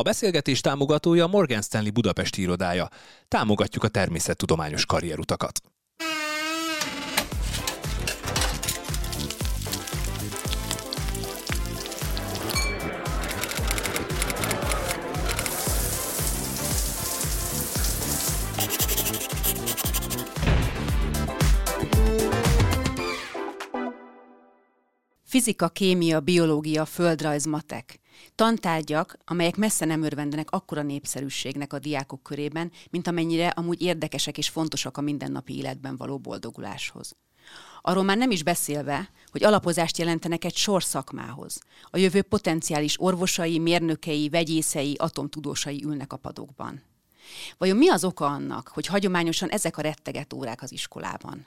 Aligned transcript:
A 0.00 0.02
beszélgetés 0.02 0.60
támogatója 0.60 1.26
Morgan 1.26 1.62
Stanley 1.62 1.90
Budapesti 1.90 2.40
irodája. 2.40 2.88
Támogatjuk 3.28 3.84
a 3.84 3.88
természettudományos 3.88 4.86
karrierutakat. 4.86 5.60
Fizika, 25.30 25.68
kémia, 25.68 26.20
biológia, 26.20 26.84
földrajz, 26.84 27.44
matek. 27.44 28.00
Tantárgyak, 28.34 29.16
amelyek 29.24 29.56
messze 29.56 29.84
nem 29.84 30.02
örvendenek 30.02 30.50
akkora 30.50 30.82
népszerűségnek 30.82 31.72
a 31.72 31.78
diákok 31.78 32.22
körében, 32.22 32.70
mint 32.90 33.06
amennyire 33.06 33.48
amúgy 33.48 33.82
érdekesek 33.82 34.38
és 34.38 34.48
fontosak 34.48 34.96
a 34.96 35.00
mindennapi 35.00 35.56
életben 35.56 35.96
való 35.96 36.18
boldoguláshoz. 36.18 37.16
Arról 37.80 38.02
már 38.02 38.16
nem 38.16 38.30
is 38.30 38.42
beszélve, 38.42 39.10
hogy 39.30 39.44
alapozást 39.44 39.98
jelentenek 39.98 40.44
egy 40.44 40.56
sor 40.56 40.82
szakmához. 40.82 41.60
A 41.90 41.98
jövő 41.98 42.22
potenciális 42.22 43.00
orvosai, 43.00 43.58
mérnökei, 43.58 44.28
vegyészei, 44.28 44.94
atomtudósai 44.98 45.82
ülnek 45.84 46.12
a 46.12 46.16
padokban. 46.16 46.82
Vajon 47.58 47.76
mi 47.76 47.88
az 47.88 48.04
oka 48.04 48.26
annak, 48.26 48.68
hogy 48.68 48.86
hagyományosan 48.86 49.48
ezek 49.48 49.76
a 49.76 49.82
retteget 49.82 50.32
órák 50.32 50.62
az 50.62 50.72
iskolában? 50.72 51.46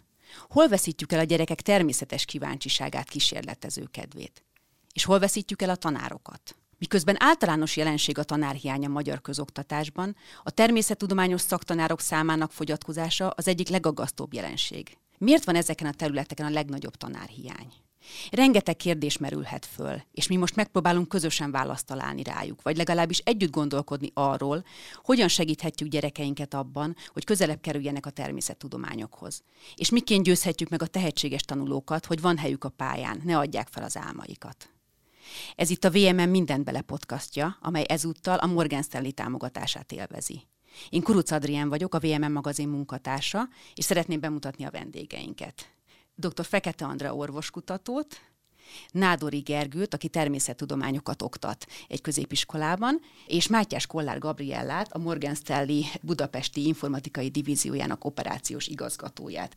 Hol 0.49 0.67
veszítjük 0.67 1.11
el 1.11 1.19
a 1.19 1.23
gyerekek 1.23 1.61
természetes 1.61 2.25
kíváncsiságát, 2.25 3.09
kísérletező 3.09 3.87
kedvét? 3.91 4.43
És 4.93 5.03
hol 5.03 5.19
veszítjük 5.19 5.61
el 5.61 5.69
a 5.69 5.75
tanárokat? 5.75 6.55
Miközben 6.77 7.15
általános 7.19 7.77
jelenség 7.77 8.17
a 8.17 8.23
tanárhiány 8.23 8.85
a 8.85 8.89
magyar 8.89 9.21
közoktatásban, 9.21 10.15
a 10.43 10.51
természettudományos 10.51 11.41
szaktanárok 11.41 11.99
számának 11.99 12.51
fogyatkozása 12.51 13.29
az 13.29 13.47
egyik 13.47 13.67
legagasztóbb 13.67 14.33
jelenség. 14.33 14.97
Miért 15.17 15.43
van 15.43 15.55
ezeken 15.55 15.87
a 15.87 15.93
területeken 15.93 16.45
a 16.45 16.49
legnagyobb 16.49 16.95
tanárhiány? 16.95 17.73
Rengeteg 18.31 18.75
kérdés 18.75 19.17
merülhet 19.17 19.65
föl, 19.65 20.01
és 20.11 20.27
mi 20.27 20.35
most 20.35 20.55
megpróbálunk 20.55 21.07
közösen 21.07 21.51
választ 21.51 21.85
találni 21.85 22.23
rájuk, 22.23 22.61
vagy 22.61 22.77
legalábbis 22.77 23.17
együtt 23.17 23.51
gondolkodni 23.51 24.11
arról, 24.13 24.63
hogyan 25.03 25.27
segíthetjük 25.27 25.89
gyerekeinket 25.89 26.53
abban, 26.53 26.95
hogy 27.07 27.23
közelebb 27.23 27.61
kerüljenek 27.61 28.05
a 28.05 28.09
természettudományokhoz. 28.09 29.43
És 29.75 29.89
miként 29.89 30.23
győzhetjük 30.23 30.69
meg 30.69 30.81
a 30.81 30.87
tehetséges 30.87 31.41
tanulókat, 31.41 32.05
hogy 32.05 32.21
van 32.21 32.37
helyük 32.37 32.63
a 32.63 32.69
pályán, 32.69 33.21
ne 33.23 33.37
adják 33.37 33.67
fel 33.71 33.83
az 33.83 33.97
álmaikat. 33.97 34.69
Ez 35.55 35.69
itt 35.69 35.83
a 35.83 35.91
VMM 35.91 36.29
Mindent 36.29 36.63
Bele 36.63 36.81
podcastja, 36.81 37.57
amely 37.61 37.85
ezúttal 37.87 38.37
a 38.37 38.45
Morgan 38.45 38.81
Stanley 38.81 39.11
támogatását 39.11 39.91
élvezi. 39.91 40.47
Én 40.89 41.01
Kuruc 41.01 41.31
Adrien 41.31 41.69
vagyok, 41.69 41.95
a 41.95 41.99
VMM 41.99 42.31
magazin 42.31 42.67
munkatársa, 42.67 43.49
és 43.75 43.85
szeretném 43.85 44.19
bemutatni 44.19 44.63
a 44.63 44.71
vendégeinket 44.71 45.73
dr. 46.15 46.45
Fekete 46.45 46.85
Andra 46.85 47.15
orvoskutatót, 47.15 48.21
Nádori 48.91 49.39
Gergőt, 49.39 49.93
aki 49.93 50.07
természettudományokat 50.07 51.21
oktat 51.21 51.65
egy 51.87 52.01
középiskolában, 52.01 52.99
és 53.27 53.47
Mátyás 53.47 53.85
Kollár 53.85 54.19
Gabriellát, 54.19 54.93
a 54.93 54.97
Morgan 54.97 55.35
Stanley 55.35 55.81
Budapesti 56.01 56.65
Informatikai 56.65 57.29
Divíziójának 57.29 58.05
operációs 58.05 58.67
igazgatóját. 58.67 59.55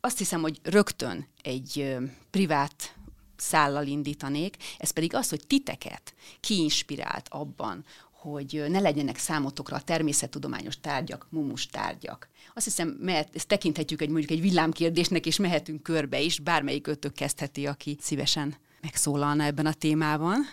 Azt 0.00 0.18
hiszem, 0.18 0.40
hogy 0.40 0.60
rögtön 0.62 1.26
egy 1.42 1.96
privát 2.30 2.96
szállal 3.36 3.86
indítanék, 3.86 4.56
ez 4.78 4.90
pedig 4.90 5.14
az, 5.14 5.28
hogy 5.28 5.46
titeket 5.46 6.14
kiinspirált 6.40 7.26
abban, 7.28 7.84
hogy 8.12 8.64
ne 8.68 8.80
legyenek 8.80 9.18
számotokra 9.18 9.76
a 9.76 9.82
természettudományos 9.82 10.80
tárgyak, 10.80 11.26
mumus 11.30 11.66
tárgyak. 11.66 12.28
Azt 12.54 12.64
hiszem, 12.64 12.88
mert 13.00 13.36
ezt 13.36 13.46
tekinthetjük 13.46 14.02
egy 14.02 14.08
mondjuk 14.08 14.30
egy 14.30 14.40
villámkérdésnek, 14.40 15.26
és 15.26 15.38
mehetünk 15.38 15.82
körbe 15.82 16.20
is, 16.20 16.38
bármelyik 16.38 16.86
ötök 16.86 17.12
kezdheti, 17.12 17.66
aki 17.66 17.96
szívesen 18.00 18.54
megszólalna 18.80 19.44
ebben 19.44 19.66
a 19.66 19.72
témában. 19.72 20.46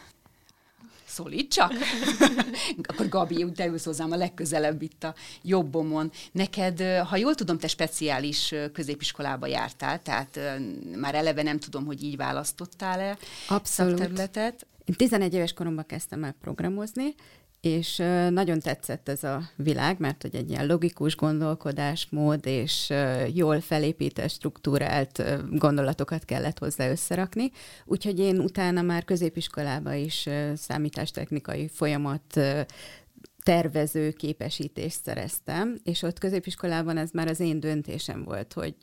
Szólít 1.05 1.51
csak! 1.51 1.73
Akkor 2.87 3.09
Gabi, 3.09 3.51
te 3.55 3.65
ülsz 3.65 3.85
hozzám 3.85 4.11
a 4.11 4.15
legközelebb 4.15 4.81
itt 4.81 5.03
a 5.03 5.15
jobbomon. 5.41 6.11
Neked, 6.31 6.81
ha 6.81 7.15
jól 7.15 7.35
tudom, 7.35 7.57
te 7.57 7.67
speciális 7.67 8.53
középiskolába 8.73 9.47
jártál, 9.47 10.01
tehát 10.01 10.39
már 10.95 11.15
eleve 11.15 11.43
nem 11.43 11.59
tudom, 11.59 11.85
hogy 11.85 12.03
így 12.03 12.15
választottál-e 12.15 13.17
Abszolút. 13.47 13.97
szakterületet. 13.97 14.67
Én 14.85 14.95
11 14.95 15.33
éves 15.33 15.53
koromban 15.53 15.85
kezdtem 15.85 16.23
el 16.23 16.35
programozni, 16.41 17.15
és 17.61 17.95
nagyon 18.29 18.59
tetszett 18.59 19.09
ez 19.09 19.23
a 19.23 19.41
világ, 19.55 19.99
mert 19.99 20.21
hogy 20.21 20.35
egy 20.35 20.49
ilyen 20.49 20.67
logikus 20.67 21.15
gondolkodásmód 21.15 22.45
és 22.45 22.93
jól 23.33 23.61
felépített, 23.61 24.29
struktúrált 24.29 25.23
gondolatokat 25.51 26.25
kellett 26.25 26.59
hozzá 26.59 26.89
összerakni. 26.89 27.51
Úgyhogy 27.85 28.19
én 28.19 28.39
utána 28.39 28.81
már 28.81 29.05
középiskolába 29.05 29.93
is 29.93 30.29
számítástechnikai 30.55 31.67
folyamat 31.67 32.39
tervező 33.43 34.11
képesítést 34.11 35.03
szereztem, 35.03 35.77
és 35.83 36.01
ott 36.01 36.19
középiskolában 36.19 36.97
ez 36.97 37.11
már 37.11 37.27
az 37.27 37.39
én 37.39 37.59
döntésem 37.59 38.23
volt, 38.23 38.53
hogy 38.53 38.75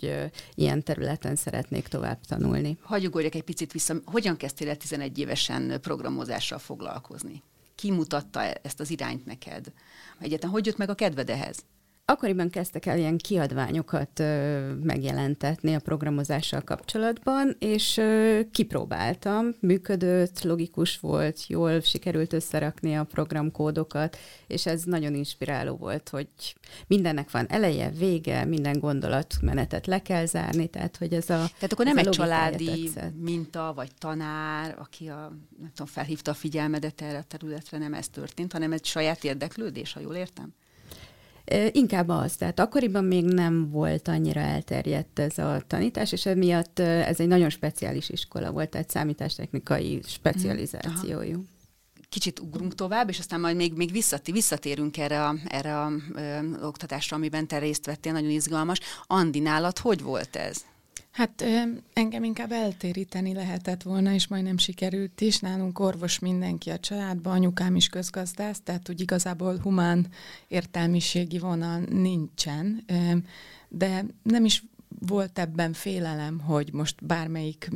ilyen 0.54 0.82
területen 0.82 1.36
szeretnék 1.36 1.88
tovább 1.88 2.20
tanulni. 2.20 2.78
Hagyjuk 2.82 3.22
egy 3.22 3.42
picit 3.42 3.72
vissza. 3.72 3.94
Hogyan 4.04 4.36
kezdtél 4.36 4.68
el 4.68 4.76
11 4.76 5.18
évesen 5.18 5.80
programozással 5.80 6.58
foglalkozni? 6.58 7.42
Kimutatta 7.76 8.42
ezt 8.42 8.80
az 8.80 8.90
irányt 8.90 9.26
neked? 9.26 9.72
Egyáltalán 10.18 10.54
hogy 10.54 10.66
jött 10.66 10.76
meg 10.76 10.90
a 10.90 10.94
kedved 10.94 11.30
ehhez? 11.30 11.64
Akkoriban 12.08 12.50
kezdtek 12.50 12.86
el 12.86 12.98
ilyen 12.98 13.18
kiadványokat 13.18 14.20
ö, 14.20 14.72
megjelentetni 14.82 15.74
a 15.74 15.80
programozással 15.80 16.60
kapcsolatban, 16.60 17.56
és 17.58 17.96
ö, 17.96 18.40
kipróbáltam, 18.50 19.54
működött, 19.60 20.42
logikus 20.42 20.98
volt, 20.98 21.46
jól 21.46 21.80
sikerült 21.80 22.32
összerakni 22.32 22.96
a 22.96 23.04
programkódokat, 23.04 24.16
és 24.46 24.66
ez 24.66 24.82
nagyon 24.82 25.14
inspiráló 25.14 25.76
volt, 25.76 26.08
hogy 26.08 26.28
mindennek 26.86 27.30
van 27.30 27.46
eleje, 27.48 27.90
vége, 27.90 28.44
minden 28.44 28.78
gondolatmenetet 28.78 29.86
le 29.86 30.02
kell 30.02 30.26
zárni, 30.26 30.66
tehát 30.66 30.96
hogy 30.96 31.12
ez 31.12 31.30
a 31.30 31.44
Tehát 31.54 31.72
akkor 31.72 31.84
nem 31.84 31.98
egy 31.98 32.08
családi 32.08 32.90
tetszett. 32.92 33.12
minta, 33.20 33.72
vagy 33.74 33.90
tanár, 33.98 34.76
aki 34.78 35.08
a, 35.08 35.32
nem 35.60 35.70
tudom, 35.74 35.86
felhívta 35.86 36.30
a 36.30 36.34
figyelmedet 36.34 37.00
erre 37.00 37.18
a 37.18 37.22
területre, 37.22 37.78
nem 37.78 37.94
ez 37.94 38.08
történt, 38.08 38.52
hanem 38.52 38.72
egy 38.72 38.84
saját 38.84 39.24
érdeklődés, 39.24 39.92
ha 39.92 40.00
jól 40.00 40.14
értem? 40.14 40.54
Inkább 41.72 42.08
az, 42.08 42.36
tehát 42.36 42.60
akkoriban 42.60 43.04
még 43.04 43.24
nem 43.24 43.70
volt 43.70 44.08
annyira 44.08 44.40
elterjedt 44.40 45.18
ez 45.18 45.38
a 45.38 45.62
tanítás, 45.66 46.12
és 46.12 46.26
emiatt 46.26 46.78
ez 46.78 47.20
egy 47.20 47.26
nagyon 47.26 47.50
speciális 47.50 48.08
iskola 48.08 48.50
volt, 48.50 48.68
tehát 48.70 48.90
számítástechnikai 48.90 50.00
specializációjú. 50.06 51.44
Kicsit 52.08 52.40
ugrunk 52.40 52.74
tovább, 52.74 53.08
és 53.08 53.18
aztán 53.18 53.40
majd 53.40 53.56
még, 53.56 53.72
még 53.72 53.92
visszatér, 53.92 54.34
visszatérünk 54.34 54.98
erre 54.98 55.24
a, 55.24 55.34
erre 55.44 55.80
a 55.80 55.92
ö, 56.14 56.38
oktatásra, 56.62 57.16
amiben 57.16 57.46
te 57.46 57.58
részt 57.58 57.86
vettél, 57.86 58.12
nagyon 58.12 58.30
izgalmas. 58.30 58.80
Andi, 59.06 59.38
nálad 59.38 59.78
hogy 59.78 60.02
volt 60.02 60.36
ez? 60.36 60.64
Hát 61.16 61.44
engem 61.92 62.24
inkább 62.24 62.52
eltéríteni 62.52 63.34
lehetett 63.34 63.82
volna, 63.82 64.12
és 64.12 64.26
majdnem 64.26 64.58
sikerült 64.58 65.20
is. 65.20 65.38
Nálunk 65.38 65.78
orvos 65.78 66.18
mindenki 66.18 66.70
a 66.70 66.78
családban, 66.78 67.32
anyukám 67.32 67.76
is 67.76 67.88
közgazdász, 67.88 68.60
tehát 68.64 68.88
úgy 68.88 69.00
igazából 69.00 69.58
humán 69.58 70.06
értelmiségi 70.48 71.38
vonal 71.38 71.80
nincsen, 71.80 72.84
de 73.68 74.04
nem 74.22 74.44
is 74.44 74.64
volt 75.06 75.38
ebben 75.38 75.72
félelem, 75.72 76.40
hogy 76.40 76.72
most 76.72 77.06
bármelyik 77.06 77.70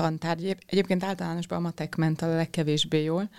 tantárgy, 0.00 0.56
egyébként 0.66 1.04
általánosban 1.04 1.58
a 1.58 1.60
matek 1.60 1.96
ment 1.96 2.22
a 2.22 2.34
legkevésbé 2.34 3.02
jól, 3.02 3.30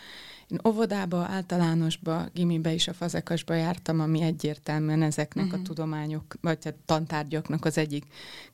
én 0.48 0.60
óvodába, 0.68 1.18
általánosba, 1.18 2.26
gimibe 2.34 2.74
is 2.74 2.88
a 2.88 2.94
fazekasba 2.94 3.54
jártam, 3.54 4.00
ami 4.00 4.22
egyértelműen 4.22 5.02
ezeknek 5.02 5.46
uh-huh. 5.46 5.60
a 5.60 5.62
mhm. 5.62 5.68
tudományok, 5.68 6.36
vagy 6.42 6.58
a 6.64 6.70
tantárgyaknak 6.86 7.66
az 7.66 7.78
egyik 7.78 8.06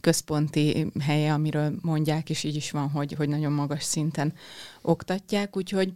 központi 0.02 0.92
helye, 1.00 1.34
amiről 1.34 1.74
mondják, 1.82 2.30
és 2.30 2.44
így 2.44 2.56
is 2.56 2.72
van, 2.72 2.90
hogy, 2.90 3.14
hogy 3.14 3.30
nagyon 3.30 3.52
magas 3.52 3.84
szinten 3.84 4.34
oktatják, 4.82 5.58
úgyhogy 5.58 5.94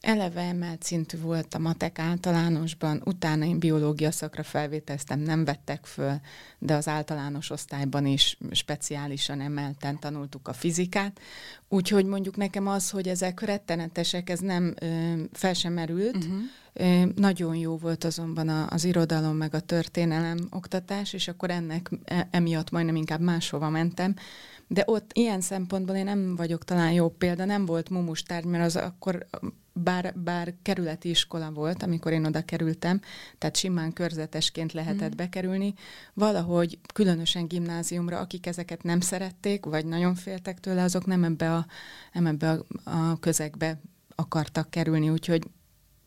Eleve 0.00 0.40
emelt 0.40 0.82
szintű 0.82 1.18
volt 1.18 1.54
a 1.54 1.58
matek 1.58 1.98
általánosban, 1.98 3.02
utána 3.04 3.44
én 3.44 3.58
biológia 3.58 4.10
szakra 4.10 4.42
felvételeztem, 4.42 5.20
nem 5.20 5.44
vettek 5.44 5.86
föl, 5.86 6.20
de 6.58 6.74
az 6.74 6.88
általános 6.88 7.50
osztályban 7.50 8.06
is 8.06 8.38
speciálisan 8.50 9.40
emelten 9.40 9.98
tanultuk 9.98 10.48
a 10.48 10.52
fizikát. 10.52 11.20
Úgyhogy 11.68 12.04
mondjuk 12.04 12.36
nekem 12.36 12.66
az, 12.66 12.90
hogy 12.90 13.08
ezek 13.08 13.40
rettenetesek, 13.40 14.30
ez 14.30 14.38
nem 14.38 14.74
ö, 14.80 15.12
fel 15.32 15.54
sem 15.54 15.72
merült. 15.72 16.16
Uh-huh. 16.16 16.38
Ö, 16.72 17.02
nagyon 17.14 17.56
jó 17.56 17.76
volt 17.76 18.04
azonban 18.04 18.48
a, 18.48 18.66
az 18.70 18.84
irodalom 18.84 19.36
meg 19.36 19.54
a 19.54 19.60
történelem 19.60 20.38
oktatás, 20.50 21.12
és 21.12 21.28
akkor 21.28 21.50
ennek 21.50 21.90
e, 22.04 22.28
emiatt 22.30 22.70
majdnem 22.70 22.96
inkább 22.96 23.20
máshova 23.20 23.68
mentem. 23.68 24.14
De 24.66 24.82
ott 24.86 25.10
ilyen 25.12 25.40
szempontból 25.40 25.96
én 25.96 26.04
nem 26.04 26.36
vagyok 26.36 26.64
talán 26.64 26.92
jó 26.92 27.08
példa, 27.08 27.44
nem 27.44 27.66
volt 27.66 27.90
mumustárgy, 27.90 28.44
mert 28.44 28.64
az 28.64 28.76
akkor 28.76 29.26
bár, 29.78 30.14
bár 30.16 30.54
kerületi 30.62 31.08
iskola 31.08 31.50
volt, 31.50 31.82
amikor 31.82 32.12
én 32.12 32.24
oda 32.24 32.44
kerültem, 32.44 33.00
tehát 33.38 33.56
simán 33.56 33.92
körzetesként 33.92 34.72
lehetett 34.72 35.12
mm. 35.12 35.16
bekerülni, 35.16 35.74
valahogy 36.14 36.78
különösen 36.94 37.46
gimnáziumra, 37.46 38.18
akik 38.18 38.46
ezeket 38.46 38.82
nem 38.82 39.00
szerették, 39.00 39.64
vagy 39.64 39.86
nagyon 39.86 40.14
féltek 40.14 40.60
tőle, 40.60 40.82
azok 40.82 41.06
nem 41.06 41.24
ebbe 41.24 41.54
a, 41.54 41.66
nem 42.12 42.26
ebbe 42.26 42.50
a, 42.50 42.64
a 42.84 43.18
közegbe 43.18 43.80
akartak 44.14 44.70
kerülni, 44.70 45.10
úgyhogy 45.10 45.42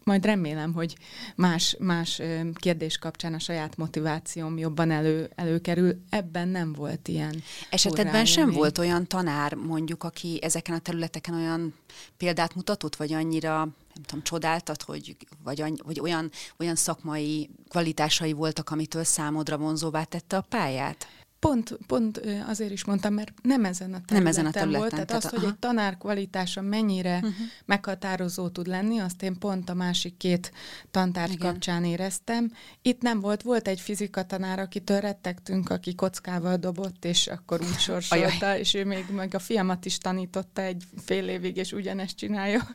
majd 0.03 0.25
remélem, 0.25 0.73
hogy 0.73 0.95
más, 1.35 1.75
más 1.79 2.21
kérdés 2.53 2.97
kapcsán 2.97 3.33
a 3.33 3.39
saját 3.39 3.77
motivációm 3.77 4.57
jobban 4.57 4.91
elő, 4.91 5.31
előkerül. 5.35 6.01
Ebben 6.09 6.47
nem 6.47 6.73
volt 6.73 7.07
ilyen. 7.07 7.43
Esetedben 7.69 8.25
sem 8.25 8.51
volt 8.51 8.77
olyan 8.77 9.07
tanár, 9.07 9.53
mondjuk, 9.53 10.03
aki 10.03 10.39
ezeken 10.41 10.75
a 10.75 10.79
területeken 10.79 11.33
olyan 11.33 11.73
példát 12.17 12.55
mutatott, 12.55 12.95
vagy 12.95 13.13
annyira 13.13 13.57
nem 13.93 14.03
tudom, 14.03 14.23
csodáltat, 14.23 14.81
hogy, 14.81 15.15
vagy, 15.43 15.61
any, 15.61 15.75
vagy 15.83 15.99
olyan, 15.99 16.31
olyan 16.57 16.75
szakmai 16.75 17.49
kvalitásai 17.69 18.33
voltak, 18.33 18.69
amitől 18.69 19.03
számodra 19.03 19.57
vonzóvá 19.57 20.03
tette 20.03 20.37
a 20.37 20.41
pályát? 20.41 21.07
Pont, 21.41 21.77
pont 21.87 22.21
azért 22.47 22.71
is 22.71 22.85
mondtam, 22.85 23.13
mert 23.13 23.31
nem 23.41 23.65
ezen 23.65 23.93
a 23.93 24.01
területen, 24.05 24.17
nem 24.17 24.25
ezen 24.25 24.45
a 24.45 24.51
területen 24.51 24.79
volt, 24.79 24.91
tehát, 24.91 25.07
tehát 25.07 25.23
az, 25.23 25.29
hogy 25.29 25.39
aha. 25.39 25.47
egy 25.47 25.59
tanár 25.59 25.97
kvalitása 25.97 26.61
mennyire 26.61 27.15
uh-huh. 27.15 27.33
meghatározó 27.65 28.49
tud 28.49 28.67
lenni, 28.67 28.99
azt 28.99 29.23
én 29.23 29.37
pont 29.37 29.69
a 29.69 29.73
másik 29.73 30.17
két 30.17 30.51
tantárgy 30.91 31.31
Igen. 31.31 31.51
kapcsán 31.51 31.83
éreztem. 31.83 32.51
Itt 32.81 33.01
nem 33.01 33.19
volt, 33.19 33.41
volt 33.41 33.67
egy 33.67 33.79
fizika 33.79 34.25
tanár, 34.25 34.59
akitől 34.59 34.99
rettegtünk, 34.99 35.69
aki 35.69 35.95
kockával 35.95 36.57
dobott, 36.57 37.05
és 37.05 37.27
akkor 37.27 37.61
úgy 37.61 37.79
sorsolta, 37.89 38.57
és 38.57 38.73
ő 38.73 38.85
még 38.85 39.05
meg 39.15 39.33
a 39.33 39.39
fiamat 39.39 39.85
is 39.85 39.97
tanította 39.97 40.61
egy 40.61 40.83
fél 40.97 41.27
évig, 41.27 41.57
és 41.57 41.71
ugyanezt 41.71 42.17
csinálja. 42.17 42.67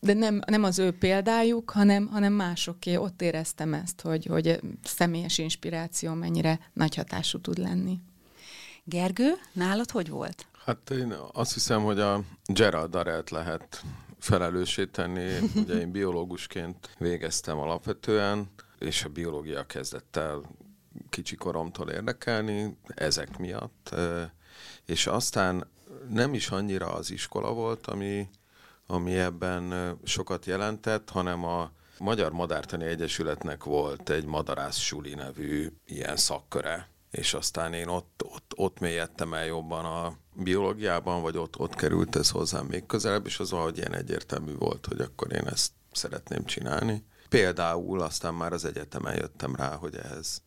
De 0.00 0.12
nem, 0.12 0.40
nem 0.46 0.64
az 0.64 0.78
ő 0.78 0.90
példájuk, 0.90 1.70
hanem, 1.70 2.06
hanem 2.06 2.32
másoké. 2.32 2.96
Ott 2.96 3.22
éreztem 3.22 3.74
ezt, 3.74 4.00
hogy, 4.00 4.26
hogy 4.26 4.60
személyes 4.84 5.38
inspiráció 5.38 6.12
mennyire 6.12 6.58
nagy 6.72 6.94
hatású 6.94 7.40
tud 7.40 7.58
lenni. 7.58 8.02
Gergő, 8.84 9.32
nálad 9.52 9.90
hogy 9.90 10.08
volt? 10.08 10.46
Hát 10.64 10.90
én 10.90 11.14
azt 11.32 11.54
hiszem, 11.54 11.82
hogy 11.82 12.00
a 12.00 12.20
Gerald 12.44 12.90
Darrelt 12.90 13.30
lehet 13.30 13.82
felelősíteni. 14.18 15.38
Ugye 15.62 15.74
én 15.74 15.90
biológusként 15.90 16.94
végeztem 16.98 17.58
alapvetően, 17.58 18.50
és 18.78 19.04
a 19.04 19.08
biológia 19.08 19.66
kezdett 19.66 20.16
el 20.16 20.42
kicsi 21.10 21.36
koromtól 21.36 21.90
érdekelni, 21.90 22.76
ezek 22.86 23.38
miatt. 23.38 23.94
És 24.86 25.06
aztán 25.06 25.66
nem 26.10 26.34
is 26.34 26.48
annyira 26.48 26.92
az 26.92 27.10
iskola 27.10 27.52
volt, 27.52 27.86
ami, 27.86 28.28
ami 28.86 29.16
ebben 29.18 29.96
sokat 30.04 30.46
jelentett, 30.46 31.10
hanem 31.10 31.44
a 31.44 31.70
Magyar 31.98 32.32
Madártani 32.32 32.84
Egyesületnek 32.84 33.64
volt 33.64 34.10
egy 34.10 34.24
Madarász 34.24 34.78
Suli 34.78 35.14
nevű 35.14 35.72
ilyen 35.86 36.16
szakköre, 36.16 36.88
és 37.14 37.34
aztán 37.34 37.72
én 37.72 37.88
ott, 37.88 38.22
ott, 38.24 38.52
ott 38.56 38.78
mélyedtem 38.78 39.34
el 39.34 39.44
jobban 39.44 39.84
a 39.84 40.16
biológiában, 40.34 41.22
vagy 41.22 41.36
ott, 41.36 41.58
ott 41.58 41.74
került 41.74 42.16
ez 42.16 42.30
hozzám 42.30 42.66
még 42.66 42.86
közelebb, 42.86 43.26
és 43.26 43.38
az 43.38 43.50
valahogy 43.50 43.76
ilyen 43.76 43.94
egyértelmű 43.94 44.54
volt, 44.54 44.86
hogy 44.86 45.00
akkor 45.00 45.32
én 45.32 45.46
ezt 45.46 45.72
szeretném 45.92 46.44
csinálni. 46.44 47.04
Például 47.28 48.00
aztán 48.00 48.34
már 48.34 48.52
az 48.52 48.64
egyetemen 48.64 49.14
jöttem 49.14 49.54
rá, 49.54 49.74
hogy 49.74 49.96
ehhez 49.96 50.42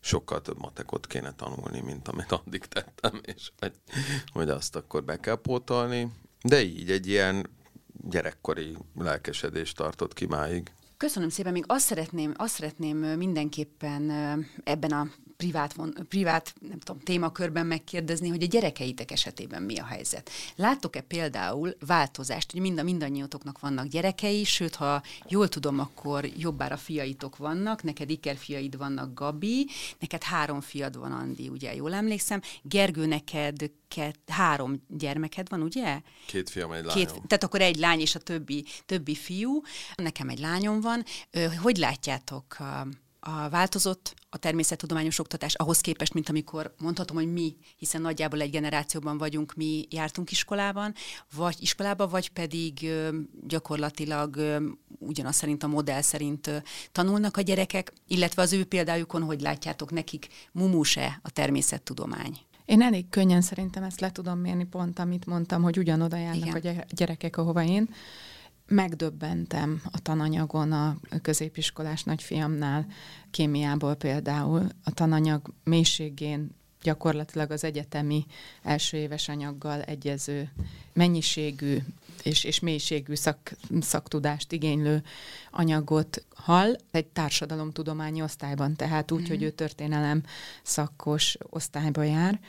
sokkal 0.00 0.40
több 0.40 0.58
matekot 0.58 1.06
kéne 1.06 1.34
tanulni, 1.34 1.80
mint 1.80 2.08
amit 2.08 2.32
addig 2.32 2.64
tettem, 2.64 3.20
és 3.22 3.50
hogy, 3.58 3.72
hogy 4.32 4.48
azt 4.48 4.76
akkor 4.76 5.04
be 5.04 5.20
kell 5.20 5.40
pótolni. 5.40 6.12
De 6.42 6.62
így 6.62 6.90
egy 6.90 7.06
ilyen 7.06 7.50
gyerekkori 8.10 8.76
lelkesedés 8.94 9.72
tartott 9.72 10.12
ki 10.12 10.26
máig. 10.26 10.72
Köszönöm 10.96 11.28
szépen, 11.28 11.52
még 11.52 11.64
azt 11.66 11.86
szeretném, 11.86 12.34
azt 12.36 12.54
szeretném 12.54 12.96
mindenképpen 12.98 14.10
ebben 14.64 14.90
a 14.90 15.08
privát, 15.42 15.74
privát 16.08 16.54
nem 16.60 16.78
tudom, 16.78 17.02
témakörben 17.02 17.66
megkérdezni, 17.66 18.28
hogy 18.28 18.42
a 18.42 18.46
gyerekeitek 18.46 19.10
esetében 19.10 19.62
mi 19.62 19.78
a 19.78 19.84
helyzet. 19.84 20.30
Láttok-e 20.56 21.00
például 21.00 21.76
változást, 21.86 22.52
hogy 22.52 22.60
mind, 22.60 22.84
mindannyiótoknak 22.84 23.60
vannak 23.60 23.86
gyerekei, 23.86 24.44
sőt, 24.44 24.74
ha 24.74 25.02
jól 25.28 25.48
tudom, 25.48 25.78
akkor 25.78 26.24
jobbára 26.36 26.76
fiaitok 26.76 27.36
vannak, 27.36 27.82
neked 27.82 28.10
ikerfiaid 28.10 28.76
vannak, 28.76 29.14
Gabi, 29.14 29.68
neked 29.98 30.22
három 30.22 30.60
fiad 30.60 30.98
van, 30.98 31.12
Andi, 31.12 31.48
ugye, 31.48 31.74
jól 31.74 31.94
emlékszem. 31.94 32.40
Gergő, 32.62 33.06
neked 33.06 33.70
két, 33.88 34.18
három 34.26 34.84
gyermeked 34.88 35.48
van, 35.48 35.62
ugye? 35.62 36.00
Két 36.26 36.50
fiam, 36.50 36.72
egy 36.72 36.84
lányom. 36.84 37.04
Két, 37.04 37.22
tehát 37.26 37.44
akkor 37.44 37.60
egy 37.60 37.76
lány 37.76 38.00
és 38.00 38.14
a 38.14 38.18
többi, 38.18 38.64
többi 38.86 39.14
fiú. 39.14 39.60
Nekem 39.96 40.28
egy 40.28 40.38
lányom 40.38 40.80
van. 40.80 41.04
Hogy 41.62 41.76
látjátok 41.76 42.56
a 43.24 43.48
változott 43.48 44.14
a 44.30 44.36
természettudományos 44.36 45.18
oktatás 45.18 45.54
ahhoz 45.54 45.80
képest, 45.80 46.14
mint 46.14 46.28
amikor 46.28 46.74
mondhatom, 46.78 47.16
hogy 47.16 47.32
mi, 47.32 47.56
hiszen 47.76 48.00
nagyjából 48.00 48.40
egy 48.40 48.50
generációban 48.50 49.18
vagyunk, 49.18 49.54
mi 49.54 49.86
jártunk 49.90 50.30
iskolában, 50.30 50.94
vagy 51.36 51.56
iskolába, 51.60 52.08
vagy 52.08 52.28
pedig 52.28 52.90
gyakorlatilag 53.46 54.60
ugyanaz 54.98 55.34
szerint 55.34 55.62
a 55.62 55.66
modell 55.66 56.00
szerint 56.00 56.62
tanulnak 56.92 57.36
a 57.36 57.40
gyerekek, 57.40 57.92
illetve 58.06 58.42
az 58.42 58.52
ő 58.52 58.64
példájukon, 58.64 59.22
hogy 59.22 59.40
látjátok 59.40 59.90
nekik 59.90 60.28
mumus-e 60.52 61.20
a 61.22 61.30
természettudomány? 61.30 62.38
Én 62.64 62.82
elég 62.82 63.08
könnyen 63.08 63.40
szerintem 63.40 63.82
ezt 63.82 64.00
le 64.00 64.12
tudom 64.12 64.38
mérni, 64.38 64.64
pont 64.64 64.98
amit 64.98 65.26
mondtam, 65.26 65.62
hogy 65.62 65.78
ugyanoda 65.78 66.16
járnak 66.16 66.58
Igen. 66.58 66.78
a 66.78 66.84
gyerekek, 66.94 67.36
ahova 67.36 67.62
én 67.62 67.88
megdöbbentem 68.72 69.82
a 69.92 70.02
tananyagon 70.02 70.72
a 70.72 70.96
középiskolás 71.22 72.02
nagyfiamnál, 72.02 72.86
kémiából 73.30 73.94
például, 73.94 74.68
a 74.84 74.90
tananyag 74.90 75.54
mélységén 75.64 76.50
gyakorlatilag 76.82 77.50
az 77.50 77.64
egyetemi 77.64 78.26
első 78.62 78.96
éves 78.96 79.28
anyaggal 79.28 79.82
egyező 79.82 80.52
mennyiségű 80.92 81.78
és, 82.22 82.44
és 82.44 82.60
mélységű 82.60 83.14
szak, 83.14 83.52
szaktudást 83.80 84.52
igénylő 84.52 85.02
anyagot 85.50 86.24
hall 86.34 86.76
egy 86.90 87.06
társadalomtudományi 87.06 88.22
osztályban, 88.22 88.76
tehát 88.76 89.10
úgy, 89.10 89.20
mm-hmm. 89.20 89.28
hogy 89.28 89.42
ő 89.42 89.50
történelem 89.50 90.22
szakos 90.62 91.36
osztályba 91.50 92.02
jár. 92.02 92.40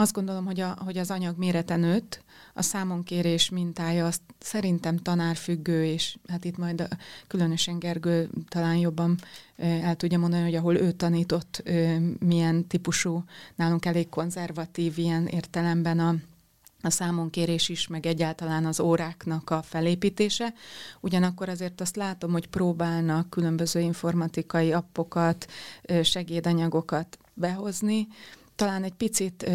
Azt 0.00 0.12
gondolom, 0.12 0.44
hogy, 0.44 0.60
a, 0.60 0.76
hogy 0.84 0.98
az 0.98 1.10
anyag 1.10 1.38
mérete 1.38 1.76
nőtt, 1.76 2.22
a 2.54 2.62
számonkérés 2.62 3.48
mintája 3.50 4.06
azt 4.06 4.20
szerintem 4.38 4.96
tanárfüggő, 4.96 5.84
és 5.84 6.16
hát 6.28 6.44
itt 6.44 6.56
majd 6.56 6.80
a, 6.80 6.88
különösen 7.26 7.78
Gergő 7.78 8.30
talán 8.48 8.76
jobban 8.76 9.18
el 9.56 9.96
tudja 9.96 10.18
mondani, 10.18 10.42
hogy 10.42 10.54
ahol 10.54 10.76
ő 10.76 10.92
tanított, 10.92 11.62
milyen 12.18 12.66
típusú, 12.66 13.24
nálunk 13.54 13.84
elég 13.84 14.08
konzervatív 14.08 14.98
ilyen 14.98 15.26
értelemben 15.26 15.98
a, 15.98 16.14
a 16.82 16.90
számonkérés 16.90 17.68
is, 17.68 17.86
meg 17.86 18.06
egyáltalán 18.06 18.66
az 18.66 18.80
óráknak 18.80 19.50
a 19.50 19.62
felépítése. 19.62 20.54
Ugyanakkor 21.00 21.48
azért 21.48 21.80
azt 21.80 21.96
látom, 21.96 22.32
hogy 22.32 22.46
próbálnak 22.46 23.30
különböző 23.30 23.80
informatikai 23.80 24.72
appokat, 24.72 25.46
segédanyagokat 26.02 27.18
behozni, 27.34 28.08
talán 28.60 28.84
egy 28.84 28.94
picit 28.94 29.50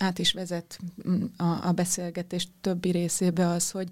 át 0.00 0.18
is 0.18 0.32
vezet 0.32 0.78
mm, 1.08 1.24
a, 1.36 1.66
a 1.66 1.72
beszélgetés 1.72 2.48
többi 2.60 2.90
részébe 2.90 3.46
az, 3.46 3.70
hogy, 3.70 3.88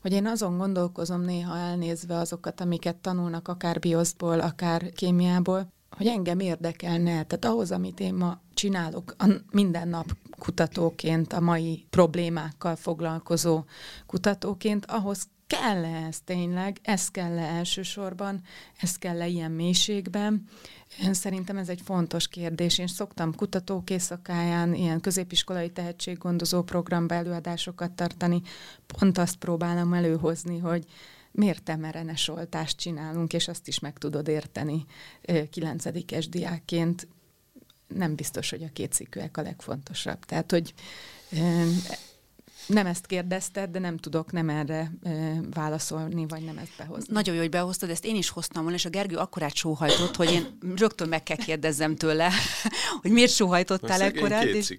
hogy 0.00 0.12
én 0.12 0.26
azon 0.26 0.58
gondolkozom 0.58 1.20
néha 1.20 1.56
elnézve 1.56 2.16
azokat, 2.16 2.60
amiket 2.60 2.96
tanulnak 2.96 3.48
akár 3.48 3.78
bioszból, 3.78 4.40
akár 4.40 4.92
kémiából, 4.92 5.72
hogy 5.90 6.06
engem 6.06 6.40
érdekelne, 6.40 7.10
tehát 7.10 7.44
ahhoz, 7.44 7.70
amit 7.70 8.00
én 8.00 8.14
ma 8.14 8.40
csinálok, 8.54 9.14
a 9.18 9.30
minden 9.50 9.88
nap 9.88 10.16
kutatóként, 10.38 11.32
a 11.32 11.40
mai 11.40 11.86
problémákkal 11.90 12.76
foglalkozó 12.76 13.64
kutatóként, 14.06 14.84
ahhoz 14.86 15.28
kell-e 15.48 16.06
ez 16.06 16.20
tényleg, 16.24 16.78
ez 16.82 17.08
kell-e 17.08 17.42
elsősorban, 17.42 18.42
ez 18.80 18.98
kell-e 18.98 19.26
ilyen 19.26 19.50
mélységben, 19.50 20.48
szerintem 21.12 21.56
ez 21.56 21.68
egy 21.68 21.80
fontos 21.84 22.28
kérdés. 22.28 22.78
Én 22.78 22.86
szoktam 22.86 23.34
kutatók 23.34 23.90
éjszakáján 23.90 24.74
ilyen 24.74 25.00
középiskolai 25.00 25.70
tehetséggondozó 25.70 26.62
programba 26.62 27.14
előadásokat 27.14 27.92
tartani. 27.92 28.42
Pont 28.86 29.18
azt 29.18 29.36
próbálom 29.36 29.92
előhozni, 29.92 30.58
hogy 30.58 30.84
miért 31.30 31.62
temerenes 31.62 32.28
oltást 32.28 32.76
csinálunk, 32.78 33.32
és 33.32 33.48
azt 33.48 33.68
is 33.68 33.78
meg 33.78 33.98
tudod 33.98 34.28
érteni 34.28 34.84
kilencedikes 35.50 36.28
diákként. 36.28 37.08
Nem 37.86 38.14
biztos, 38.14 38.50
hogy 38.50 38.62
a 38.62 38.72
két 38.72 38.92
szikűek 38.92 39.36
a 39.36 39.42
legfontosabb. 39.42 40.24
Tehát, 40.24 40.50
hogy 40.50 40.74
nem 42.68 42.86
ezt 42.86 43.06
kérdezted, 43.06 43.70
de 43.70 43.78
nem 43.78 43.96
tudok 43.96 44.32
nem 44.32 44.48
erre 44.48 44.92
e, 45.02 45.10
válaszolni, 45.54 46.26
vagy 46.28 46.42
nem 46.42 46.58
ezt 46.58 46.72
behozni. 46.78 47.12
Nagyon 47.12 47.34
jó, 47.34 47.40
hogy 47.40 47.50
behoztad, 47.50 47.90
ezt 47.90 48.04
én 48.04 48.16
is 48.16 48.28
hoztam 48.28 48.62
volna, 48.62 48.76
és 48.76 48.84
a 48.84 48.88
Gergő 48.88 49.16
akkorát 49.16 49.54
sóhajtott, 49.54 50.16
hogy 50.16 50.32
én 50.32 50.58
rögtön 50.76 51.08
meg 51.08 51.22
kell 51.22 51.36
kérdezzem 51.36 51.96
tőle, 51.96 52.30
hogy 53.02 53.10
miért 53.10 53.32
sóhajtottál 53.32 54.00
ekkorát. 54.00 54.44
És... 54.44 54.78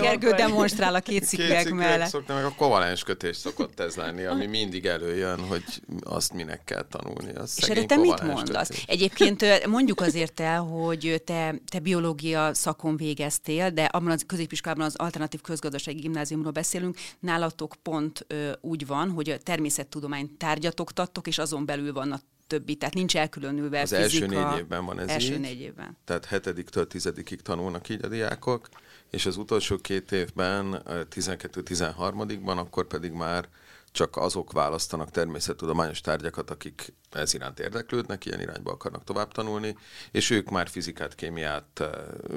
Gergő 0.00 0.30
demonstrál 0.30 0.94
a 0.94 1.00
kétszikűek 1.00 1.70
mellett. 1.70 2.08
Szoktam, 2.08 2.36
meg 2.36 2.44
a 2.44 2.54
kovalens 2.56 3.02
kötés 3.02 3.36
szokott 3.36 3.80
ez 3.80 3.94
lenni, 3.94 4.24
ami 4.24 4.46
mindig 4.46 4.86
előjön, 4.86 5.38
hogy 5.38 5.64
azt 6.00 6.32
minek 6.32 6.64
kell 6.64 6.86
tanulni. 6.90 7.34
Az 7.34 7.54
és 7.56 7.68
erre 7.68 7.84
te 7.84 7.96
mit 7.96 8.22
mondasz? 8.22 8.68
Kötés. 8.68 8.84
Egyébként 8.86 9.66
mondjuk 9.66 10.00
azért 10.00 10.40
el, 10.40 10.60
hogy 10.60 11.22
te, 11.24 11.54
te 11.70 11.78
biológia 11.78 12.54
szakon 12.54 12.96
végeztél, 12.96 13.70
de 13.70 13.84
abban 13.84 14.10
az 14.10 14.26
középiskolában 14.36 14.84
az 14.84 14.96
alternatív 14.96 15.40
közgazdasági 15.40 16.00
gimnáziumról 16.00 16.52
beszélünk, 16.52 16.96
nálatok 17.20 17.74
pont 17.82 18.24
ö, 18.26 18.52
úgy 18.60 18.86
van, 18.86 19.10
hogy 19.10 19.30
a 19.30 19.38
természettudomány 19.38 20.36
tárgyat 20.36 20.80
oktattok, 20.80 21.26
és 21.26 21.38
azon 21.38 21.66
belül 21.66 21.92
van 21.92 22.12
a 22.12 22.20
többi, 22.46 22.74
tehát 22.74 22.94
nincs 22.94 23.16
elkülönülve 23.16 23.80
Az 23.80 23.94
fizika, 23.94 24.24
első 24.24 24.26
négy 24.26 24.58
évben 24.58 24.84
van 24.84 25.00
ez 25.00 25.08
első 25.08 25.34
így. 25.34 25.40
négy 25.40 25.60
évben. 25.60 25.96
Tehát 26.04 26.24
hetediktől 26.24 26.86
tizedikig 26.86 27.40
tanulnak 27.40 27.88
így 27.88 28.04
a 28.04 28.08
diákok, 28.08 28.68
és 29.10 29.26
az 29.26 29.36
utolsó 29.36 29.76
két 29.76 30.12
évben, 30.12 30.82
12-13-ban, 30.86 32.56
akkor 32.56 32.86
pedig 32.86 33.12
már 33.12 33.48
csak 33.96 34.16
azok 34.16 34.52
választanak 34.52 35.10
természettudományos 35.10 36.00
tárgyakat, 36.00 36.50
akik 36.50 36.94
ez 37.10 37.34
iránt 37.34 37.60
érdeklődnek, 37.60 38.24
ilyen 38.24 38.40
irányba 38.40 38.72
akarnak 38.72 39.04
tovább 39.04 39.32
tanulni, 39.32 39.76
és 40.10 40.30
ők 40.30 40.50
már 40.50 40.68
fizikát, 40.68 41.14
kémiát, 41.14 41.84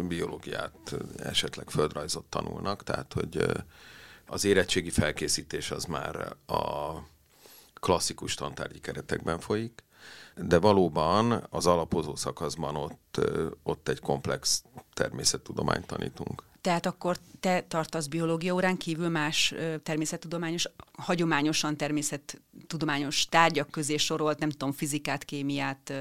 biológiát, 0.07 0.95
esetleg 1.17 1.69
földrajzot 1.69 2.25
tanulnak, 2.25 2.83
tehát 2.83 3.13
hogy 3.13 3.45
az 4.27 4.45
érettségi 4.45 4.89
felkészítés 4.89 5.71
az 5.71 5.85
már 5.85 6.35
a 6.45 6.93
klasszikus 7.73 8.33
tantárgyi 8.33 8.79
keretekben 8.79 9.39
folyik, 9.39 9.83
de 10.35 10.59
valóban 10.59 11.47
az 11.49 11.65
alapozó 11.65 12.15
szakaszban 12.15 12.75
ott, 12.75 13.19
ott 13.63 13.87
egy 13.87 13.99
komplex 13.99 14.63
természettudományt 14.93 15.87
tanítunk. 15.87 16.43
Tehát 16.61 16.85
akkor 16.85 17.17
te 17.39 17.61
tartasz 17.61 18.07
biológia 18.07 18.53
órán 18.53 18.77
kívül 18.77 19.09
más 19.09 19.53
természettudományos, 19.83 20.69
hagyományosan 20.91 21.77
természettudományos 21.77 23.25
tárgyak 23.25 23.69
közé 23.71 23.97
sorolt, 23.97 24.39
nem 24.39 24.49
tudom, 24.49 24.71
fizikát, 24.71 25.23
kémiát, 25.23 25.93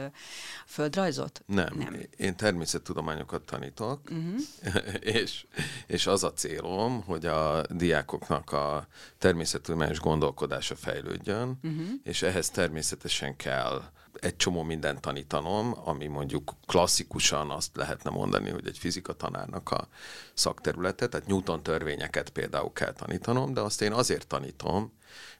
földrajzot? 0.66 1.42
Nem. 1.46 1.74
nem. 1.78 1.96
Én 2.16 2.36
természettudományokat 2.36 3.42
tanítok, 3.42 4.00
uh-huh. 4.10 4.94
és, 5.20 5.46
és 5.86 6.06
az 6.06 6.24
a 6.24 6.32
célom, 6.32 7.02
hogy 7.02 7.26
a 7.26 7.62
diákoknak 7.70 8.52
a 8.52 8.86
természettudományos 9.18 10.00
gondolkodása 10.00 10.76
fejlődjön, 10.76 11.58
uh-huh. 11.62 11.86
és 12.02 12.22
ehhez 12.22 12.50
természetesen 12.50 13.36
kell 13.36 13.82
egy 14.20 14.36
csomó 14.36 14.62
mindent 14.62 15.00
tanítanom, 15.00 15.74
ami 15.84 16.06
mondjuk 16.06 16.54
klasszikusan 16.66 17.50
azt 17.50 17.76
lehetne 17.76 18.10
mondani, 18.10 18.50
hogy 18.50 18.66
egy 18.66 18.78
fizika 18.78 19.12
tanárnak 19.12 19.70
a 19.70 19.88
szakterülete, 20.34 21.08
tehát 21.08 21.26
Newton 21.26 21.62
törvényeket 21.62 22.30
például 22.30 22.72
kell 22.72 22.92
tanítanom, 22.92 23.54
de 23.54 23.60
azt 23.60 23.82
én 23.82 23.92
azért 23.92 24.26
tanítom, 24.26 24.92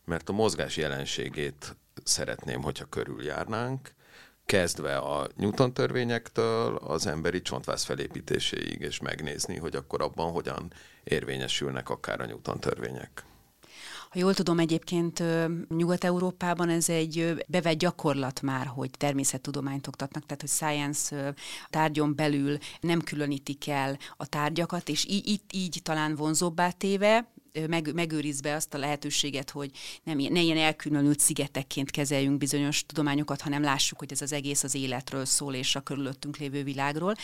mert 0.04 0.28
a 0.28 0.32
mozgás 0.32 0.76
jelenségét 0.76 1.76
szeretném, 2.04 2.62
hogyha 2.62 2.85
körüljárnánk, 2.85 3.97
kezdve 4.47 4.97
a 4.97 5.28
Newton 5.37 5.73
törvényektől 5.73 6.76
az 6.76 7.06
emberi 7.06 7.42
csontváz 7.42 7.85
felépítéséig, 7.85 8.80
és 8.80 9.00
megnézni, 9.00 9.56
hogy 9.56 9.76
akkor 9.76 10.02
abban 10.02 10.32
hogyan 10.32 10.73
érvényesülnek 11.04 11.88
akár 11.88 12.20
a 12.20 12.26
Newton 12.26 12.61
törvények. 12.61 13.25
Ha 14.11 14.19
jól 14.19 14.35
tudom, 14.35 14.59
egyébként 14.59 15.23
Nyugat-Európában 15.69 16.69
ez 16.69 16.88
egy 16.88 17.45
bevett 17.49 17.79
gyakorlat 17.79 18.43
már, 18.43 18.67
hogy 18.67 18.91
természettudományt 18.91 19.87
oktatnak, 19.87 20.27
tehát 20.27 20.41
hogy 20.41 20.50
science 20.50 21.35
tárgyon 21.71 22.15
belül 22.15 22.59
nem 22.81 23.00
különítik 23.00 23.69
el 23.69 23.99
a 24.17 24.27
tárgyakat, 24.27 24.88
és 24.88 25.07
így, 25.09 25.29
így, 25.29 25.41
így 25.50 25.81
talán 25.83 26.15
vonzóbbá 26.15 26.71
téve, 26.71 27.29
meg, 27.67 27.95
megőrizve 27.95 28.55
azt 28.55 28.75
a 28.75 28.79
lehetőséget, 28.79 29.50
hogy 29.50 29.71
nem, 30.03 30.17
ne 30.17 30.41
ilyen 30.41 30.57
elkülönült 30.57 31.21
szigetekként 31.21 31.91
kezeljünk 31.91 32.38
bizonyos 32.38 32.87
tudományokat, 32.87 33.41
hanem 33.41 33.62
lássuk, 33.62 33.99
hogy 33.99 34.12
ez 34.12 34.23
az 34.23 34.33
egész 34.33 34.62
az 34.62 34.75
életről 34.75 35.25
szól, 35.25 35.55
és 35.55 35.77
a 35.77 35.81
körülöttünk 35.81 36.37
lévő 36.37 36.62
világról. 36.62 37.15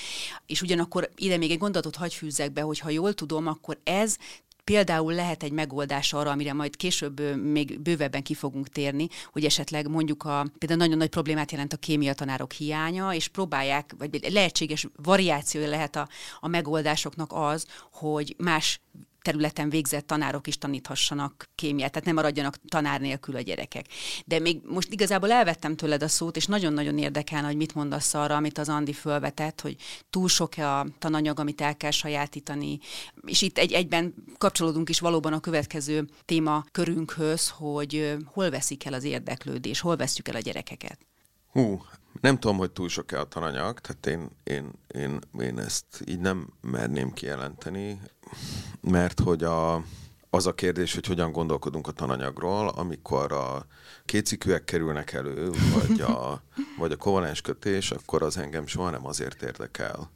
És 0.47 0.63
ugyanakkor 0.63 1.11
ide 1.17 1.37
még 1.37 1.51
egy 1.51 1.59
gondolatot 1.59 1.97
hagy 1.97 2.15
fűzzek 2.15 2.53
be, 2.53 2.61
hogy 2.61 2.79
ha 2.79 2.91
jól 2.91 3.13
tudom, 3.13 3.47
akkor 3.47 3.81
ez 3.85 4.17
például 4.65 5.13
lehet 5.13 5.43
egy 5.43 5.53
megoldás 5.53 6.13
arra, 6.13 6.31
amire 6.31 6.53
majd 6.53 6.77
később 6.77 7.43
még 7.43 7.81
bővebben 7.81 8.23
ki 8.23 8.35
fogunk 8.35 8.69
térni, 8.69 9.09
hogy 9.33 9.45
esetleg 9.45 9.89
mondjuk 9.89 10.25
a, 10.25 10.47
például 10.59 10.81
nagyon 10.81 10.97
nagy 10.99 11.09
problémát 11.09 11.51
jelent 11.51 11.73
a 11.73 11.77
kémia 11.77 12.15
tanárok 12.15 12.53
hiánya, 12.53 13.15
és 13.15 13.29
próbálják, 13.29 13.95
vagy 13.99 14.33
lehetséges 14.33 14.87
variációja 14.97 15.69
lehet 15.69 15.97
a, 15.97 16.09
a 16.41 16.49
megoldásoknak 16.49 17.33
az, 17.33 17.67
hogy 17.93 18.35
más 18.39 18.81
területen 19.25 19.71
végzett 19.71 20.07
tanárok 20.07 20.47
is 20.47 20.59
taníthassanak 20.59 21.49
kémiát, 21.55 21.91
tehát 21.91 22.07
nem 22.07 22.15
maradjanak 22.15 22.57
tanár 22.69 23.01
nélkül 23.01 23.37
a 23.37 23.41
gyerekek. 23.41 23.87
De 24.25 24.39
még 24.39 24.61
most 24.65 24.93
igazából 24.93 25.31
elvettem 25.31 25.77
tőled 25.77 26.03
a 26.03 26.09
szót, 26.09 26.37
és 26.37 26.47
nagyon-nagyon 26.47 26.99
érdekelne, 26.99 27.47
hogy 27.47 27.57
mit 27.57 27.75
mondasz 27.75 28.15
arra, 28.15 28.37
amit 28.37 28.59
az 28.59 28.69
Andi 28.69 28.93
fölvetett, 28.93 29.61
hogy 29.61 29.77
túl 30.11 30.29
sok-e 30.29 30.79
a 30.79 30.87
tananyag, 30.99 31.41
amit 31.41 31.61
el 31.61 31.77
kell 31.77 31.91
sajátítani. 31.91 32.79
És 33.27 33.43
itt 33.43 33.59
egy, 33.59 33.73
egyben 33.73 34.15
kapcsolódunk 34.39 34.89
is 34.89 35.01
valóban 35.01 35.33
a 35.33 35.41
következő 35.41 36.09
téma 36.25 36.65
körünkhöz, 36.73 37.49
hogy 37.49 38.17
hol 38.25 38.51
veszik 38.51 38.85
el 38.85 38.93
az 38.93 39.05
érdeklődés, 39.05 39.81
hol 39.81 39.97
veszük 39.97 40.29
el 40.29 40.37
a 40.37 40.41
gyerekeket. 40.41 40.99
Hú, 41.53 41.83
nem 42.21 42.39
tudom, 42.39 42.57
hogy 42.57 42.71
túl 42.71 42.89
sok-e 42.89 43.21
a 43.21 43.25
tananyag, 43.25 43.81
tehát 43.81 44.07
én, 44.07 44.31
én, 44.45 44.71
én, 44.87 45.19
én 45.41 45.59
ezt 45.59 46.03
így 46.07 46.21
nem 46.21 46.49
merném 46.61 47.13
kijelenteni, 47.13 48.01
mert 48.81 49.21
hogy 49.21 49.45
a, 49.45 49.83
az 50.31 50.47
a 50.47 50.55
kérdés, 50.55 50.95
hogy 50.95 51.07
hogyan 51.07 51.33
gondolkodunk 51.33 51.87
a 51.87 51.93
tananyagról, 51.93 52.69
amikor 52.69 53.33
a 53.33 53.67
kétszikűek 54.05 54.65
kerülnek 54.65 55.13
elő, 55.13 55.51
vagy 55.51 56.01
a, 56.01 56.43
vagy 56.79 56.93
a 56.93 56.97
kovalens 56.97 57.41
kötés, 57.41 57.91
akkor 57.91 58.23
az 58.23 58.39
engem 58.39 58.67
soha 58.67 58.91
nem 58.91 59.07
azért 59.07 59.43
érdekel, 59.43 60.11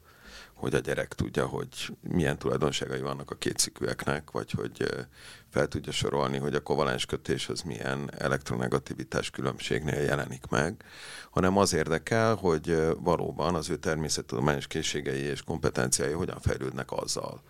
hogy 0.58 0.74
a 0.74 0.78
gyerek 0.78 1.14
tudja, 1.14 1.46
hogy 1.46 1.96
milyen 2.00 2.38
tulajdonságai 2.38 3.00
vannak 3.00 3.30
a 3.30 3.34
kétszikűeknek, 3.34 4.30
vagy 4.30 4.50
hogy 4.50 5.06
fel 5.50 5.68
tudja 5.68 5.92
sorolni, 5.92 6.38
hogy 6.38 6.54
a 6.54 6.62
kovalens 6.62 7.06
kötés 7.06 7.48
az 7.48 7.60
milyen 7.60 8.10
elektronegativitás 8.18 9.30
különbségnél 9.30 10.00
jelenik 10.00 10.46
meg, 10.46 10.84
hanem 11.30 11.56
az 11.56 11.72
érdekel, 11.72 12.34
hogy 12.34 12.76
valóban 13.00 13.54
az 13.54 13.70
ő 13.70 13.76
természettudományos 13.76 14.66
készségei 14.66 15.20
és 15.20 15.42
kompetenciái 15.42 16.12
hogyan 16.12 16.40
fejlődnek 16.40 16.92
azzal, 16.92 17.42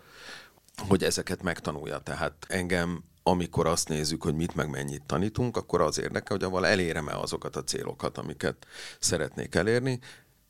hogy 0.87 1.03
ezeket 1.03 1.43
megtanulja. 1.43 1.97
Tehát 1.97 2.45
engem 2.47 3.03
amikor 3.23 3.67
azt 3.67 3.89
nézzük, 3.89 4.23
hogy 4.23 4.35
mit 4.35 4.55
meg 4.55 4.69
mennyit 4.69 5.03
tanítunk, 5.05 5.57
akkor 5.57 5.81
az 5.81 5.99
érdekel, 5.99 6.37
hogy 6.37 6.45
avval 6.45 6.67
elérem-e 6.67 7.17
azokat 7.17 7.55
a 7.55 7.63
célokat, 7.63 8.17
amiket 8.17 8.67
szeretnék 8.99 9.55
elérni, 9.55 9.99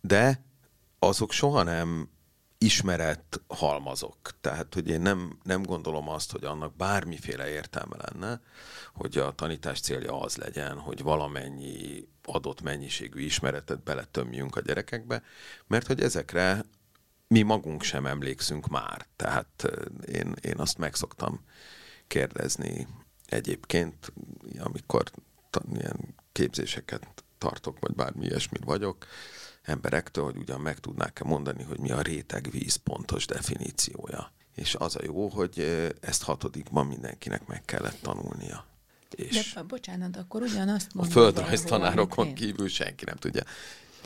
de 0.01 0.43
azok 0.99 1.31
soha 1.31 1.63
nem 1.63 2.09
ismeret 2.61 3.41
halmazok. 3.47 4.17
Tehát, 4.41 4.73
hogy 4.73 4.87
én 4.87 5.01
nem, 5.01 5.39
nem 5.43 5.63
gondolom 5.63 6.09
azt, 6.09 6.31
hogy 6.31 6.43
annak 6.43 6.75
bármiféle 6.75 7.49
értelme 7.49 7.95
lenne, 7.97 8.41
hogy 8.93 9.17
a 9.17 9.31
tanítás 9.31 9.79
célja 9.79 10.19
az 10.19 10.35
legyen, 10.35 10.79
hogy 10.79 11.01
valamennyi 11.01 12.07
adott 12.23 12.61
mennyiségű 12.61 13.21
ismeretet 13.21 13.83
beletömjünk 13.83 14.55
a 14.55 14.61
gyerekekbe, 14.61 15.23
mert 15.67 15.87
hogy 15.87 16.01
ezekre 16.01 16.65
mi 17.27 17.41
magunk 17.41 17.83
sem 17.83 18.05
emlékszünk 18.05 18.67
már. 18.67 19.05
Tehát 19.15 19.71
én, 20.05 20.33
én 20.41 20.57
azt 20.57 20.77
megszoktam 20.77 21.43
kérdezni 22.07 22.87
egyébként, 23.25 24.13
amikor 24.59 25.03
ilyen 25.73 26.15
képzéseket 26.31 27.23
tartok, 27.37 27.77
vagy 27.79 27.95
bármi 27.95 28.25
ilyesmit 28.25 28.63
vagyok, 28.63 29.05
emberektől, 29.63 30.23
hogy 30.23 30.37
ugyan 30.37 30.61
meg 30.61 30.79
tudnák-e 30.79 31.23
mondani, 31.23 31.63
hogy 31.63 31.79
mi 31.79 31.91
a 31.91 32.01
rétegvíz 32.01 32.75
pontos 32.75 33.25
definíciója. 33.25 34.31
És 34.55 34.75
az 34.75 34.95
a 34.95 34.99
jó, 35.03 35.27
hogy 35.27 35.59
ezt 36.01 36.23
hatodikban 36.23 36.85
mindenkinek 36.85 37.47
meg 37.47 37.65
kellett 37.65 37.97
tanulnia. 38.01 38.65
És 39.09 39.53
De 39.53 39.61
bocsánat, 39.61 40.17
akkor 40.17 40.41
ugyanazt 40.41 40.93
mondom. 40.93 41.17
A 41.17 41.19
földrajztanárokon 41.21 42.33
kívül 42.33 42.67
senki 42.67 43.05
nem 43.05 43.15
tudja. 43.15 43.43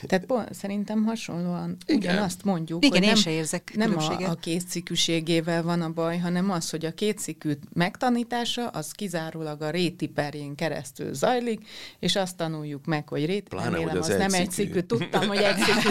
Tehát 0.02 0.26
pont, 0.26 0.54
szerintem 0.54 1.04
hasonlóan 1.04 1.78
Igen. 1.86 2.12
ugyanazt 2.12 2.44
mondjuk, 2.44 2.86
Igen, 2.86 2.98
hogy 2.98 3.08
én 3.08 3.14
nem, 3.14 3.22
se 3.22 3.32
érzek 3.32 3.72
nem 3.76 3.98
a, 3.98 4.30
a 4.30 4.36
kétszikűségével 4.36 5.64
van 5.64 5.82
a 5.82 5.90
baj, 5.90 6.18
hanem 6.18 6.52
az, 6.52 6.70
hogy 6.70 6.86
a 6.86 6.92
kétszikű 6.92 7.52
megtanítása 7.74 8.68
az 8.68 8.92
kizárólag 8.92 9.62
a 9.62 9.70
rétiperjén 9.70 10.56
keresztül 10.56 11.14
zajlik, 11.14 11.68
és 12.00 12.16
azt 12.16 12.38
tanuljuk 12.38 12.86
meg, 12.86 13.08
hogy 13.08 13.26
rét, 13.26 13.50
Pláne, 13.50 13.70
remélem, 13.70 13.90
hogy 13.90 13.98
az, 13.98 14.10
az 14.10 14.18
nem 14.18 14.34
egyszikű. 14.34 14.44
egyszikű, 14.44 14.80
tudtam, 14.80 15.28
hogy 15.28 15.38
egyszikű, 15.38 15.90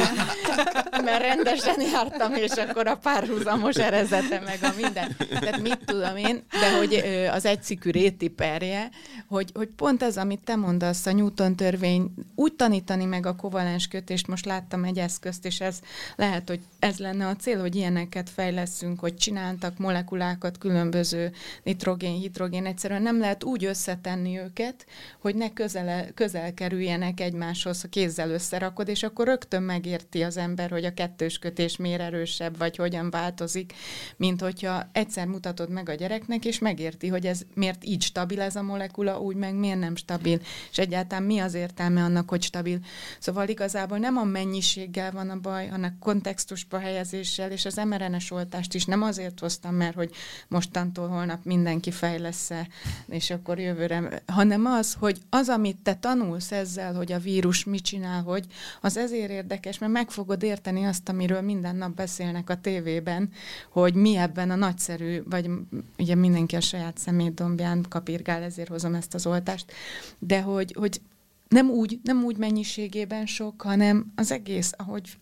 mert 1.05 1.23
rendesen 1.23 1.81
jártam, 1.81 2.35
és 2.35 2.51
akkor 2.51 2.87
a 2.87 2.97
párhuzamos 2.97 3.77
erezete 3.77 4.41
meg 4.41 4.59
a 4.63 4.73
minden. 4.77 5.17
Tehát 5.29 5.61
mit 5.61 5.79
tudom 5.85 6.17
én, 6.17 6.43
de 6.51 6.77
hogy 6.77 6.95
az 7.31 7.45
egyszikű 7.45 7.91
rétiperje, 7.91 8.91
hogy, 9.29 9.51
hogy 9.55 9.69
pont 9.77 10.03
ez, 10.03 10.17
amit 10.17 10.41
te 10.45 10.57
mondasz, 10.57 11.07
a 11.07 11.13
Newton 11.13 11.57
törvény, 11.57 12.15
úgy 12.35 12.55
tanítani 12.55 13.05
meg 13.05 13.27
a 13.27 13.37
kovalens 13.37 13.89
kötést, 13.93 14.27
most 14.27 14.45
láttam 14.45 14.85
egy 14.85 14.99
eszközt, 14.99 15.45
és 15.45 15.61
ez 15.61 15.81
lehet, 16.17 16.49
hogy 16.49 16.61
ez 16.79 16.99
lenne 16.99 17.27
a 17.27 17.37
cél, 17.37 17.61
hogy 17.61 17.75
ilyeneket 17.75 18.31
fejleszünk, 18.31 19.01
hogy 19.01 19.17
csináltak 19.17 19.79
molekulákat, 19.79 20.59
különböző 20.59 21.33
nitrogén, 21.63 22.21
hidrogén, 22.21 22.67
egyszerűen 22.67 23.03
nem 23.03 23.19
lehet 23.19 23.45
úgy 23.45 23.65
összetenni 23.65 24.39
őket, 24.39 24.87
hogy 25.19 25.35
ne 25.35 25.53
közele, 25.53 26.09
közel 26.15 26.55
kerüljenek 26.55 27.21
egymáshoz, 27.21 27.81
ha 27.81 27.89
kézzel 27.89 28.31
összerakod, 28.31 28.89
és 28.89 29.03
akkor 29.03 29.27
rögtön 29.27 29.63
megérti 29.63 30.23
az 30.23 30.37
ember, 30.37 30.71
hogy 30.71 30.85
a 30.85 30.95
kettős 30.95 31.39
kötés 31.39 31.77
miért 31.77 32.01
erősebb, 32.01 32.59
vagy 32.59 32.77
hogyan 32.77 33.11
változik, 33.11 33.73
mint 34.17 34.41
hogyha 34.41 34.89
egyszer 34.93 35.27
mutatod 35.27 35.71
meg 35.71 35.89
a 35.89 35.95
gyereknek, 35.95 36.45
és 36.45 36.59
megérti, 36.59 37.09
hogy 37.09 37.27
ez 37.27 37.41
miért 37.55 37.85
így 37.85 38.03
stabil 38.03 38.41
ez 38.41 38.57
a 38.57 38.63
molekula, 38.63 39.21
úgy 39.21 39.37
meg 39.37 39.55
miért 39.55 39.79
nem 39.79 39.97
stabil, 39.97 40.41
és 40.71 40.79
egyáltalán 40.79 41.25
mi 41.25 41.39
az 41.39 41.55
értelme 41.55 42.03
annak, 42.03 42.29
hogy 42.29 42.43
stabil. 42.43 42.79
Szóval 43.19 43.49
igazából 43.49 43.82
nem 43.89 44.17
a 44.17 44.25
mennyiséggel 44.25 45.13
van 45.13 45.31
a 45.31 45.41
baj, 45.41 45.67
hanem 45.67 45.97
kontextusba 46.01 46.79
helyezéssel, 46.79 47.51
és 47.51 47.65
az 47.65 47.81
mRNS 47.85 48.31
oltást 48.31 48.75
is 48.75 48.85
nem 48.85 49.03
azért 49.03 49.41
hoztam, 49.41 49.75
mert 49.75 49.95
hogy 49.95 50.11
mostantól 50.49 51.09
holnap 51.09 51.45
mindenki 51.45 51.91
fejlesz-e, 51.91 52.69
és 53.09 53.31
akkor 53.31 53.59
jövőre, 53.59 54.23
hanem 54.27 54.67
az, 54.67 54.97
hogy 54.99 55.21
az, 55.31 55.49
amit 55.49 55.77
te 55.83 55.95
tanulsz 55.95 56.53
ezzel, 56.53 56.95
hogy 56.95 57.13
a 57.13 57.19
vírus 57.19 57.65
mit 57.65 57.83
csinál, 57.83 58.23
hogy 58.23 58.47
az 58.81 58.97
ezért 58.97 59.31
érdekes, 59.31 59.79
mert 59.79 59.93
meg 59.93 60.11
fogod 60.11 60.43
érteni 60.43 60.85
azt, 60.85 61.09
amiről 61.09 61.41
minden 61.41 61.77
nap 61.77 61.95
beszélnek 61.95 62.51
a 62.51 62.61
tévében, 62.61 63.31
hogy 63.71 63.95
mi 63.95 64.17
ebben 64.17 64.51
a 64.51 64.55
nagyszerű, 64.55 65.23
vagy 65.25 65.51
ugye 65.99 66.15
mindenki 66.15 66.57
a 66.57 66.61
saját 66.61 66.99
szemétdombján 66.99 67.85
kapirgál, 67.89 68.43
ezért 68.43 68.69
hozom 68.69 68.95
ezt 68.95 69.15
az 69.15 69.27
oltást, 69.27 69.73
de 70.19 70.41
hogy, 70.41 70.75
hogy 70.79 71.01
nem 71.53 71.71
úgy, 71.71 72.01
nem 72.03 72.25
úgy 72.25 72.37
mennyiségében 72.37 73.27
sok, 73.27 73.63
hanem 73.63 74.13
az 74.15 74.31
egész, 74.31 74.73
ahogy 74.77 75.19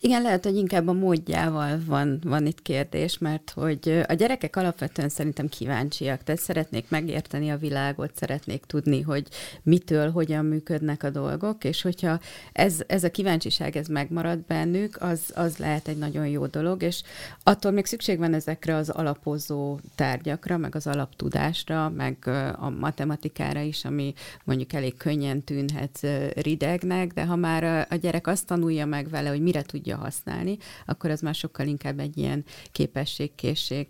Igen, 0.00 0.22
lehet, 0.22 0.44
hogy 0.44 0.56
inkább 0.56 0.88
a 0.88 0.92
módjával 0.92 1.78
van, 1.86 2.20
van 2.24 2.46
itt 2.46 2.62
kérdés, 2.62 3.18
mert 3.18 3.50
hogy 3.54 4.02
a 4.08 4.12
gyerekek 4.12 4.56
alapvetően 4.56 5.08
szerintem 5.08 5.48
kíváncsiak, 5.48 6.22
tehát 6.22 6.40
szeretnék 6.40 6.88
megérteni 6.88 7.50
a 7.50 7.56
világot, 7.56 8.10
szeretnék 8.14 8.64
tudni, 8.64 9.00
hogy 9.00 9.26
mitől, 9.62 10.10
hogyan 10.10 10.44
működnek 10.44 11.02
a 11.02 11.10
dolgok, 11.10 11.64
és 11.64 11.82
hogyha 11.82 12.20
ez, 12.52 12.80
ez 12.86 13.04
a 13.04 13.10
kíváncsiság, 13.10 13.76
ez 13.76 13.86
megmarad 13.86 14.38
bennük, 14.38 14.96
az, 15.02 15.20
az 15.34 15.56
lehet 15.56 15.88
egy 15.88 15.98
nagyon 15.98 16.26
jó 16.26 16.46
dolog, 16.46 16.82
és 16.82 17.02
attól 17.42 17.70
még 17.70 17.86
szükség 17.86 18.18
van 18.18 18.34
ezekre 18.34 18.74
az 18.74 18.88
alapozó 18.88 19.78
tárgyakra, 19.94 20.56
meg 20.56 20.74
az 20.74 20.86
alaptudásra, 20.86 21.88
meg 21.88 22.16
a 22.56 22.70
matematikára 22.70 23.60
is, 23.60 23.84
ami 23.84 24.14
mondjuk 24.44 24.72
elég 24.72 24.96
könnyen 24.96 25.42
tűnhet 25.42 26.06
ridegnek, 26.34 27.12
de 27.12 27.24
ha 27.24 27.36
már 27.36 27.86
a 27.90 27.94
gyerek 27.94 28.26
azt 28.26 28.46
tanulja 28.46 28.86
meg 28.86 29.08
vele, 29.08 29.28
hogy 29.28 29.42
mire 29.42 29.62
tudja 29.62 29.87
használni, 29.96 30.56
akkor 30.86 31.10
az 31.10 31.20
már 31.20 31.34
sokkal 31.34 31.66
inkább 31.66 31.98
egy 31.98 32.18
ilyen 32.18 32.44
képességkészség. 32.72 33.86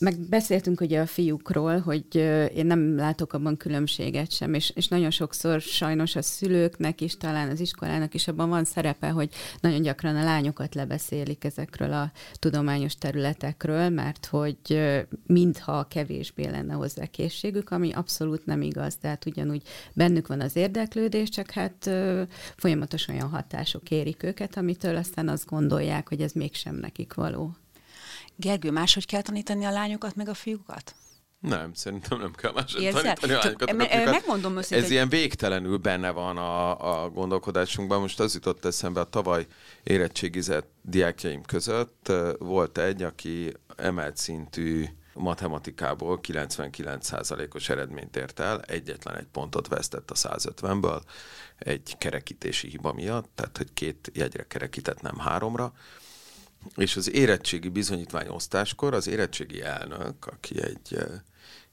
Meg 0.00 0.18
beszéltünk 0.18 0.80
ugye 0.80 1.00
a 1.00 1.06
fiúkról, 1.06 1.78
hogy 1.78 2.14
én 2.54 2.66
nem 2.66 2.96
látok 2.96 3.32
abban 3.32 3.56
különbséget 3.56 4.32
sem, 4.32 4.54
és, 4.54 4.70
és 4.70 4.88
nagyon 4.88 5.10
sokszor 5.10 5.60
sajnos 5.60 6.16
a 6.16 6.22
szülőknek 6.22 7.00
is, 7.00 7.16
talán 7.16 7.50
az 7.50 7.60
iskolának 7.60 8.14
is 8.14 8.28
abban 8.28 8.48
van 8.48 8.64
szerepe, 8.64 9.08
hogy 9.08 9.30
nagyon 9.60 9.82
gyakran 9.82 10.16
a 10.16 10.24
lányokat 10.24 10.74
lebeszélik 10.74 11.44
ezekről 11.44 11.92
a 11.92 12.12
tudományos 12.34 12.94
területekről, 12.94 13.88
mert 13.88 14.26
hogy 14.26 14.80
mintha 15.26 15.86
kevésbé 15.88 16.46
lenne 16.46 16.72
hozzá 16.74 17.06
készségük, 17.06 17.70
ami 17.70 17.92
abszolút 17.92 18.46
nem 18.46 18.62
igaz, 18.62 18.96
tehát 18.96 19.26
ugyanúgy 19.26 19.62
bennük 19.92 20.26
van 20.26 20.40
az 20.40 20.56
érdeklődés, 20.56 21.28
csak 21.28 21.50
hát 21.50 21.90
folyamatos 22.56 23.08
olyan 23.08 23.28
hatások 23.28 23.90
érik 23.90 24.22
őket, 24.22 24.56
amitől 24.56 24.96
aztán 24.96 25.28
azt 25.28 25.46
gondolják, 25.46 26.08
hogy 26.08 26.20
ez 26.20 26.32
mégsem 26.32 26.74
nekik 26.74 27.14
való. 27.14 27.54
Gergő, 28.40 28.70
máshogy 28.70 29.06
kell 29.06 29.22
tanítani 29.22 29.64
a 29.64 29.70
lányokat, 29.70 30.14
meg 30.16 30.28
a 30.28 30.34
fiúkat? 30.34 30.94
Nem, 31.40 31.72
szerintem 31.74 32.18
nem 32.18 32.32
kell 32.32 32.52
máshogy 32.52 32.82
Érzel? 32.82 33.02
tanítani 33.02 33.32
a 33.32 33.36
lányokat. 33.36 33.68
Csak, 33.68 33.76
meg 33.76 33.86
a 33.86 33.90
fiúkat. 33.92 34.10
megmondom 34.12 34.56
őszintén, 34.56 34.78
Ez 34.78 34.84
hogy- 34.84 34.92
ilyen 34.92 35.08
végtelenül 35.08 35.76
benne 35.76 36.10
van 36.10 36.36
a, 36.36 37.02
a 37.04 37.10
gondolkodásunkban. 37.10 38.00
Most 38.00 38.20
az 38.20 38.34
jutott 38.34 38.64
eszembe 38.64 39.00
a 39.00 39.04
tavaly 39.04 39.46
érettségizett 39.82 40.70
diákjaim 40.82 41.42
között. 41.42 42.12
Volt 42.38 42.78
egy, 42.78 43.02
aki 43.02 43.52
emelt 43.76 44.16
szintű 44.16 44.84
matematikából 45.14 46.20
99%-os 46.22 47.68
eredményt 47.68 48.16
ért 48.16 48.40
el, 48.40 48.60
egyetlen 48.60 49.16
egy 49.16 49.26
pontot 49.32 49.68
vesztett 49.68 50.10
a 50.10 50.14
150-ből, 50.14 51.00
egy 51.58 51.94
kerekítési 51.98 52.68
hiba 52.68 52.92
miatt, 52.92 53.28
tehát 53.34 53.56
hogy 53.56 53.72
két 53.74 54.10
jegyre 54.14 54.46
kerekített, 54.46 55.00
nem 55.00 55.18
háromra, 55.18 55.72
és 56.76 56.96
az 56.96 57.12
érettségi 57.12 57.68
bizonyítvány 57.68 58.28
osztáskor 58.28 58.94
az 58.94 59.08
érettségi 59.08 59.62
elnök, 59.62 60.26
aki 60.26 60.62
egy 60.62 60.98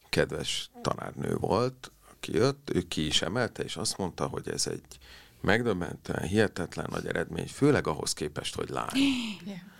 kedves 0.10 0.70
tanárnő 0.82 1.36
volt, 1.36 1.92
aki 2.12 2.34
jött, 2.34 2.70
ő 2.74 2.82
ki 2.82 3.06
is 3.06 3.22
emelte, 3.22 3.64
és 3.64 3.76
azt 3.76 3.98
mondta, 3.98 4.26
hogy 4.26 4.50
ez 4.50 4.68
egy 4.68 4.98
megdöbbentően 5.42 6.24
hihetetlen 6.24 6.88
nagy 6.90 7.06
eredmény, 7.06 7.48
főleg 7.48 7.88
ahhoz 7.88 8.14
képest, 8.14 8.56
hogy 8.56 8.70
lány. 8.70 8.90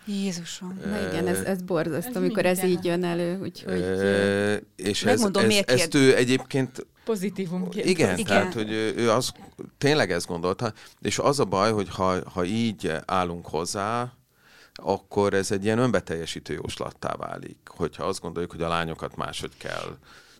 Jézusom. 0.06 0.80
Na 0.86 1.08
igen, 1.08 1.28
ez, 1.28 1.40
ez 1.40 1.62
borzasztó, 1.62 2.10
Ez 2.10 2.16
amikor 2.16 2.46
ez 2.46 2.60
minden. 2.60 2.78
így 2.78 2.86
jön 2.86 3.04
elő, 3.04 3.40
úgyhogy... 3.40 3.80
Ö, 3.80 4.56
és 4.76 5.04
ez, 5.04 5.06
Megmondom, 5.06 5.42
ez, 5.42 5.48
miért 5.48 5.72
ezt 5.72 5.94
ő 5.94 6.16
egyébként 6.16 6.86
pozitívumként. 7.06 7.86
Igen, 7.86 8.18
Igen. 8.18 8.26
tehát, 8.26 8.54
hogy 8.54 8.72
ő, 8.72 8.96
ő 8.96 9.12
az, 9.12 9.32
tényleg 9.78 10.12
ezt 10.12 10.28
gondolta, 10.28 10.74
és 11.02 11.20
az 11.20 11.40
a 11.40 11.46
baj, 11.46 11.72
hogy 11.72 11.90
ha, 11.90 12.30
ha 12.30 12.44
így 12.46 12.92
állunk 13.06 13.48
hozzá, 13.48 14.17
akkor 14.84 15.34
ez 15.34 15.52
egy 15.52 15.64
ilyen 15.64 15.80
önbeteljesítő 15.80 16.54
jóslattá 16.54 17.16
válik. 17.16 17.58
Hogyha 17.66 18.04
azt 18.04 18.22
gondoljuk, 18.22 18.52
hogy 18.52 18.62
a 18.62 18.68
lányokat 18.68 19.16
máshogy 19.16 19.58
kell 19.58 19.98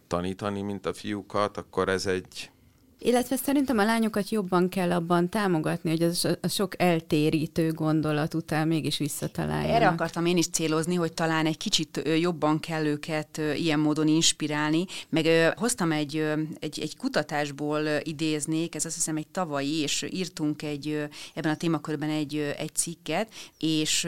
tanítani, 0.08 0.62
mint 0.62 0.86
a 0.86 0.94
fiúkat, 0.94 1.58
akkor 1.58 1.90
ez 1.90 2.06
egy... 2.06 2.52
Illetve 3.00 3.36
szerintem 3.36 3.78
a 3.78 3.84
lányokat 3.84 4.30
jobban 4.30 4.70
kell 4.70 4.92
abban 4.92 5.30
támogatni, 5.30 5.90
hogy 5.90 6.02
az 6.02 6.28
a 6.42 6.48
sok 6.48 6.82
eltérítő 6.82 7.72
gondolat 7.72 8.34
után 8.34 8.68
mégis 8.68 8.98
visszataláljanak. 8.98 9.76
Erre 9.76 9.88
akartam 9.88 10.26
én 10.26 10.38
is 10.38 10.48
célozni, 10.48 10.96
hogy 10.96 11.14
talán 11.14 11.46
egy 11.46 11.58
kicsit 11.58 12.02
jobban 12.20 12.60
kell 12.60 12.86
őket 12.86 13.42
ilyen 13.56 13.80
módon 13.80 14.08
inspirálni, 14.08 14.86
meg 15.10 15.54
hoztam 15.56 15.92
egy, 15.92 16.16
egy, 16.60 16.80
egy 16.80 16.98
kutatásból 16.98 17.82
idéznék, 18.04 18.76
ez 18.76 18.86
azt 18.86 18.96
hiszem 18.96 19.18
egy 19.18 19.28
tavalyi, 19.28 19.82
és 19.82 20.06
írtunk 20.10 20.62
egy, 20.62 21.08
ebben 21.34 21.52
a 21.52 21.58
témakörben 21.58 22.10
egy, 22.10 22.36
egy 22.58 22.76
cikket, 22.76 23.34
és 23.60 24.08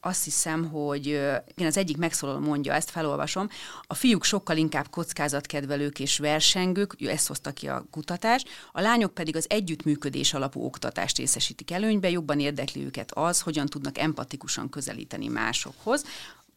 azt 0.00 0.24
hiszem, 0.24 0.68
hogy 0.68 1.06
igen, 1.06 1.66
az 1.66 1.76
egyik 1.76 1.96
megszólaló 1.96 2.38
mondja, 2.38 2.72
ezt 2.72 2.90
felolvasom, 2.90 3.48
a 3.82 3.94
fiúk 3.94 4.24
sokkal 4.24 4.56
inkább 4.56 4.88
kockázatkedvelők 4.90 6.00
és 6.00 6.18
versengők, 6.18 6.94
ezt 6.98 7.28
hozta 7.28 7.50
ki 7.50 7.68
a 7.68 7.86
kutatás, 7.90 8.24
a 8.72 8.80
lányok 8.80 9.14
pedig 9.14 9.36
az 9.36 9.46
együttműködés 9.48 10.34
alapú 10.34 10.64
oktatást 10.64 11.18
részesítik 11.18 11.70
előnybe, 11.70 12.10
jobban 12.10 12.40
érdekli 12.40 12.84
őket 12.84 13.12
az, 13.12 13.40
hogyan 13.40 13.66
tudnak 13.66 13.98
empatikusan 13.98 14.68
közelíteni 14.68 15.28
másokhoz. 15.28 16.04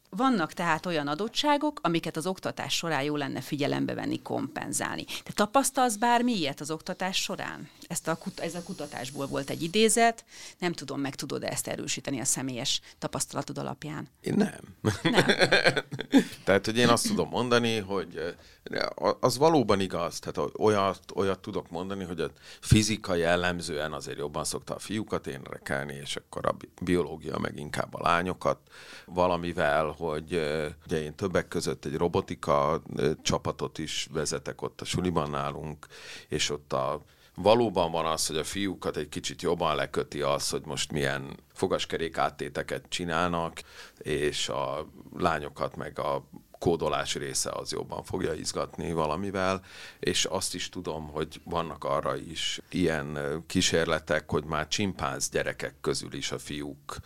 Vannak 0.10 0.54
tehát 0.54 0.86
olyan 0.86 1.08
adottságok, 1.08 1.80
amiket 1.84 2.18
az 2.18 2.26
oktatás 2.26 2.76
során 2.76 3.04
jó 3.04 3.16
lenne 3.16 3.42
figyelembe 3.42 3.94
venni, 3.94 4.22
kompenzálni. 4.22 5.06
Te 5.24 5.32
tapasztalsz 5.34 5.96
bármi 5.96 6.38
ilyet 6.38 6.60
az 6.60 6.72
oktatás 6.72 7.18
során? 7.18 7.70
Ezt 7.90 8.08
a, 8.08 8.18
ez 8.36 8.56
a 8.56 8.64
kutatásból 8.64 9.28
volt 9.28 9.50
egy 9.50 9.64
idézet, 9.64 10.26
nem 10.60 10.74
tudom, 10.74 11.00
meg 11.00 11.16
tudod 11.16 11.44
ezt 11.44 11.68
erősíteni 11.68 12.20
a 12.20 12.26
személyes 12.26 12.82
tapasztalatod 12.98 13.58
alapján. 13.58 14.10
Én 14.22 14.34
nem. 14.34 14.60
Nem. 14.82 14.94
Tehát, 16.46 16.66
hogy 16.66 16.78
én 16.78 16.88
azt 16.88 17.08
tudom 17.08 17.30
mondani, 17.30 17.78
hogy 17.78 18.36
eh, 18.64 18.86
az 19.20 19.38
valóban 19.38 19.80
igaz, 19.80 20.20
tehát 20.20 20.52
olyat, 20.58 21.00
olyat 21.16 21.40
tudok 21.40 21.70
mondani, 21.70 22.04
hogy 22.04 22.20
a 22.20 22.32
fizika 22.60 23.16
jellemzően 23.16 23.94
azért 23.94 24.18
jobban 24.18 24.44
szokta 24.44 24.76
a 24.76 24.80
fiúkat 24.80 25.28
énekelni, 25.28 25.94
és 25.94 26.16
akkor 26.16 26.46
a 26.46 26.52
bi- 26.52 26.72
biológia 26.82 27.38
meg 27.38 27.60
inkább 27.60 27.94
a 27.94 28.02
lányokat 28.02 28.60
valamivel, 29.06 29.86
hogy 29.86 30.34
eh, 30.34 30.74
ugye 30.86 31.02
én 31.02 31.16
többek 31.16 31.48
között 31.48 31.86
egy 31.86 31.96
robotika 31.96 32.82
eh, 32.96 33.12
csapatot 33.22 33.78
is 33.78 34.08
vezetek 34.12 34.62
ott 34.62 34.82
a 34.82 34.86
suliban 34.86 35.30
nálunk, 35.30 35.88
és 36.28 36.50
ott 36.50 36.74
a 36.74 37.04
valóban 37.42 37.92
van 37.92 38.06
az, 38.06 38.28
hogy 38.28 38.38
a 38.38 38.44
fiúkat 38.44 38.98
egy 38.98 39.10
kicsit 39.10 39.42
jobban 39.42 39.76
leköti 39.76 40.22
az, 40.22 40.50
hogy 40.50 40.62
most 40.66 40.92
milyen 40.92 41.38
fogaskerék 41.54 42.18
áttéteket 42.18 42.86
csinálnak, 42.90 43.62
és 43.98 44.50
a 44.50 44.88
lányokat 45.18 45.76
meg 45.76 46.00
a 46.00 46.30
kódolás 46.60 47.16
része 47.16 47.52
az 47.52 47.72
jobban 47.72 48.04
fogja 48.04 48.34
izgatni 48.34 48.92
valamivel, 48.92 49.62
és 50.00 50.26
azt 50.26 50.56
is 50.56 50.70
tudom, 50.70 51.08
hogy 51.08 51.42
vannak 51.44 51.84
arra 51.84 52.16
is 52.16 52.62
ilyen 52.70 53.18
kísérletek, 53.48 54.30
hogy 54.30 54.44
már 54.44 54.68
csimpánz 54.68 55.30
gyerekek 55.30 55.76
közül 55.82 56.14
is 56.14 56.32
a 56.32 56.40
fiúk 56.40 56.98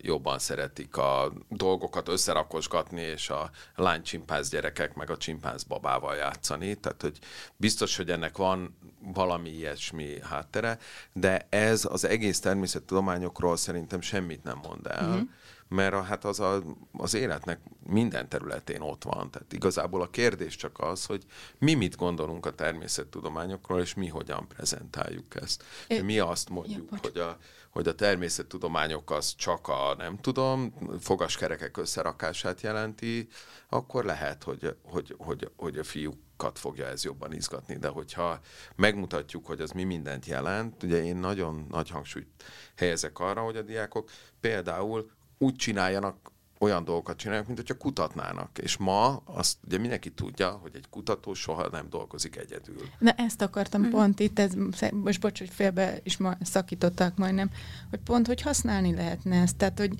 jobban 0.00 0.38
szeretik 0.38 0.96
a 0.96 1.32
dolgokat 1.48 2.08
összerakosgatni, 2.08 3.00
és 3.00 3.30
a 3.30 3.50
lány 3.74 4.02
csimpánz 4.02 4.48
gyerekek 4.48 4.94
meg 4.94 5.10
a 5.10 5.16
csimpánz 5.16 5.62
babával 5.62 6.16
játszani. 6.16 6.74
Tehát, 6.74 7.02
hogy 7.02 7.18
biztos, 7.56 7.96
hogy 7.96 8.10
ennek 8.10 8.36
van 8.36 8.76
valami 9.14 9.50
ilyesmi 9.50 10.20
háttere, 10.22 10.78
de 11.12 11.46
ez 11.48 11.84
az 11.90 12.04
egész 12.04 12.40
természettudományokról 12.40 13.56
szerintem 13.56 14.00
semmit 14.00 14.44
nem 14.44 14.60
mond 14.62 14.86
el. 14.86 15.08
Mm-hmm 15.08 15.22
mert 15.70 15.94
a, 15.94 16.02
hát 16.02 16.24
az 16.24 16.40
a, 16.40 16.62
az 16.92 17.14
életnek 17.14 17.60
minden 17.86 18.28
területén 18.28 18.80
ott 18.80 19.02
van. 19.02 19.30
Tehát 19.30 19.52
igazából 19.52 20.02
a 20.02 20.10
kérdés 20.10 20.56
csak 20.56 20.78
az, 20.78 21.06
hogy 21.06 21.24
mi 21.58 21.74
mit 21.74 21.96
gondolunk 21.96 22.46
a 22.46 22.54
természettudományokról, 22.54 23.80
és 23.80 23.94
mi 23.94 24.08
hogyan 24.08 24.48
prezentáljuk 24.48 25.34
ezt. 25.34 25.64
É, 25.88 26.00
mi 26.00 26.18
azt 26.18 26.48
mondjuk, 26.48 26.88
ja, 26.90 26.98
hogy 27.02 27.18
a, 27.18 27.38
hogy 27.70 27.88
a 27.88 27.94
természettudományok 27.94 29.10
az 29.10 29.34
csak 29.34 29.68
a, 29.68 29.94
nem 29.98 30.16
tudom, 30.16 30.74
fogaskerekek 31.00 31.76
összerakását 31.76 32.60
jelenti, 32.60 33.28
akkor 33.68 34.04
lehet, 34.04 34.42
hogy, 34.42 34.76
hogy, 34.82 35.14
hogy, 35.18 35.50
hogy 35.56 35.78
a 35.78 35.84
fiúk 35.84 36.18
fogja 36.54 36.86
ez 36.86 37.04
jobban 37.04 37.32
izgatni, 37.32 37.76
de 37.76 37.88
hogyha 37.88 38.40
megmutatjuk, 38.76 39.46
hogy 39.46 39.60
az 39.60 39.70
mi 39.70 39.84
mindent 39.84 40.26
jelent, 40.26 40.82
ugye 40.82 41.04
én 41.04 41.16
nagyon 41.16 41.66
nagy 41.70 41.90
hangsúlyt 41.90 42.28
helyezek 42.76 43.18
arra, 43.18 43.42
hogy 43.42 43.56
a 43.56 43.62
diákok 43.62 44.10
például 44.40 45.10
úgy 45.42 45.56
csináljanak 45.56 46.32
olyan 46.62 46.84
dolgokat 46.84 47.16
csinálnak, 47.16 47.46
mint 47.46 47.58
hogyha 47.58 47.76
kutatnának. 47.76 48.58
És 48.58 48.76
ma 48.76 49.22
azt 49.24 49.56
ugye 49.66 49.78
mindenki 49.78 50.10
tudja, 50.10 50.50
hogy 50.50 50.70
egy 50.74 50.86
kutató 50.90 51.34
soha 51.34 51.68
nem 51.68 51.86
dolgozik 51.90 52.36
egyedül. 52.36 52.82
Na 52.98 53.10
ezt 53.10 53.42
akartam 53.42 53.82
mm. 53.82 53.90
pont 53.90 54.20
itt, 54.20 54.38
ez, 54.38 54.52
most 54.90 55.20
bocs, 55.20 55.38
hogy 55.38 55.48
félbe 55.48 56.00
is 56.02 56.16
ma 56.16 56.36
szakítottak 56.42 57.16
majdnem, 57.16 57.50
hogy 57.90 57.98
pont, 57.98 58.26
hogy 58.26 58.40
használni 58.40 58.94
lehetne 58.94 59.40
ezt. 59.40 59.56
Tehát, 59.56 59.78
hogy 59.78 59.92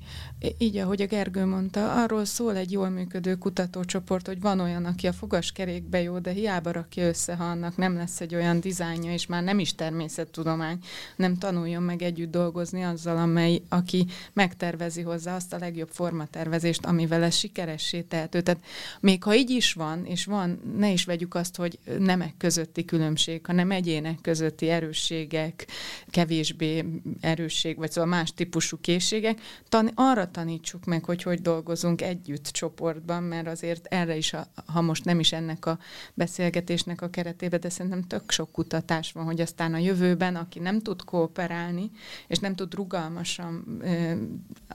így, 0.57 0.77
ahogy 0.77 1.01
a 1.01 1.05
Gergő 1.05 1.45
mondta, 1.45 2.03
arról 2.03 2.25
szól 2.25 2.55
egy 2.55 2.71
jól 2.71 2.89
működő 2.89 3.35
kutatócsoport, 3.35 4.27
hogy 4.27 4.41
van 4.41 4.59
olyan, 4.59 4.85
aki 4.85 5.07
a 5.07 5.13
fogaskerékbe 5.13 6.01
jó, 6.01 6.19
de 6.19 6.31
hiába 6.31 6.71
rakja 6.71 7.07
össze, 7.07 7.35
ha 7.35 7.43
annak 7.43 7.77
nem 7.77 7.95
lesz 7.95 8.21
egy 8.21 8.35
olyan 8.35 8.59
dizájnja, 8.59 9.13
és 9.13 9.25
már 9.25 9.43
nem 9.43 9.59
is 9.59 9.75
természettudomány, 9.75 10.79
nem 11.15 11.37
tanuljon 11.37 11.83
meg 11.83 12.01
együtt 12.01 12.31
dolgozni 12.31 12.83
azzal, 12.83 13.17
amely, 13.17 13.61
aki 13.69 14.05
megtervezi 14.33 15.01
hozzá 15.01 15.35
azt 15.35 15.53
a 15.53 15.57
legjobb 15.57 15.89
formatervezést, 15.89 16.49
tervezést, 16.51 16.85
amivel 16.85 17.23
ez 17.23 17.35
sikeressé 17.35 18.01
tehető. 18.01 18.41
Tehát 18.41 18.63
még 18.99 19.23
ha 19.23 19.35
így 19.35 19.49
is 19.49 19.73
van, 19.73 20.05
és 20.05 20.25
van, 20.25 20.59
ne 20.77 20.91
is 20.91 21.05
vegyük 21.05 21.35
azt, 21.35 21.55
hogy 21.55 21.79
nemek 21.99 22.33
közötti 22.37 22.85
különbség, 22.85 23.45
hanem 23.45 23.71
egyének 23.71 24.21
közötti 24.21 24.69
erősségek, 24.69 25.67
kevésbé 26.07 26.85
erősség, 27.21 27.77
vagy 27.77 27.91
szóval 27.91 28.09
más 28.09 28.33
típusú 28.33 28.77
készségek, 28.81 29.41
tan- 29.69 29.91
arra 29.95 30.31
tanítsuk 30.31 30.85
meg, 30.85 31.05
hogy 31.05 31.23
hogy 31.23 31.41
dolgozunk 31.41 32.01
együtt 32.01 32.45
csoportban, 32.45 33.23
mert 33.23 33.47
azért 33.47 33.85
erre 33.85 34.15
is, 34.15 34.33
a, 34.33 34.47
ha 34.65 34.81
most 34.81 35.05
nem 35.05 35.19
is 35.19 35.31
ennek 35.31 35.65
a 35.65 35.79
beszélgetésnek 36.13 37.01
a 37.01 37.09
keretében, 37.09 37.59
de 37.59 37.69
szerintem 37.69 38.01
tök 38.01 38.31
sok 38.31 38.51
kutatás 38.51 39.11
van, 39.11 39.25
hogy 39.25 39.41
aztán 39.41 39.73
a 39.73 39.77
jövőben, 39.77 40.35
aki 40.35 40.59
nem 40.59 40.79
tud 40.79 41.03
kooperálni, 41.03 41.91
és 42.27 42.37
nem 42.37 42.55
tud 42.55 42.73
rugalmasan 42.73 43.79
ö, 43.81 44.13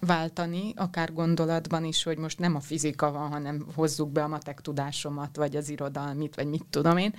váltani, 0.01 0.73
akár 0.77 1.13
gondolat 1.13 1.66
tudatban 1.67 1.89
is, 1.89 2.03
hogy 2.03 2.19
most 2.19 2.39
nem 2.39 2.55
a 2.55 2.61
fizika 2.61 3.13
van, 3.13 3.29
hanem 3.31 3.67
hozzuk 3.75 4.11
be 4.11 4.23
a 4.23 4.29
matek 4.29 4.61
tudásomat, 4.61 5.37
vagy 5.37 5.57
az 5.57 5.69
irodalmit, 5.69 6.35
vagy 6.35 6.47
mit 6.47 6.65
tudom 6.71 6.97
én, 6.97 7.15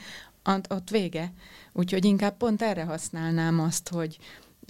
ott 0.69 0.89
vége. 0.89 1.33
Úgyhogy 1.73 2.05
inkább 2.05 2.37
pont 2.37 2.61
erre 2.61 2.83
használnám 2.83 3.59
azt, 3.59 3.89
hogy, 3.89 4.17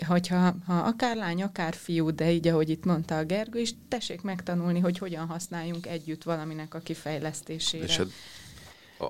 hogyha 0.07 0.55
ha 0.65 0.73
akár 0.73 1.15
lány, 1.15 1.43
akár 1.43 1.73
fiú, 1.73 2.11
de 2.11 2.31
így, 2.31 2.47
ahogy 2.47 2.69
itt 2.69 2.85
mondta 2.85 3.17
a 3.17 3.23
Gergő 3.23 3.59
is, 3.59 3.73
tessék 3.87 4.21
megtanulni, 4.21 4.79
hogy 4.79 4.97
hogyan 4.97 5.27
használjunk 5.27 5.85
együtt 5.85 6.23
valaminek 6.23 6.73
a 6.73 6.79
kifejlesztésére. 6.79 7.83
És 7.83 7.97
hát 7.97 8.07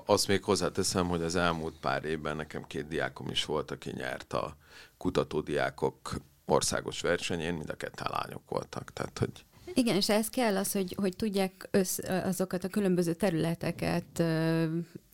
azt 0.06 0.28
még 0.28 0.42
hozzáteszem, 0.42 1.08
hogy 1.08 1.22
az 1.22 1.36
elmúlt 1.36 1.74
pár 1.80 2.04
évben 2.04 2.36
nekem 2.36 2.66
két 2.66 2.88
diákom 2.88 3.28
is 3.28 3.44
volt, 3.44 3.70
aki 3.70 3.92
nyert 3.96 4.32
a 4.32 4.56
kutatódiákok 4.96 6.16
országos 6.46 7.00
versenyén, 7.00 7.54
mind 7.54 7.70
a 7.70 7.76
ketten 7.76 8.10
lányok 8.10 8.42
voltak. 8.48 8.92
Tehát, 8.92 9.18
hogy 9.18 9.44
igen, 9.74 9.96
és 9.96 10.08
ez 10.08 10.28
kell 10.28 10.56
az, 10.56 10.72
hogy, 10.72 10.94
hogy 11.00 11.16
tudják 11.16 11.68
össz, 11.70 11.98
azokat 12.24 12.64
a 12.64 12.68
különböző 12.68 13.12
területeket 13.14 14.22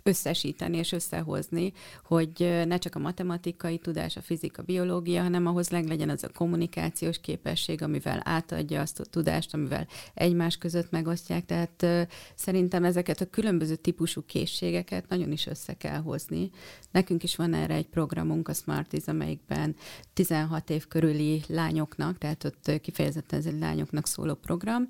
összesíteni 0.07 0.77
és 0.77 0.93
összehozni, 0.93 1.73
hogy 2.05 2.63
ne 2.67 2.79
csak 2.79 2.95
a 2.95 2.99
matematikai 2.99 3.79
tudás, 3.79 4.17
a 4.17 4.21
fizika, 4.21 4.63
biológia, 4.63 5.23
hanem 5.23 5.47
ahhoz 5.47 5.71
legyen 5.71 6.09
az 6.09 6.25
a 6.25 6.29
kommunikációs 6.35 7.21
képesség, 7.21 7.83
amivel 7.83 8.21
átadja 8.25 8.81
azt 8.81 9.01
a 9.01 9.05
tudást, 9.05 9.55
amivel 9.55 9.87
egymás 10.15 10.57
között 10.57 10.91
megosztják. 10.91 11.45
Tehát 11.45 12.09
szerintem 12.35 12.85
ezeket 12.85 13.21
a 13.21 13.31
különböző 13.31 13.75
típusú 13.75 14.23
készségeket 14.27 15.09
nagyon 15.09 15.33
is 15.33 15.47
össze 15.47 15.73
kell 15.73 16.01
hozni. 16.01 16.51
Nekünk 16.91 17.23
is 17.23 17.37
van 17.37 17.55
erre 17.55 17.75
egy 17.75 17.89
programunk, 17.89 18.49
a 18.49 18.53
Smarties, 18.53 19.07
amelyikben 19.07 19.77
16 20.13 20.71
év 20.71 20.87
körüli 20.87 21.43
lányoknak, 21.49 22.19
tehát 22.19 22.45
ott 22.45 22.81
kifejezetten 22.81 23.39
ez 23.39 23.47
egy 23.47 23.59
lányoknak 23.59 24.07
szóló 24.07 24.35
program, 24.35 24.89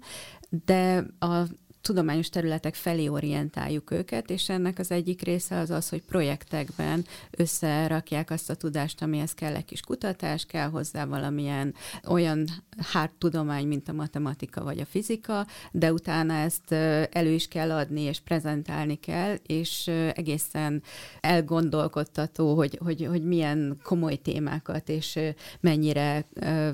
de 0.64 1.06
a 1.18 1.42
tudományos 1.84 2.28
területek 2.28 2.74
felé 2.74 3.06
orientáljuk 3.06 3.90
őket, 3.90 4.30
és 4.30 4.48
ennek 4.48 4.78
az 4.78 4.90
egyik 4.90 5.22
része 5.22 5.58
az 5.58 5.70
az, 5.70 5.88
hogy 5.88 6.02
projektekben 6.02 7.04
összerakják 7.30 8.30
azt 8.30 8.50
a 8.50 8.54
tudást, 8.54 9.02
amihez 9.02 9.34
kell 9.34 9.54
egy 9.54 9.64
kis 9.64 9.80
kutatás, 9.80 10.46
kell 10.46 10.68
hozzá 10.68 11.04
valamilyen 11.04 11.74
olyan 12.06 12.46
hát 12.78 13.10
tudomány, 13.18 13.66
mint 13.66 13.88
a 13.88 13.92
matematika 13.92 14.64
vagy 14.64 14.78
a 14.78 14.84
fizika, 14.84 15.46
de 15.72 15.92
utána 15.92 16.34
ezt 16.34 16.72
elő 17.10 17.30
is 17.30 17.48
kell 17.48 17.72
adni, 17.72 18.00
és 18.00 18.20
prezentálni 18.20 18.94
kell, 18.94 19.34
és 19.46 19.86
egészen 20.14 20.82
elgondolkodtató, 21.20 22.54
hogy, 22.54 22.78
hogy, 22.82 23.06
hogy 23.06 23.24
milyen 23.24 23.80
komoly 23.82 24.16
témákat, 24.16 24.88
és 24.88 25.18
mennyire 25.60 26.26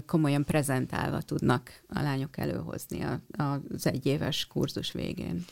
komolyan 0.07 0.45
prezentálva 0.45 1.21
tudnak 1.23 1.83
a 1.89 2.03
lányok 2.03 2.39
előhozni 2.39 3.05
az 3.37 3.87
egyéves 3.87 4.47
kurzus 4.47 4.93
végén. 5.01 5.45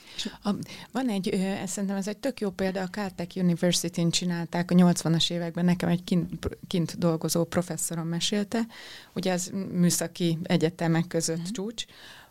A, 0.42 0.50
van 0.92 1.08
egy, 1.08 1.28
ez 1.28 1.70
szerintem 1.70 1.98
ez 1.98 2.08
egy 2.08 2.16
tök 2.16 2.40
jó 2.40 2.50
példa, 2.50 2.80
a 2.80 2.88
Caltech 2.88 3.36
University-n 3.36 4.10
csinálták 4.10 4.70
a 4.70 4.74
80-as 4.74 5.30
években, 5.30 5.64
nekem 5.64 5.88
egy 5.88 6.04
kint, 6.04 6.48
kint 6.66 6.98
dolgozó 6.98 7.44
professzorom 7.44 8.08
mesélte, 8.08 8.66
ugye 9.14 9.32
az 9.32 9.52
műszaki 9.72 10.38
egyetemek 10.42 11.06
között 11.06 11.40
mm. 11.40 11.52
csúcs, 11.52 11.84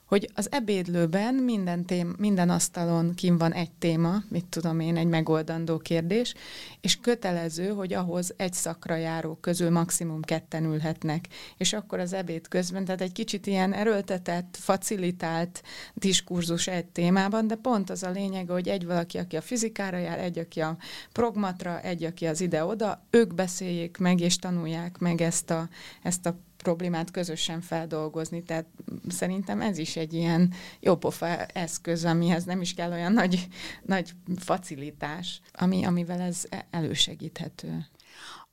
hogy 0.07 0.29
az 0.33 0.51
ebédlőben 0.51 1.35
minden, 1.35 1.85
tém, 1.85 2.15
minden 2.17 2.49
asztalon 2.49 3.13
kim 3.15 3.37
van 3.37 3.53
egy 3.53 3.71
téma, 3.71 4.23
mit 4.29 4.45
tudom 4.45 4.79
én, 4.79 4.97
egy 4.97 5.07
megoldandó 5.07 5.77
kérdés, 5.77 6.33
és 6.81 6.99
kötelező, 6.99 7.67
hogy 7.67 7.93
ahhoz 7.93 8.33
egy 8.37 8.53
szakra 8.53 8.95
járó 8.95 9.35
közül 9.35 9.69
maximum 9.69 10.21
ketten 10.21 10.63
ülhetnek. 10.63 11.27
És 11.57 11.73
akkor 11.73 11.99
az 11.99 12.13
ebéd 12.13 12.47
közben, 12.47 12.85
tehát 12.85 13.01
egy 13.01 13.11
kicsit 13.11 13.47
ilyen 13.47 13.73
erőltetett, 13.73 14.57
facilitált 14.59 15.63
diskurzus 15.93 16.67
egy 16.67 16.85
témában, 16.85 17.47
de 17.47 17.55
pont 17.55 17.89
az 17.89 18.03
a 18.03 18.11
lényeg, 18.11 18.49
hogy 18.49 18.67
egy 18.67 18.85
valaki, 18.85 19.17
aki 19.17 19.35
a 19.35 19.41
fizikára 19.41 19.97
jár, 19.97 20.19
egy, 20.19 20.39
aki 20.39 20.59
a 20.59 20.77
progmatra, 21.11 21.81
egy, 21.81 22.03
aki 22.03 22.25
az 22.25 22.41
ide-oda, 22.41 23.05
ők 23.09 23.33
beszéljék 23.33 23.97
meg 23.97 24.19
és 24.19 24.35
tanulják 24.35 24.97
meg 24.97 25.21
ezt 25.21 25.49
a, 25.49 25.69
ezt 26.03 26.25
a 26.25 26.45
problémát 26.67 27.11
közösen 27.11 27.61
feldolgozni. 27.61 28.43
Tehát 28.43 28.65
szerintem 29.09 29.61
ez 29.61 29.77
is 29.77 29.95
egy 29.95 30.13
ilyen 30.13 30.53
jópofa 30.79 31.45
eszköz, 31.45 32.05
amihez 32.05 32.43
nem 32.43 32.61
is 32.61 32.73
kell 32.73 32.91
olyan 32.91 33.11
nagy, 33.11 33.47
nagy 33.85 34.11
facilitás, 34.35 35.41
ami, 35.53 35.83
amivel 35.83 36.19
ez 36.19 36.43
elősegíthető. 36.69 37.85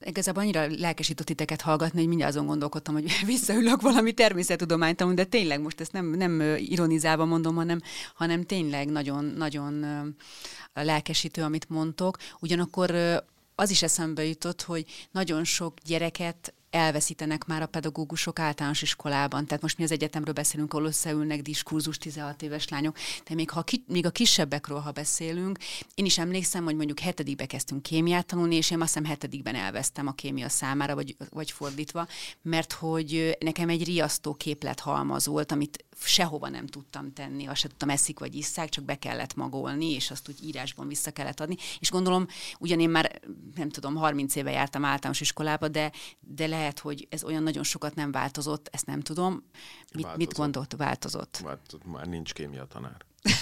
Igazából 0.01 0.43
annyira 0.43 0.67
lelkesített 0.69 1.27
titeket 1.27 1.61
hallgatni, 1.61 1.99
hogy 1.99 2.09
mindjárt 2.09 2.35
azon 2.35 2.47
gondolkodtam, 2.47 2.95
hogy 2.95 3.13
visszaülök 3.27 3.81
valami 3.81 4.13
természettudományt 4.13 5.15
de 5.15 5.25
tényleg 5.25 5.61
most 5.61 5.81
ezt 5.81 5.93
nem, 5.93 6.07
nem 6.07 6.41
ironizálva 6.57 7.25
mondom, 7.25 7.55
hanem, 7.55 7.81
hanem 8.15 8.43
tényleg 8.43 8.89
nagyon, 8.89 9.25
nagyon 9.25 9.85
lelkesítő, 10.75 11.43
amit 11.43 11.69
mondtok. 11.69 12.17
Ugyanakkor 12.41 12.95
az 13.55 13.71
is 13.71 13.83
eszembe 13.83 14.25
jutott, 14.25 14.63
hogy 14.63 14.85
nagyon 15.11 15.45
sok 15.45 15.75
gyereket 15.85 16.55
elveszítenek 16.75 17.45
már 17.45 17.63
a 17.63 17.67
pedagógusok 17.67 18.39
általános 18.39 18.83
iskolában. 18.83 19.47
Tehát 19.47 19.63
most 19.63 19.79
mi 19.79 19.85
az 19.85 19.91
egyetemről 19.91 20.35
beszélünk, 20.35 20.73
ahol 20.73 20.87
összeülnek 20.87 21.43
diskurzus 21.43 21.99
16 21.99 22.43
éves 22.43 22.69
lányok, 22.69 22.97
de 23.29 23.35
még, 23.35 23.51
ha 23.51 23.63
ki, 23.63 23.85
még 23.87 24.07
a 24.07 24.11
kisebbekről, 24.11 24.79
ha 24.79 24.91
beszélünk, 24.91 25.59
én 25.95 26.05
is 26.05 26.19
emlékszem, 26.19 26.65
hogy 26.65 26.77
mondjuk 26.77 26.99
hetedikbe 26.99 27.47
kezdtünk 27.47 27.83
kémiát 27.83 28.27
tanulni, 28.27 28.55
és 28.55 28.71
én 28.71 28.81
azt 28.81 28.95
hiszem 28.95 29.11
hetedikben 29.11 29.55
elvesztem 29.55 30.07
a 30.07 30.13
kémia 30.13 30.49
számára, 30.49 30.95
vagy, 30.95 31.17
vagy 31.31 31.51
fordítva, 31.51 32.07
mert 32.43 32.73
hogy 32.73 33.37
nekem 33.41 33.69
egy 33.69 33.85
riasztó 33.85 34.35
képlet 34.35 34.81
halmaz 34.81 35.27
volt, 35.27 35.53
amit 35.53 35.85
sehova 36.03 36.49
nem 36.49 36.67
tudtam 36.67 37.13
tenni, 37.13 37.47
azt 37.47 37.61
se 37.61 37.69
tudtam 37.69 37.89
eszik 37.89 38.19
vagy 38.19 38.35
isszák, 38.35 38.69
csak 38.69 38.85
be 38.85 38.99
kellett 38.99 39.35
magolni, 39.35 39.91
és 39.91 40.11
azt 40.11 40.29
úgy 40.29 40.45
írásban 40.45 40.89
vissza 40.89 41.11
kellett 41.11 41.41
adni. 41.41 41.57
És 41.79 41.91
gondolom, 41.91 42.27
ugyan 42.59 42.81
én 42.81 42.91
már 42.91 43.21
nem 43.55 43.69
tudom, 43.69 43.95
30 43.95 44.35
éve 44.35 44.51
jártam 44.51 44.85
általános 44.85 45.21
iskolába, 45.21 45.69
de, 45.69 45.93
de 46.21 46.47
lehet, 46.47 46.64
hogy 46.79 47.07
ez 47.11 47.25
olyan 47.25 47.43
nagyon 47.43 47.63
sokat 47.63 47.95
nem 47.95 48.13
változott, 48.13 48.69
ezt 48.73 48.87
nem 48.87 49.01
tudom. 49.01 49.45
Mit, 49.95 50.17
mit 50.17 50.33
gondolt, 50.33 50.75
változott? 50.77 51.41
Változott, 51.45 51.85
már 51.85 52.07
nincs 52.07 52.33
kémia 52.33 52.65
tanár. 52.65 53.05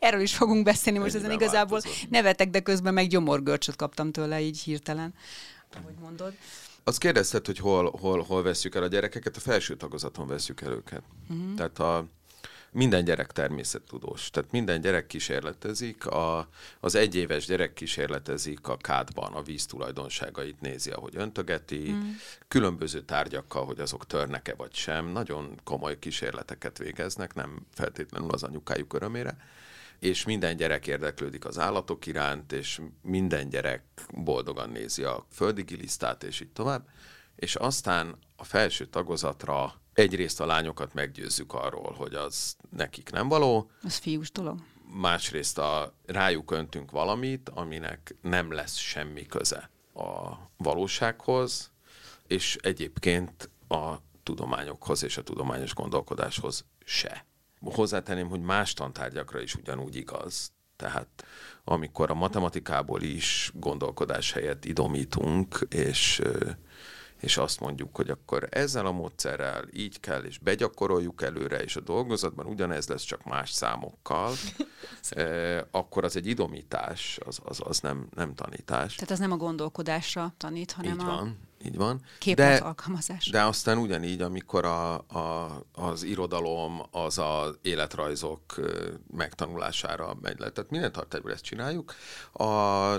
Erről 0.00 0.20
is 0.20 0.34
fogunk 0.34 0.64
beszélni 0.64 0.98
most, 0.98 1.14
ezen 1.14 1.30
igazából 1.30 1.80
változott. 1.80 2.10
nevetek, 2.10 2.50
de 2.50 2.60
közben 2.60 2.94
meg 2.94 3.08
gyomorgörcsöt 3.08 3.76
kaptam 3.76 4.12
tőle 4.12 4.40
így 4.40 4.60
hirtelen, 4.60 5.14
ahogy 5.72 5.94
mondod. 6.00 6.34
Azt 6.84 6.98
kérdezted, 6.98 7.46
hogy 7.46 7.58
hol, 7.58 7.90
hol, 8.00 8.22
hol 8.22 8.42
veszük 8.42 8.74
el 8.74 8.82
a 8.82 8.86
gyerekeket, 8.86 9.36
a 9.36 9.40
felső 9.40 9.76
tagozaton 9.76 10.26
veszük 10.26 10.60
el 10.60 10.70
őket. 10.70 11.02
Uh-huh. 11.28 11.54
Tehát 11.54 11.78
a, 11.78 12.06
minden 12.72 13.04
gyerek 13.04 13.32
természettudós. 13.32 14.30
Tehát 14.30 14.50
minden 14.50 14.80
gyerek 14.80 15.06
kísérletezik, 15.06 16.06
a, 16.06 16.48
az 16.80 16.94
egyéves 16.94 17.46
gyerek 17.46 17.72
kísérletezik 17.72 18.68
a 18.68 18.76
kádban, 18.76 19.32
a 19.32 19.42
víz 19.42 19.66
tulajdonságait 19.66 20.60
nézi, 20.60 20.90
ahogy 20.90 21.16
öntögeti, 21.16 21.90
mm. 21.90 22.10
különböző 22.48 23.00
tárgyakkal, 23.00 23.64
hogy 23.64 23.80
azok 23.80 24.06
törnek-e 24.06 24.54
vagy 24.54 24.74
sem. 24.74 25.06
Nagyon 25.06 25.60
komoly 25.64 25.98
kísérleteket 25.98 26.78
végeznek, 26.78 27.34
nem 27.34 27.66
feltétlenül 27.74 28.30
az 28.30 28.42
anyukájuk 28.42 28.94
örömére 28.94 29.36
és 30.00 30.24
minden 30.24 30.56
gyerek 30.56 30.86
érdeklődik 30.86 31.44
az 31.44 31.58
állatok 31.58 32.06
iránt, 32.06 32.52
és 32.52 32.80
minden 33.02 33.48
gyerek 33.48 33.82
boldogan 34.14 34.70
nézi 34.70 35.02
a 35.02 35.26
földi 35.32 35.62
gilisztát, 35.62 36.22
és 36.22 36.40
így 36.40 36.52
tovább. 36.52 36.88
És 37.40 37.54
aztán 37.54 38.18
a 38.36 38.44
felső 38.44 38.86
tagozatra 38.86 39.80
egyrészt 39.92 40.40
a 40.40 40.46
lányokat 40.46 40.94
meggyőzzük 40.94 41.52
arról, 41.52 41.92
hogy 41.92 42.14
az 42.14 42.56
nekik 42.70 43.10
nem 43.10 43.28
való. 43.28 43.70
Az 43.82 43.96
fiús 43.96 44.32
dolog. 44.32 44.58
Másrészt 44.94 45.58
a, 45.58 45.94
rájuk 46.06 46.50
öntünk 46.50 46.90
valamit, 46.90 47.48
aminek 47.48 48.14
nem 48.22 48.52
lesz 48.52 48.76
semmi 48.76 49.26
köze 49.26 49.70
a 49.94 50.34
valósághoz, 50.56 51.70
és 52.26 52.56
egyébként 52.62 53.50
a 53.68 53.94
tudományokhoz 54.22 55.02
és 55.02 55.16
a 55.16 55.22
tudományos 55.22 55.74
gondolkodáshoz 55.74 56.64
se. 56.84 57.26
Hozzátenném, 57.60 58.28
hogy 58.28 58.40
más 58.40 58.72
tantárgyakra 58.72 59.40
is 59.40 59.54
ugyanúgy 59.54 59.96
igaz. 59.96 60.52
Tehát 60.76 61.24
amikor 61.64 62.10
a 62.10 62.14
matematikából 62.14 63.02
is 63.02 63.50
gondolkodás 63.54 64.32
helyett 64.32 64.64
idomítunk, 64.64 65.66
és 65.68 66.22
és 67.20 67.36
azt 67.36 67.60
mondjuk, 67.60 67.96
hogy 67.96 68.10
akkor 68.10 68.48
ezzel 68.50 68.86
a 68.86 68.92
módszerrel 68.92 69.64
így 69.72 70.00
kell, 70.00 70.22
és 70.22 70.38
begyakoroljuk 70.38 71.22
előre, 71.22 71.62
és 71.62 71.76
a 71.76 71.80
dolgozatban 71.80 72.46
ugyanez 72.46 72.88
lesz, 72.88 73.02
csak 73.02 73.24
más 73.24 73.50
számokkal, 73.50 74.32
eh, 75.10 75.60
akkor 75.70 76.04
az 76.04 76.16
egy 76.16 76.26
idomítás, 76.26 77.18
az, 77.26 77.40
az, 77.44 77.60
az 77.64 77.80
nem, 77.80 78.08
nem 78.14 78.34
tanítás. 78.34 78.94
Tehát 78.94 79.10
az 79.10 79.18
nem 79.18 79.32
a 79.32 79.36
gondolkodásra 79.36 80.34
tanít, 80.36 80.72
hanem 80.72 80.92
így 80.92 81.04
van, 81.04 81.18
a 81.18 81.48
így 81.64 81.76
van. 81.76 82.00
de, 82.34 82.56
alkalmazás. 82.56 83.30
De 83.30 83.42
aztán 83.42 83.78
ugyanígy, 83.78 84.22
amikor 84.22 84.64
a, 84.64 84.94
a, 84.94 85.62
az 85.72 86.02
irodalom, 86.02 86.82
az 86.90 87.18
az 87.18 87.58
életrajzok 87.62 88.42
megtanulására 89.16 90.16
megy 90.20 90.38
le. 90.38 90.50
Tehát 90.50 90.70
minden 90.70 90.92
tartályban 90.92 91.32
ezt 91.32 91.44
csináljuk. 91.44 91.94
A 92.32 92.94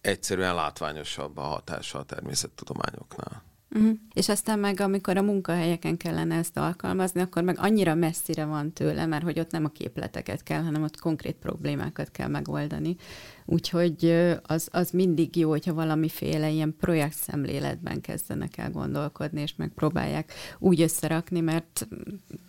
egyszerűen 0.00 0.54
látványosabb 0.54 1.36
a 1.36 1.42
hatása 1.42 1.98
a 1.98 2.04
természettudományoknál. 2.04 3.42
Uh-huh. 3.74 3.96
És 4.14 4.28
aztán 4.28 4.58
meg, 4.58 4.80
amikor 4.80 5.16
a 5.16 5.22
munkahelyeken 5.22 5.96
kellene 5.96 6.36
ezt 6.36 6.56
alkalmazni, 6.56 7.20
akkor 7.20 7.42
meg 7.42 7.58
annyira 7.58 7.94
messzire 7.94 8.44
van 8.44 8.72
tőle, 8.72 9.06
mert 9.06 9.22
hogy 9.22 9.38
ott 9.38 9.50
nem 9.50 9.64
a 9.64 9.68
képleteket 9.68 10.42
kell, 10.42 10.62
hanem 10.62 10.82
ott 10.82 11.00
konkrét 11.00 11.36
problémákat 11.36 12.10
kell 12.10 12.28
megoldani. 12.28 12.96
Úgyhogy 13.44 14.04
az, 14.42 14.68
az 14.72 14.90
mindig 14.90 15.36
jó, 15.36 15.50
hogyha 15.50 15.74
valamiféle 15.74 16.50
ilyen 16.50 16.76
projekt 16.78 17.16
szemléletben 17.16 18.00
kezdenek 18.00 18.56
el 18.58 18.70
gondolkodni, 18.70 19.40
és 19.40 19.54
megpróbálják 19.56 20.32
úgy 20.58 20.80
összerakni, 20.80 21.40
mert 21.40 21.88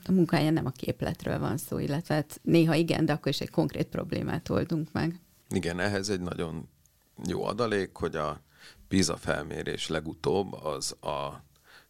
a 0.06 0.12
munkahelyen 0.12 0.54
nem 0.54 0.66
a 0.66 0.72
képletről 0.72 1.40
van 1.40 1.58
szó, 1.58 1.78
illetve 1.78 2.14
hát 2.14 2.40
néha 2.44 2.76
igen, 2.76 3.06
de 3.06 3.14
akkor 3.14 3.32
is 3.32 3.40
egy 3.40 3.50
konkrét 3.50 3.88
problémát 3.88 4.50
oldunk 4.50 4.92
meg. 4.92 5.20
Igen, 5.50 5.80
ehhez 5.80 6.10
egy 6.10 6.22
nagyon 6.22 6.70
jó 7.28 7.43
adalék, 7.43 7.95
hogy 7.95 8.15
a 8.15 8.41
PISA 8.88 9.17
felmérés 9.17 9.88
legutóbb 9.88 10.54
az 10.54 10.91
a 10.91 11.43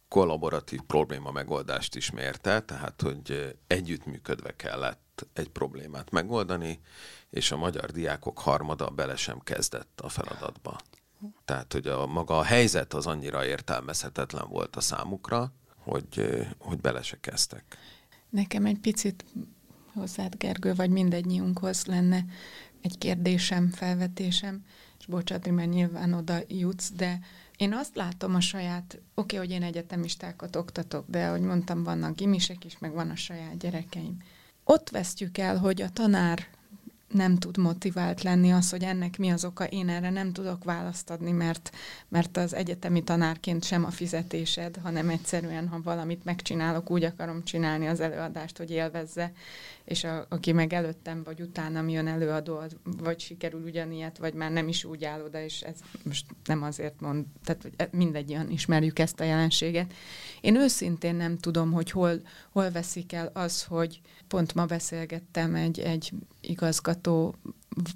kollaboratív 0.08 0.80
probléma 0.80 1.30
megoldást 1.30 1.96
is 1.96 2.10
mérte, 2.10 2.60
tehát 2.60 3.02
hogy 3.02 3.56
együttműködve 3.66 4.56
kellett 4.56 5.26
egy 5.32 5.48
problémát 5.48 6.10
megoldani, 6.10 6.80
és 7.30 7.50
a 7.52 7.56
magyar 7.56 7.90
diákok 7.90 8.38
harmada 8.38 8.90
bele 8.90 9.16
sem 9.16 9.38
kezdett 9.38 10.00
a 10.00 10.08
feladatba. 10.08 10.78
Tehát, 11.44 11.72
hogy 11.72 11.86
a 11.86 12.06
maga 12.06 12.38
a 12.38 12.42
helyzet 12.42 12.94
az 12.94 13.06
annyira 13.06 13.46
értelmezhetetlen 13.46 14.48
volt 14.48 14.76
a 14.76 14.80
számukra, 14.80 15.52
hogy, 15.76 16.44
hogy 16.58 16.80
bele 16.80 17.02
se 17.02 17.20
kezdtek. 17.20 17.78
Nekem 18.30 18.64
egy 18.64 18.78
picit 18.78 19.24
hozzád, 19.94 20.36
Gergő, 20.36 20.74
vagy 20.74 20.90
mindegyniunkhoz 20.90 21.84
lenne 21.86 22.24
egy 22.80 22.98
kérdésem, 22.98 23.70
felvetésem 23.70 24.64
és 25.02 25.08
bocsátni, 25.08 25.50
mert 25.50 25.70
nyilván 25.70 26.12
oda 26.12 26.38
jutsz, 26.48 26.90
de 26.90 27.18
én 27.56 27.74
azt 27.74 27.96
látom 27.96 28.34
a 28.34 28.40
saját, 28.40 29.00
oké, 29.14 29.36
okay, 29.36 29.38
hogy 29.38 29.50
én 29.50 29.62
egyetemistákat 29.62 30.56
oktatok, 30.56 31.04
de 31.08 31.26
ahogy 31.26 31.40
mondtam, 31.40 31.82
vannak 31.82 32.16
gimisek 32.16 32.64
is, 32.64 32.78
meg 32.78 32.92
van 32.92 33.10
a 33.10 33.16
saját 33.16 33.58
gyerekeim. 33.58 34.16
Ott 34.64 34.90
vesztjük 34.90 35.38
el, 35.38 35.58
hogy 35.58 35.82
a 35.82 35.90
tanár 35.90 36.46
nem 37.08 37.36
tud 37.36 37.56
motivált 37.56 38.22
lenni 38.22 38.52
az, 38.52 38.70
hogy 38.70 38.82
ennek 38.82 39.18
mi 39.18 39.30
az 39.30 39.44
oka, 39.44 39.64
én 39.64 39.88
erre 39.88 40.10
nem 40.10 40.32
tudok 40.32 40.64
választ 40.64 41.10
adni, 41.10 41.32
mert, 41.32 41.70
mert 42.08 42.36
az 42.36 42.54
egyetemi 42.54 43.02
tanárként 43.02 43.64
sem 43.64 43.84
a 43.84 43.90
fizetésed, 43.90 44.78
hanem 44.82 45.08
egyszerűen, 45.08 45.68
ha 45.68 45.82
valamit 45.82 46.24
megcsinálok, 46.24 46.90
úgy 46.90 47.04
akarom 47.04 47.44
csinálni 47.44 47.86
az 47.86 48.00
előadást, 48.00 48.58
hogy 48.58 48.70
élvezze, 48.70 49.32
és 49.84 50.04
a, 50.04 50.26
aki 50.28 50.52
meg 50.52 50.72
előttem 50.72 51.22
vagy 51.22 51.40
utánam 51.40 51.88
jön 51.88 52.06
előadó, 52.06 52.62
vagy 52.84 53.20
sikerül 53.20 53.62
ugyanilyet, 53.62 54.18
vagy 54.18 54.34
már 54.34 54.50
nem 54.50 54.68
is 54.68 54.84
úgy 54.84 55.04
áll 55.04 55.22
oda, 55.22 55.42
és 55.42 55.60
ez 55.60 55.76
most 56.04 56.26
nem 56.44 56.62
azért 56.62 57.00
mond, 57.00 57.24
tehát 57.44 57.62
hogy 57.62 57.88
mindegyen 57.90 58.50
ismerjük 58.50 58.98
ezt 58.98 59.20
a 59.20 59.24
jelenséget. 59.24 59.92
Én 60.40 60.56
őszintén 60.56 61.14
nem 61.14 61.38
tudom, 61.38 61.72
hogy 61.72 61.90
hol, 61.90 62.20
hol 62.50 62.70
veszik 62.70 63.12
el 63.12 63.30
az, 63.34 63.64
hogy 63.64 64.00
pont 64.28 64.54
ma 64.54 64.66
beszélgettem 64.66 65.54
egy, 65.54 65.80
egy 65.80 66.12
igazgató 66.40 67.34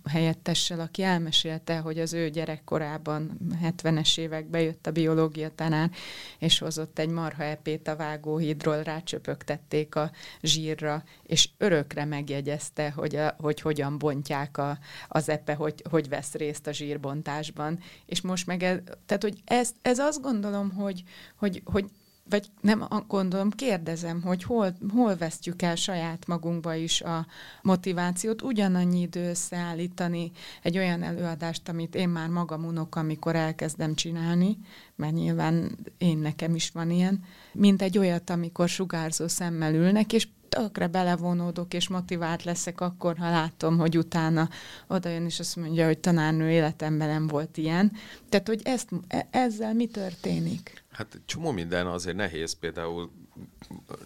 helyettessel, 0.09 0.81
aki 0.81 1.03
elmesélte, 1.03 1.79
hogy 1.79 1.99
az 1.99 2.13
ő 2.13 2.29
gyerekkorában, 2.29 3.39
70-es 3.63 4.19
években 4.19 4.61
jött 4.61 4.87
a 4.87 4.91
biológia 4.91 5.51
tanár, 5.55 5.91
és 6.39 6.59
hozott 6.59 6.99
egy 6.99 7.09
marha 7.09 7.43
epét 7.43 7.89
a 7.89 7.97
vágóhídról, 7.97 8.83
rácsöpögtették 8.83 9.95
a 9.95 10.11
zsírra, 10.43 11.05
és 11.23 11.49
örökre 11.59 12.05
megjegyezte, 12.05 12.91
hogy, 12.91 13.17
a, 13.17 13.35
hogy 13.39 13.61
hogyan 13.61 13.99
bontják 13.99 14.59
a, 14.59 14.79
az 15.09 15.29
epe, 15.29 15.55
hogy, 15.55 15.83
hogy 15.91 16.09
vesz 16.09 16.35
részt 16.35 16.67
a 16.67 16.73
zsírbontásban. 16.73 17.79
És 18.07 18.21
most 18.21 18.47
meg, 18.47 18.63
ez, 18.63 18.79
tehát 19.07 19.23
hogy 19.23 19.41
ez, 19.45 19.71
ez 19.83 19.99
azt 19.99 20.23
gondolom, 20.23 20.71
hogy, 20.71 21.03
hogy, 21.37 21.63
hogy 21.65 21.91
vagy 22.29 22.47
nem 22.61 22.89
gondolom, 23.09 23.51
kérdezem, 23.51 24.23
hogy 24.23 24.43
hol, 24.43 24.77
hol 24.93 25.17
vesztjük 25.17 25.63
el 25.63 25.75
saját 25.75 26.27
magunkba 26.27 26.75
is 26.75 27.01
a 27.01 27.27
motivációt, 27.63 28.43
ugyanannyi 28.43 29.01
idő 29.01 29.29
összeállítani 29.29 30.31
egy 30.63 30.79
olyan 30.79 31.03
előadást, 31.03 31.69
amit 31.69 31.95
én 31.95 32.09
már 32.09 32.29
magam 32.29 32.65
unok, 32.65 32.97
amikor 32.97 33.37
elkezdem 33.37 33.95
csinálni, 33.95 34.59
mert 34.97 35.13
nyilván 35.13 35.79
én 35.99 36.19
nekem 36.19 36.55
is 36.55 36.71
van 36.71 36.91
ilyen, 36.91 37.25
mint 37.53 37.83
egy 37.83 37.99
olyat, 37.99 38.31
amikor 38.31 38.69
sugárzó 38.69 39.29
szemmel 39.29 39.75
ülnek, 39.75 40.13
és 40.13 40.29
tökre 40.49 40.87
belevonódok, 40.87 41.75
és 41.75 41.89
motivált 41.89 42.45
leszek 42.45 42.81
akkor, 42.81 43.17
ha 43.17 43.31
látom, 43.31 43.79
hogy 43.79 43.99
utána 43.99 44.49
oda 44.87 45.09
jön, 45.09 45.25
és 45.25 45.41
azt 45.41 45.57
mondja, 45.57 45.87
hogy 45.87 45.99
tanárnő 45.99 46.51
életemben 46.51 47.09
nem 47.09 47.27
volt 47.27 47.57
ilyen. 47.57 47.93
Tehát, 48.29 48.47
hogy 48.47 48.61
ezt, 48.65 48.89
e, 49.09 49.27
ezzel 49.31 49.75
mi 49.75 49.87
történik? 49.87 50.85
Hát 50.97 51.21
csomó 51.27 51.51
minden 51.51 51.87
azért 51.87 52.17
nehéz, 52.17 52.53
például 52.53 53.11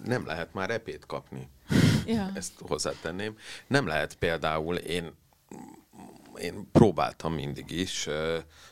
nem 0.04 0.26
lehet 0.26 0.54
már 0.54 0.70
epét 0.70 1.06
kapni. 1.06 1.48
Ja. 2.06 2.30
Ezt 2.34 2.52
hozzátenném. 2.58 3.36
Nem 3.66 3.86
lehet 3.86 4.14
például, 4.14 4.76
én 4.76 5.12
én 6.38 6.68
próbáltam 6.72 7.34
mindig 7.34 7.70
is 7.70 8.08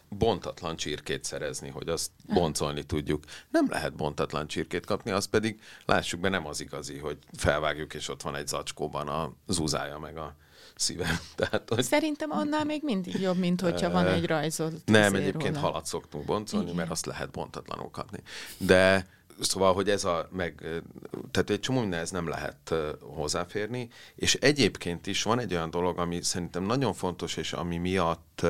bontatlan 0.08 0.76
csirkét 0.76 1.24
szerezni, 1.24 1.68
hogy 1.68 1.88
azt 1.88 2.10
boncolni 2.26 2.82
tudjuk. 2.82 3.24
Nem 3.50 3.66
lehet 3.70 3.94
bontatlan 3.94 4.46
csirkét 4.46 4.86
kapni, 4.86 5.10
az 5.10 5.24
pedig, 5.24 5.60
lássuk 5.84 6.20
be, 6.20 6.28
nem 6.28 6.46
az 6.46 6.60
igazi, 6.60 6.98
hogy 6.98 7.18
felvágjuk, 7.32 7.94
és 7.94 8.08
ott 8.08 8.22
van 8.22 8.34
egy 8.34 8.46
zacskóban 8.46 9.08
a 9.08 9.32
zúzája 9.46 9.98
meg 9.98 10.16
a 10.16 10.36
szívem. 10.78 11.18
Tehát, 11.36 11.68
hogy... 11.68 11.84
Szerintem 11.84 12.30
annál 12.30 12.64
még 12.64 12.82
mindig 12.82 13.20
jobb, 13.20 13.36
mint 13.36 13.60
hogyha 13.60 13.90
van 13.90 14.06
egy 14.06 14.26
rajzolt. 14.26 14.74
Nem, 14.84 15.14
egyébként 15.14 15.54
róla. 15.54 15.66
halat 15.66 15.86
szoktunk 15.86 16.24
boncolni, 16.24 16.64
Igen. 16.64 16.76
mert 16.76 16.90
azt 16.90 17.06
lehet 17.06 17.30
bontatlanul 17.30 17.90
kapni. 17.90 18.18
De 18.58 19.06
Szóval, 19.40 19.74
hogy 19.74 19.90
ez 19.90 20.04
a, 20.04 20.28
meg, 20.30 20.82
tehát 21.30 21.50
egy 21.50 21.60
csomó 21.60 21.92
ez 21.92 22.10
nem 22.10 22.28
lehet 22.28 22.74
hozzáférni, 23.00 23.88
és 24.14 24.34
egyébként 24.34 25.06
is 25.06 25.22
van 25.22 25.38
egy 25.38 25.52
olyan 25.54 25.70
dolog, 25.70 25.98
ami 25.98 26.22
szerintem 26.22 26.62
nagyon 26.62 26.92
fontos, 26.92 27.36
és 27.36 27.52
ami 27.52 27.76
miatt 27.76 28.46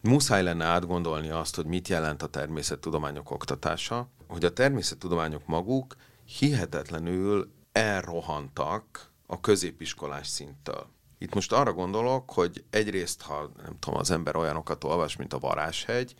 muszáj 0.00 0.42
lenne 0.42 0.64
átgondolni 0.64 1.30
azt, 1.30 1.56
hogy 1.56 1.66
mit 1.66 1.88
jelent 1.88 2.22
a 2.22 2.26
természettudományok 2.26 3.30
oktatása, 3.30 4.08
hogy 4.26 4.44
a 4.44 4.52
természettudományok 4.52 5.46
maguk 5.46 5.96
hihetetlenül 6.24 7.50
elrohantak 7.72 9.10
a 9.26 9.40
középiskolás 9.40 10.26
szinttől. 10.26 10.86
Itt 11.18 11.34
most 11.34 11.52
arra 11.52 11.72
gondolok, 11.72 12.30
hogy 12.30 12.64
egyrészt, 12.70 13.22
ha 13.22 13.50
nem 13.62 13.78
tudom, 13.78 13.98
az 13.98 14.10
ember 14.10 14.36
olyanokat 14.36 14.84
olvas, 14.84 15.16
mint 15.16 15.32
a 15.32 15.38
Varáshegy, 15.38 16.14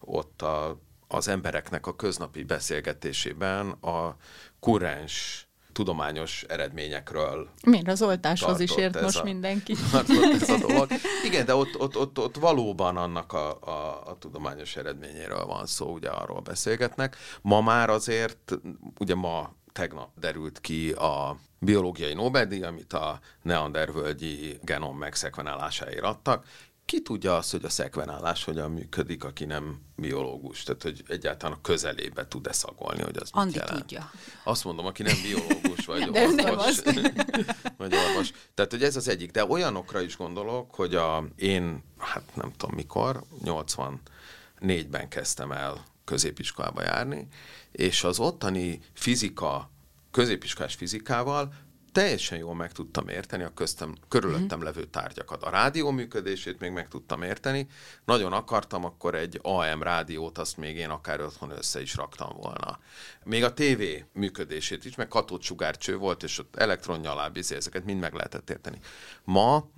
ott 0.00 0.42
a, 0.42 0.80
az 1.08 1.28
embereknek 1.28 1.86
a 1.86 1.96
köznapi 1.96 2.44
beszélgetésében 2.44 3.70
a 3.70 4.16
kurens 4.60 5.46
tudományos 5.72 6.42
eredményekről. 6.48 7.48
Miért 7.66 7.88
az 7.88 8.02
oltáshoz 8.02 8.60
is 8.60 8.76
ért 8.76 9.00
most 9.00 9.18
a, 9.18 9.22
mindenki? 9.22 9.74
Ez 10.40 10.48
a 10.48 10.58
dolog. 10.58 10.88
Igen, 11.24 11.44
de 11.44 11.54
ott, 11.54 11.80
ott, 11.80 11.96
ott, 11.96 12.18
ott 12.18 12.36
valóban 12.36 12.96
annak 12.96 13.32
a, 13.32 13.58
a, 13.60 14.02
a 14.06 14.16
tudományos 14.18 14.76
eredményéről 14.76 15.44
van 15.44 15.66
szó, 15.66 15.92
ugye 15.92 16.08
arról 16.08 16.40
beszélgetnek. 16.40 17.16
Ma 17.42 17.60
már 17.60 17.90
azért, 17.90 18.58
ugye 18.98 19.14
ma 19.14 19.54
tegnap 19.72 20.08
derült 20.18 20.60
ki 20.60 20.90
a 20.90 21.36
biológiai 21.64 22.14
Nobel-díj, 22.14 22.62
amit 22.62 22.92
a 22.92 23.20
neandervölgyi 23.42 24.58
genom 24.62 24.98
megszekvenálásáért 24.98 26.04
adtak, 26.04 26.46
ki 26.84 27.02
tudja 27.02 27.36
azt, 27.36 27.50
hogy 27.50 27.64
a 27.64 27.68
szekvenálás 27.68 28.44
hogyan 28.44 28.70
működik, 28.70 29.24
aki 29.24 29.44
nem 29.44 29.80
biológus? 29.96 30.62
Tehát, 30.62 30.82
hogy 30.82 31.02
egyáltalán 31.08 31.56
a 31.56 31.60
közelébe 31.60 32.26
tud-e 32.26 32.52
szagolni, 32.52 33.02
hogy 33.02 33.16
az 33.16 33.28
Andi 33.32 33.46
mit 33.46 33.56
jelent? 33.56 33.80
tudja. 33.80 34.10
Azt 34.44 34.64
mondom, 34.64 34.86
aki 34.86 35.02
nem 35.02 35.16
biológus, 35.22 35.86
vagy 35.86 36.10
De 36.10 36.22
orvos. 36.22 36.82
vagy 37.78 37.94
orvos. 37.94 38.32
Tehát, 38.54 38.70
hogy 38.70 38.82
ez 38.82 38.96
az 38.96 39.08
egyik. 39.08 39.30
De 39.30 39.44
olyanokra 39.44 40.00
is 40.00 40.16
gondolok, 40.16 40.74
hogy 40.74 40.94
a, 40.94 41.24
én, 41.36 41.84
hát 41.98 42.22
nem 42.34 42.52
tudom 42.56 42.74
mikor, 42.74 43.24
84-ben 43.44 45.08
kezdtem 45.08 45.52
el 45.52 45.84
középiskolába 46.04 46.82
járni, 46.82 47.28
és 47.72 48.04
az 48.04 48.18
ottani 48.18 48.80
fizika, 48.92 49.70
középiskolás 50.14 50.74
fizikával 50.74 51.52
teljesen 51.92 52.38
jól 52.38 52.54
meg 52.54 52.72
tudtam 52.72 53.08
érteni 53.08 53.42
a 53.42 53.54
köztem, 53.54 53.94
körülöttem 54.08 54.58
mhm. 54.58 54.66
levő 54.66 54.84
tárgyakat. 54.84 55.42
A 55.42 55.50
rádió 55.50 55.90
működését 55.90 56.60
még 56.60 56.70
meg 56.70 56.88
tudtam 56.88 57.22
érteni. 57.22 57.66
Nagyon 58.04 58.32
akartam, 58.32 58.84
akkor 58.84 59.14
egy 59.14 59.38
AM 59.42 59.82
rádiót, 59.82 60.38
azt 60.38 60.56
még 60.56 60.76
én 60.76 60.88
akár 60.88 61.20
otthon 61.20 61.50
össze 61.50 61.80
is 61.80 61.94
raktam 61.94 62.36
volna. 62.36 62.78
Még 63.24 63.44
a 63.44 63.52
TV 63.52 63.82
működését 64.12 64.84
is, 64.84 64.94
meg 64.94 65.08
katócsugárcső 65.08 65.96
volt, 65.96 66.22
és 66.22 66.38
ott 66.38 66.56
elektronnyalában 66.56 67.42
ezeket 67.48 67.84
mind 67.84 68.00
meg 68.00 68.14
lehetett 68.14 68.50
érteni. 68.50 68.78
Ma 69.24 69.70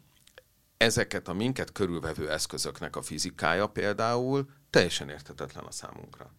ezeket 0.77 1.29
a 1.29 1.33
minket 1.33 1.73
körülvevő 1.73 2.31
eszközöknek 2.31 2.97
a 2.97 3.03
fizikája 3.03 3.67
például 3.67 4.49
teljesen 4.71 5.09
érthetetlen 5.09 5.65
a 5.65 5.71
számunkra. 5.71 6.31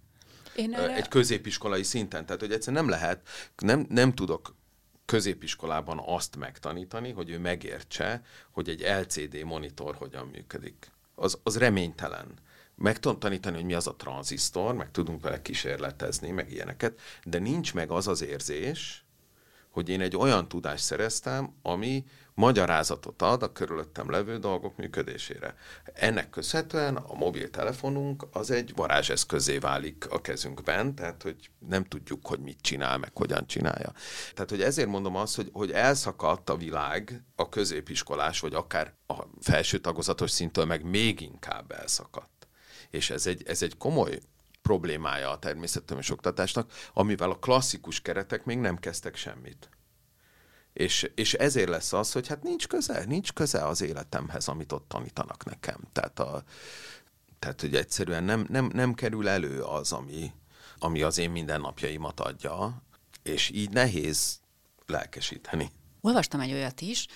Én 0.58 0.74
erre... 0.74 0.96
Egy 0.96 1.08
középiskolai 1.08 1.84
szinten. 1.84 2.26
Tehát, 2.26 2.42
hogy 2.42 2.52
egyszerűen 2.52 2.84
nem 2.84 2.92
lehet, 2.92 3.28
nem, 3.58 3.86
nem 3.90 4.14
tudok 4.14 4.56
középiskolában 5.06 6.02
azt 6.06 6.36
megtanítani, 6.36 7.12
hogy 7.12 7.30
ő 7.30 7.40
megértse, 7.40 8.22
hogy 8.52 8.70
egy 8.70 8.82
LCD 8.82 9.44
monitor 9.44 9.96
hogyan 9.96 10.28
működik. 10.28 10.92
Az, 11.16 11.40
az 11.44 11.58
reménytelen. 11.58 12.34
Meg 12.76 13.00
tudom 13.00 13.20
tanítani, 13.20 13.56
hogy 13.56 13.66
mi 13.66 13.74
az 13.74 13.88
a 13.88 13.96
tranzisztor, 13.96 14.76
meg 14.76 14.92
tudunk 14.92 15.22
vele 15.22 15.42
kísérletezni, 15.42 16.30
meg 16.30 16.52
ilyeneket, 16.52 17.00
de 17.24 17.40
nincs 17.40 17.74
meg 17.74 17.92
az 17.92 18.08
az 18.08 18.22
érzés, 18.22 19.06
hogy 19.78 19.90
én 19.90 20.02
egy 20.02 20.16
olyan 20.16 20.48
tudást 20.48 20.84
szereztem, 20.84 21.54
ami 21.62 22.06
magyarázatot 22.34 23.22
ad 23.22 23.44
a 23.44 23.52
körülöttem 23.52 24.10
levő 24.10 24.38
dolgok 24.38 24.78
működésére. 24.78 25.56
Ennek 25.94 26.30
köszönhetően 26.30 26.96
a 26.96 27.14
mobiltelefonunk 27.14 28.28
az 28.32 28.52
egy 28.52 28.74
varázseszközé 28.76 29.58
válik 29.58 30.08
a 30.10 30.22
kezünkben, 30.22 30.96
tehát 30.96 31.24
hogy 31.24 31.50
nem 31.68 31.84
tudjuk, 31.84 32.28
hogy 32.28 32.40
mit 32.40 32.62
csinál, 32.62 32.98
meg 32.98 33.12
hogyan 33.14 33.48
csinálja. 33.48 33.92
Tehát, 34.34 34.50
hogy 34.50 34.62
ezért 34.62 34.90
mondom 34.90 35.16
azt, 35.16 35.36
hogy, 35.36 35.50
hogy 35.54 35.72
elszakadt 35.72 36.50
a 36.50 36.58
világ 36.58 37.24
a 37.36 37.50
középiskolás, 37.50 38.40
vagy 38.40 38.54
akár 38.54 38.94
a 39.08 39.24
felső 39.42 39.78
tagozatos 39.78 40.32
szintől 40.32 40.66
meg 40.66 40.84
még 40.84 41.22
inkább 41.22 41.72
elszakadt. 41.72 42.48
És 42.90 43.10
ez 43.10 43.28
egy, 43.28 43.44
ez 43.46 43.62
egy 43.62 43.78
komoly 43.78 44.20
problémája 44.68 45.30
a 45.30 45.40
természettudományos 45.40 46.10
oktatásnak, 46.10 46.72
amivel 46.94 47.30
a 47.30 47.40
klasszikus 47.40 48.02
keretek 48.02 48.46
még 48.46 48.58
nem 48.58 48.78
kezdtek 48.78 49.16
semmit. 49.16 49.70
És, 50.74 51.12
és 51.16 51.34
ezért 51.34 51.70
lesz 51.70 51.94
az, 51.94 52.12
hogy 52.12 52.28
hát 52.28 52.44
nincs 52.44 52.68
köze, 52.68 53.06
nincs 53.06 53.34
köze 53.34 53.66
az 53.68 53.82
életemhez, 53.82 54.48
amit 54.48 54.72
ott 54.72 54.88
tanítanak 54.88 55.46
nekem. 55.46 55.80
Tehát, 55.92 56.20
a, 56.20 56.44
tehát 57.40 57.62
hogy 57.62 57.76
egyszerűen 57.76 58.24
nem, 58.24 58.46
nem, 58.50 58.70
nem 58.74 58.94
kerül 58.94 59.28
elő 59.28 59.62
az, 59.62 59.92
ami, 59.92 60.32
ami 60.80 61.02
az 61.02 61.18
én 61.18 61.30
mindennapjaimat 61.30 62.20
adja, 62.20 62.82
és 63.24 63.50
így 63.50 63.70
nehéz 63.70 64.40
lelkesíteni. 64.86 65.72
Olvastam 66.02 66.40
egy 66.40 66.52
olyat 66.52 66.82
is, 66.82 67.08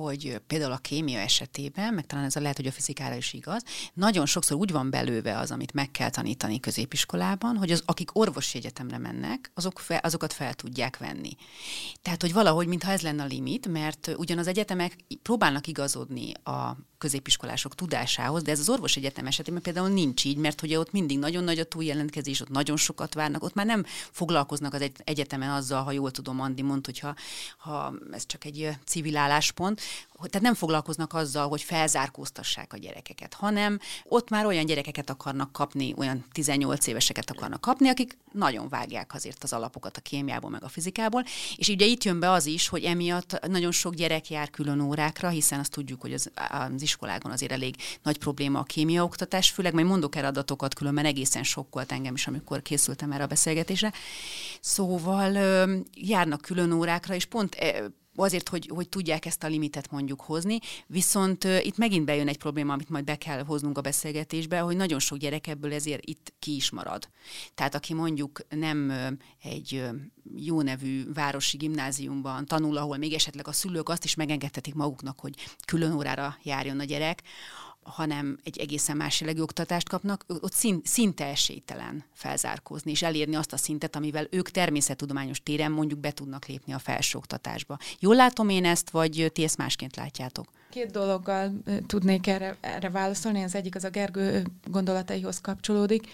hogy 0.00 0.40
például 0.46 0.72
a 0.72 0.76
kémia 0.76 1.18
esetében, 1.18 1.94
meg 1.94 2.06
talán 2.06 2.24
ez 2.24 2.36
a 2.36 2.40
lehet, 2.40 2.56
hogy 2.56 2.66
a 2.66 2.72
fizikára 2.72 3.14
is 3.14 3.32
igaz, 3.32 3.62
nagyon 3.94 4.26
sokszor 4.26 4.56
úgy 4.56 4.72
van 4.72 4.90
belőve 4.90 5.38
az, 5.38 5.50
amit 5.50 5.72
meg 5.72 5.90
kell 5.90 6.10
tanítani 6.10 6.60
középiskolában, 6.60 7.56
hogy 7.56 7.70
az, 7.70 7.82
akik 7.86 8.18
orvosi 8.18 8.58
egyetemre 8.58 8.98
mennek, 8.98 9.50
azok 9.54 9.78
fel, 9.78 9.98
azokat 9.98 10.32
fel 10.32 10.54
tudják 10.54 10.98
venni. 10.98 11.36
Tehát, 12.02 12.20
hogy 12.20 12.32
valahogy, 12.32 12.66
mintha 12.66 12.90
ez 12.90 13.00
lenne 13.00 13.22
a 13.22 13.26
limit, 13.26 13.68
mert 13.68 14.14
ugyan 14.16 14.38
az 14.38 14.46
egyetemek 14.46 14.96
próbálnak 15.22 15.66
igazodni 15.66 16.32
a 16.32 16.76
középiskolások 16.98 17.74
tudásához, 17.74 18.42
de 18.42 18.50
ez 18.50 18.58
az 18.58 18.68
orvos 18.68 18.96
egyetem 18.96 19.26
esetében 19.26 19.62
például 19.62 19.88
nincs 19.88 20.24
így, 20.24 20.36
mert 20.36 20.60
hogy 20.60 20.74
ott 20.74 20.92
mindig 20.92 21.18
nagyon 21.18 21.44
nagy 21.44 21.58
a 21.58 21.64
túljelentkezés, 21.64 22.40
ott 22.40 22.48
nagyon 22.48 22.76
sokat 22.76 23.14
várnak, 23.14 23.42
ott 23.42 23.54
már 23.54 23.66
nem 23.66 23.84
foglalkoznak 24.10 24.74
az 24.74 24.90
egyetemen 25.04 25.50
azzal, 25.50 25.82
ha 25.82 25.92
jól 25.92 26.10
tudom, 26.10 26.40
Andi 26.40 26.62
mondta, 26.62 26.90
hogy 26.90 26.98
ha, 26.98 27.14
ha 27.58 27.94
ez 28.10 28.26
csak 28.26 28.44
egy 28.44 28.70
civil 28.84 29.16
álláspont, 29.16 29.80
tehát 30.16 30.40
nem 30.40 30.54
foglalkoznak 30.54 31.14
azzal, 31.14 31.48
hogy 31.48 31.62
felzárkóztassák 31.62 32.72
a 32.72 32.76
gyerekeket, 32.76 33.34
hanem 33.34 33.78
ott 34.04 34.30
már 34.30 34.46
olyan 34.46 34.66
gyerekeket 34.66 35.10
akarnak 35.10 35.52
kapni, 35.52 35.94
olyan 35.96 36.24
18 36.32 36.86
éveseket 36.86 37.30
akarnak 37.30 37.60
kapni, 37.60 37.88
akik 37.88 38.18
nagyon 38.32 38.68
vágják 38.68 39.14
azért 39.14 39.42
az 39.42 39.52
alapokat 39.52 39.96
a 39.96 40.00
kémiából, 40.00 40.50
meg 40.50 40.64
a 40.64 40.68
fizikából, 40.68 41.24
és 41.56 41.68
ugye 41.68 41.86
itt 41.86 42.04
jön 42.04 42.20
be 42.20 42.30
az 42.30 42.46
is, 42.46 42.68
hogy 42.68 42.84
emiatt 42.84 43.46
nagyon 43.46 43.72
sok 43.72 43.94
gyerek 43.94 44.30
jár 44.30 44.50
külön 44.50 44.80
órákra, 44.80 45.28
hiszen 45.28 45.58
azt 45.58 45.70
tudjuk, 45.70 46.00
hogy 46.00 46.12
az, 46.12 46.30
az 46.48 46.82
iskolákon 46.82 47.30
azért 47.30 47.52
elég 47.52 47.76
nagy 48.02 48.18
probléma 48.18 48.58
a 48.58 48.62
kémia 48.62 49.04
oktatás, 49.04 49.50
főleg 49.50 49.74
majd 49.74 49.86
mondok 49.86 50.16
erre 50.16 50.26
adatokat, 50.26 50.74
különben 50.74 51.04
egészen 51.04 51.42
sokkolt 51.42 51.92
engem 51.92 52.14
is, 52.14 52.26
amikor 52.26 52.62
készültem 52.62 53.12
erre 53.12 53.22
a 53.22 53.26
beszélgetésre. 53.26 53.92
Szóval 54.60 55.32
járnak 55.94 56.40
külön 56.40 56.72
órákra, 56.72 57.14
és 57.14 57.24
pont 57.24 57.56
azért, 58.16 58.48
hogy, 58.48 58.70
hogy 58.74 58.88
tudják 58.88 59.26
ezt 59.26 59.42
a 59.42 59.46
limitet 59.46 59.90
mondjuk 59.90 60.20
hozni, 60.20 60.58
viszont 60.86 61.44
uh, 61.44 61.66
itt 61.66 61.76
megint 61.76 62.04
bejön 62.04 62.28
egy 62.28 62.38
probléma, 62.38 62.72
amit 62.72 62.88
majd 62.88 63.04
be 63.04 63.16
kell 63.16 63.44
hoznunk 63.44 63.78
a 63.78 63.80
beszélgetésbe, 63.80 64.58
hogy 64.58 64.76
nagyon 64.76 64.98
sok 64.98 65.18
gyerek 65.18 65.46
ebből 65.46 65.72
ezért 65.72 66.04
itt 66.04 66.32
ki 66.38 66.54
is 66.54 66.70
marad. 66.70 67.08
Tehát 67.54 67.74
aki 67.74 67.94
mondjuk 67.94 68.40
nem 68.48 68.88
uh, 68.88 69.50
egy 69.50 69.74
uh, 69.74 69.94
jó 70.36 70.62
nevű 70.62 71.12
városi 71.12 71.56
gimnáziumban 71.56 72.46
tanul, 72.46 72.76
ahol 72.76 72.96
még 72.96 73.12
esetleg 73.12 73.48
a 73.48 73.52
szülők 73.52 73.88
azt 73.88 74.04
is 74.04 74.14
megengedhetik 74.14 74.74
maguknak, 74.74 75.20
hogy 75.20 75.34
külön 75.66 75.92
órára 75.92 76.38
járjon 76.42 76.80
a 76.80 76.84
gyerek, 76.84 77.22
hanem 77.84 78.38
egy 78.44 78.58
egészen 78.58 78.96
más 78.96 79.20
jellegű 79.20 79.40
oktatást 79.40 79.88
kapnak, 79.88 80.24
ott 80.28 80.52
szint, 80.52 80.86
szinte 80.86 81.24
esélytelen 81.24 82.04
felzárkózni, 82.12 82.90
és 82.90 83.02
elérni 83.02 83.34
azt 83.34 83.52
a 83.52 83.56
szintet, 83.56 83.96
amivel 83.96 84.26
ők 84.30 84.50
természettudományos 84.50 85.42
téren 85.42 85.72
mondjuk 85.72 85.98
be 86.00 86.10
tudnak 86.10 86.46
lépni 86.46 86.72
a 86.72 86.78
felsőoktatásba. 86.78 87.78
Jól 87.98 88.14
látom 88.14 88.48
én 88.48 88.64
ezt, 88.64 88.90
vagy 88.90 89.30
ti 89.32 89.42
ezt 89.42 89.56
másként 89.56 89.96
látjátok? 89.96 90.46
Két 90.70 90.90
dologgal 90.90 91.52
tudnék 91.86 92.26
erre, 92.26 92.56
erre 92.60 92.90
válaszolni. 92.90 93.42
Az 93.42 93.54
egyik 93.54 93.74
az 93.74 93.84
a 93.84 93.90
Gergő 93.90 94.46
gondolataihoz 94.64 95.40
kapcsolódik. 95.40 96.08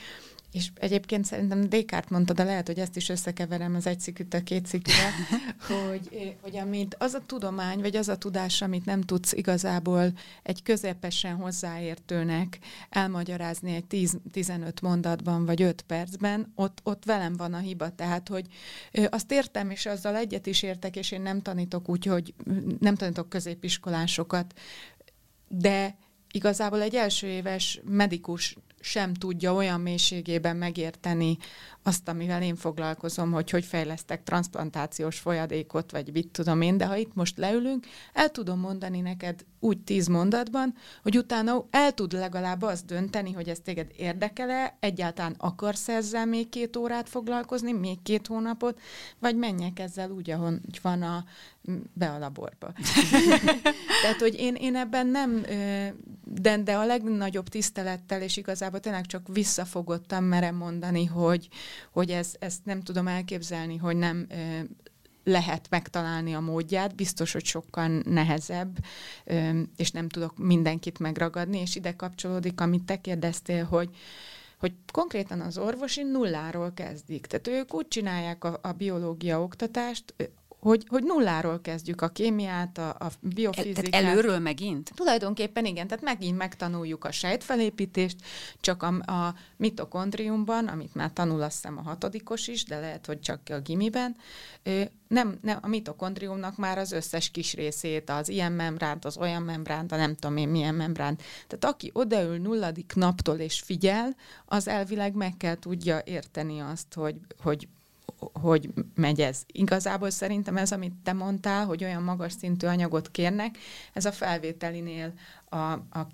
És 0.53 0.69
egyébként 0.75 1.25
szerintem 1.25 1.69
Descartes 1.69 2.11
mondta, 2.11 2.33
de 2.33 2.45
lehet, 2.45 2.67
hogy 2.67 2.79
ezt 2.79 2.97
is 2.97 3.09
összekeverem 3.09 3.75
az 3.75 3.87
egy 3.87 4.01
sziküt 4.01 4.35
a 4.35 4.43
két 4.43 4.67
sziküre, 4.67 5.11
hogy, 5.89 6.37
hogy 6.41 6.57
amit 6.57 6.97
az 6.99 7.15
a 7.15 7.23
tudomány, 7.27 7.81
vagy 7.81 7.97
az 7.97 8.09
a 8.09 8.17
tudás, 8.17 8.63
amit 8.63 8.85
nem 8.85 9.01
tudsz 9.01 9.33
igazából 9.33 10.13
egy 10.43 10.63
közepesen 10.63 11.37
hozzáértőnek 11.37 12.59
elmagyarázni 12.89 13.75
egy 13.75 13.85
10-15 14.33 14.83
mondatban, 14.83 15.45
vagy 15.45 15.63
5 15.63 15.83
percben, 15.83 16.53
ott, 16.55 16.81
ott 16.83 17.05
velem 17.05 17.37
van 17.37 17.55
a 17.55 17.59
hiba. 17.59 17.95
Tehát, 17.95 18.29
hogy 18.29 18.47
azt 19.11 19.33
értem, 19.33 19.71
és 19.71 19.87
azzal 19.87 20.17
egyet 20.17 20.47
is 20.47 20.63
értek, 20.63 20.97
és 20.97 21.11
én 21.11 21.21
nem 21.21 21.43
tanítok 21.43 21.89
úgy, 21.89 22.05
hogy 22.05 22.35
nem 22.81 22.95
tanítok 22.95 23.29
középiskolásokat, 23.29 24.59
de 25.49 25.97
igazából 26.31 26.83
egy 26.83 26.95
első 26.95 27.27
éves 27.27 27.81
medikus 27.85 28.57
sem 28.81 29.15
tudja 29.15 29.53
olyan 29.55 29.81
mélységében 29.81 30.57
megérteni 30.57 31.39
azt, 31.83 32.09
amivel 32.09 32.43
én 32.43 32.57
foglalkozom, 32.57 33.33
hogy 33.33 33.51
hogy 33.51 33.65
fejlesztek 33.65 34.23
transplantációs 34.23 35.19
folyadékot, 35.19 35.91
vagy 35.91 36.13
mit 36.13 36.29
tudom 36.29 36.61
én, 36.61 36.77
de 36.77 36.87
ha 36.87 36.97
itt 36.97 37.15
most 37.15 37.39
leülünk, 37.39 37.87
el 38.13 38.31
tudom 38.31 38.61
mondani 38.61 39.01
neked 39.01 39.45
úgy 39.61 39.79
tíz 39.79 40.07
mondatban, 40.07 40.75
hogy 41.03 41.17
utána 41.17 41.67
el 41.71 41.93
tud 41.93 42.13
legalább 42.13 42.63
azt 42.63 42.87
dönteni, 42.87 43.33
hogy 43.33 43.49
ez 43.49 43.59
téged 43.65 43.91
érdekele, 43.97 44.77
egyáltalán 44.81 45.35
akarsz 45.39 45.89
ezzel 45.89 46.27
még 46.27 46.49
két 46.49 46.77
órát 46.77 47.09
foglalkozni, 47.09 47.73
még 47.73 48.03
két 48.03 48.27
hónapot, 48.27 48.81
vagy 49.19 49.37
menjek 49.37 49.79
ezzel 49.79 50.11
úgy, 50.11 50.31
ahogy 50.31 50.81
van 50.83 51.03
a 51.03 51.25
be 51.93 52.11
a 52.11 52.19
laborba. 52.19 52.73
Tehát, 54.03 54.19
hogy 54.19 54.35
én, 54.39 54.55
én 54.55 54.77
ebben 54.77 55.07
nem, 55.07 55.43
de, 56.25 56.57
de 56.63 56.77
a 56.77 56.85
legnagyobb 56.85 57.49
tisztelettel, 57.49 58.23
és 58.23 58.37
igazából 58.37 58.81
tényleg 58.81 59.07
csak 59.07 59.29
visszafogottam 59.29 60.25
merem 60.25 60.55
mondani, 60.55 61.05
hogy, 61.05 61.49
hogy 61.91 62.11
ez, 62.11 62.35
ezt 62.39 62.65
nem 62.65 62.81
tudom 62.81 63.07
elképzelni, 63.07 63.77
hogy 63.77 63.97
nem 63.97 64.27
lehet 65.25 65.67
megtalálni 65.71 66.35
a 66.35 66.41
módját, 66.41 66.95
biztos, 66.95 67.33
hogy 67.33 67.45
sokkal 67.45 67.89
nehezebb, 68.05 68.79
és 69.77 69.91
nem 69.91 70.09
tudok 70.09 70.39
mindenkit 70.39 70.99
megragadni, 70.99 71.59
és 71.59 71.77
ide 71.77 71.93
kapcsolódik, 71.97 72.61
amit 72.61 72.85
te 72.85 73.01
kérdeztél, 73.01 73.65
hogy, 73.65 73.97
hogy 74.59 74.73
konkrétan 74.93 75.41
az 75.41 75.59
orvosi 75.59 76.03
nulláról 76.03 76.73
kezdik. 76.75 77.27
Tehát 77.27 77.49
ők 77.49 77.75
úgy 77.75 77.89
csinálják 77.89 78.45
a, 78.45 78.59
a 78.63 78.73
biológia 78.73 79.43
oktatást, 79.43 80.15
hogy, 80.61 80.85
hogy 80.89 81.03
nulláról 81.03 81.61
kezdjük 81.61 82.01
a 82.01 82.09
kémiát, 82.09 82.79
a, 82.79 82.89
a 82.89 83.11
biofizikát. 83.21 83.91
Tehát 83.91 84.07
előről 84.07 84.39
megint? 84.39 84.91
Tulajdonképpen 84.95 85.65
igen, 85.65 85.87
tehát 85.87 86.05
megint 86.05 86.37
megtanuljuk 86.37 87.05
a 87.05 87.13
sejtfelépítést, 87.13 88.17
csak 88.61 88.83
a, 88.83 89.13
a 89.13 89.35
mitokondriumban, 89.57 90.67
amit 90.67 90.95
már 90.95 91.13
tanul 91.13 91.43
azt 91.43 91.55
hiszem 91.55 91.79
a 91.79 91.83
hatodikos 91.83 92.49
is, 92.49 92.65
de 92.65 92.79
lehet, 92.79 93.07
hogy 93.07 93.21
csak 93.21 93.41
a 93.51 93.61
gimiben, 93.61 94.17
nem, 95.09 95.39
nem, 95.43 95.59
a 95.63 95.69
mitokondriumnak 95.69 96.57
már 96.57 96.79
az 96.79 96.93
összes 96.93 97.31
kis 97.31 97.55
részét, 97.55 98.11
az 98.11 98.29
ilyen 98.29 98.53
membránt, 98.53 99.05
az 99.05 99.17
olyan 99.17 99.43
membránt, 99.43 99.93
a 99.93 99.97
nem 99.97 100.15
tudom 100.15 100.37
én 100.37 100.49
milyen 100.49 100.75
membránt. 100.75 101.23
Tehát 101.47 101.75
aki 101.75 101.91
odaül 101.93 102.39
nulladik 102.39 102.93
naptól 102.95 103.37
és 103.37 103.61
figyel, 103.61 104.17
az 104.47 104.69
elvileg 104.69 105.15
meg 105.15 105.37
kell 105.37 105.59
tudja 105.59 106.03
érteni 106.05 106.61
azt, 106.61 106.95
hogy, 106.95 107.17
hogy 107.43 107.69
hogy 108.33 108.71
megy 108.95 109.21
ez. 109.21 109.43
Igazából 109.47 110.11
szerintem 110.11 110.57
ez, 110.57 110.73
amit 110.73 110.95
te 111.03 111.13
mondtál, 111.13 111.67
hogy 111.67 111.85
olyan 111.85 112.03
magas 112.03 112.33
szintű 112.33 112.67
anyagot 112.67 113.11
kérnek, 113.11 113.59
ez 113.93 114.05
a 114.05 114.13
felvételinél 114.13 115.13
a, 115.49 115.57
a 115.73 116.07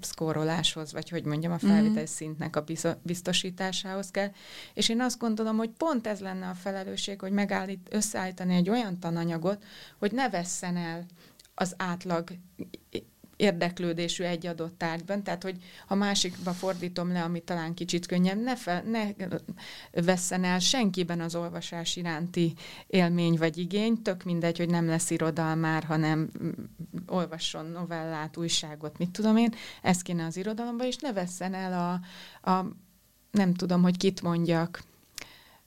szkóroláshoz, 0.00 0.92
vagy 0.92 1.08
hogy 1.08 1.24
mondjam, 1.24 1.52
a 1.52 1.58
mhm. 1.60 1.66
felvétel 1.66 2.06
szintnek 2.06 2.56
a 2.56 2.64
biztosításához 3.02 4.10
kell. 4.10 4.30
És 4.74 4.88
én 4.88 5.00
azt 5.00 5.18
gondolom, 5.18 5.56
hogy 5.56 5.70
pont 5.70 6.06
ez 6.06 6.20
lenne 6.20 6.48
a 6.48 6.54
felelősség, 6.54 7.20
hogy 7.20 7.32
megállít, 7.32 7.88
összeállítani 7.90 8.54
egy 8.54 8.70
olyan 8.70 8.98
tananyagot, 8.98 9.64
hogy 9.98 10.12
ne 10.12 10.30
vesszen 10.30 10.76
el 10.76 11.06
az 11.54 11.74
átlag 11.76 12.28
érdeklődésű 13.36 14.24
egy 14.24 14.46
adott 14.46 14.78
tárgyban, 14.78 15.22
tehát 15.22 15.42
hogy 15.42 15.56
ha 15.86 15.94
másikba 15.94 16.52
fordítom 16.52 17.12
le, 17.12 17.22
ami 17.22 17.40
talán 17.40 17.74
kicsit 17.74 18.06
könnyebb, 18.06 18.42
ne, 18.42 18.56
fel, 18.56 18.82
ne 18.82 19.06
vesszen 19.92 20.44
el 20.44 20.58
senkiben 20.58 21.20
az 21.20 21.34
olvasás 21.34 21.96
iránti 21.96 22.54
élmény 22.86 23.36
vagy 23.38 23.58
igény, 23.58 24.02
tök 24.02 24.22
mindegy, 24.22 24.58
hogy 24.58 24.70
nem 24.70 24.86
lesz 24.86 25.10
irodalmár, 25.10 25.84
hanem 25.84 26.30
olvasson 27.06 27.66
novellát, 27.66 28.36
újságot, 28.36 28.98
mit 28.98 29.10
tudom 29.10 29.36
én, 29.36 29.54
ez 29.82 30.02
kéne 30.02 30.24
az 30.24 30.36
irodalomba, 30.36 30.86
és 30.86 30.96
ne 30.96 31.12
vesszen 31.12 31.54
el 31.54 31.72
a, 31.72 32.50
a 32.50 32.66
nem 33.30 33.54
tudom, 33.54 33.82
hogy 33.82 33.96
kit 33.96 34.22
mondjak, 34.22 34.82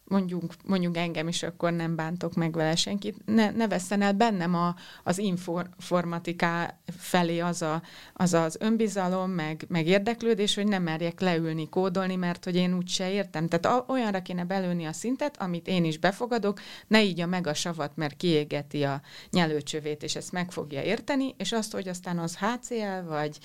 mondjuk, 0.07 0.53
mondjuk 0.65 0.97
engem 0.97 1.27
is, 1.27 1.43
akkor 1.43 1.71
nem 1.71 1.95
bántok 1.95 2.33
meg 2.33 2.53
vele 2.53 2.75
senkit, 2.75 3.25
ne, 3.25 3.51
ne 3.51 3.67
vesszen 3.67 4.01
el 4.01 4.13
bennem 4.13 4.55
a, 4.55 4.75
az 5.03 5.17
informatiká 5.17 6.79
felé 6.97 7.39
az, 7.39 7.61
a, 7.61 7.81
az 8.13 8.33
az 8.33 8.57
önbizalom, 8.59 9.31
meg, 9.31 9.65
meg 9.67 9.87
érdeklődés, 9.87 10.55
hogy 10.55 10.67
nem 10.67 10.83
merjek 10.83 11.19
leülni, 11.19 11.69
kódolni, 11.69 12.15
mert 12.15 12.43
hogy 12.43 12.55
én 12.55 12.75
úgy 12.75 12.87
se 12.87 13.11
értem. 13.11 13.47
Tehát 13.47 13.65
a, 13.79 13.91
olyanra 13.91 14.21
kéne 14.21 14.43
belőni 14.43 14.85
a 14.85 14.93
szintet, 14.93 15.41
amit 15.41 15.67
én 15.67 15.85
is 15.85 15.97
befogadok, 15.97 16.59
ne 16.87 17.03
így 17.03 17.21
a 17.21 17.25
meg 17.25 17.47
a 17.47 17.53
savat, 17.53 17.95
mert 17.95 18.17
kiégeti 18.17 18.83
a 18.83 19.01
nyelőcsövét, 19.31 20.03
és 20.03 20.15
ezt 20.15 20.31
meg 20.31 20.51
fogja 20.51 20.81
érteni, 20.81 21.35
és 21.37 21.51
azt, 21.51 21.73
hogy 21.73 21.87
aztán 21.87 22.17
az 22.19 22.37
HCL, 22.37 23.07
vagy 23.07 23.37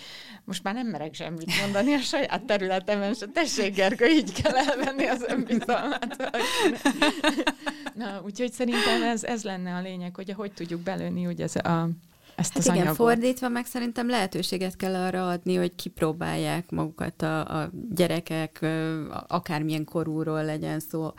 most 0.45 0.63
már 0.63 0.75
nem 0.75 0.87
merek 0.87 1.15
semmit 1.15 1.61
mondani 1.61 1.95
a 1.95 2.01
saját 2.01 2.45
területemen, 2.45 3.11
és 3.11 3.19
tessék, 3.33 3.75
Gergő, 3.75 4.07
így 4.07 4.43
kell 4.43 4.57
elvenni 4.57 5.07
az 5.07 5.25
önbizalmát. 5.29 6.31
Na, 7.95 8.21
úgyhogy 8.25 8.53
szerintem 8.53 9.03
ez, 9.03 9.25
ez 9.25 9.43
lenne 9.43 9.75
a 9.75 9.81
lényeg, 9.81 10.15
hogy 10.15 10.33
hogy 10.33 10.53
tudjuk 10.53 10.81
belőni 10.81 11.27
ugye 11.27 11.45
ez 11.45 11.57
a 11.57 11.89
ezt 12.41 12.53
hát 12.53 12.59
az 12.59 12.65
igen, 12.65 12.79
anyagot. 12.79 12.97
fordítva 12.97 13.49
meg 13.49 13.67
szerintem 13.67 14.09
lehetőséget 14.09 14.77
kell 14.77 14.95
arra 14.95 15.29
adni, 15.29 15.55
hogy 15.55 15.75
kipróbálják 15.75 16.71
magukat 16.71 17.23
a, 17.23 17.63
a 17.63 17.71
gyerekek, 17.95 18.67
akármilyen 19.27 19.85
korúról 19.85 20.45
legyen 20.45 20.81
szó, 20.81 21.13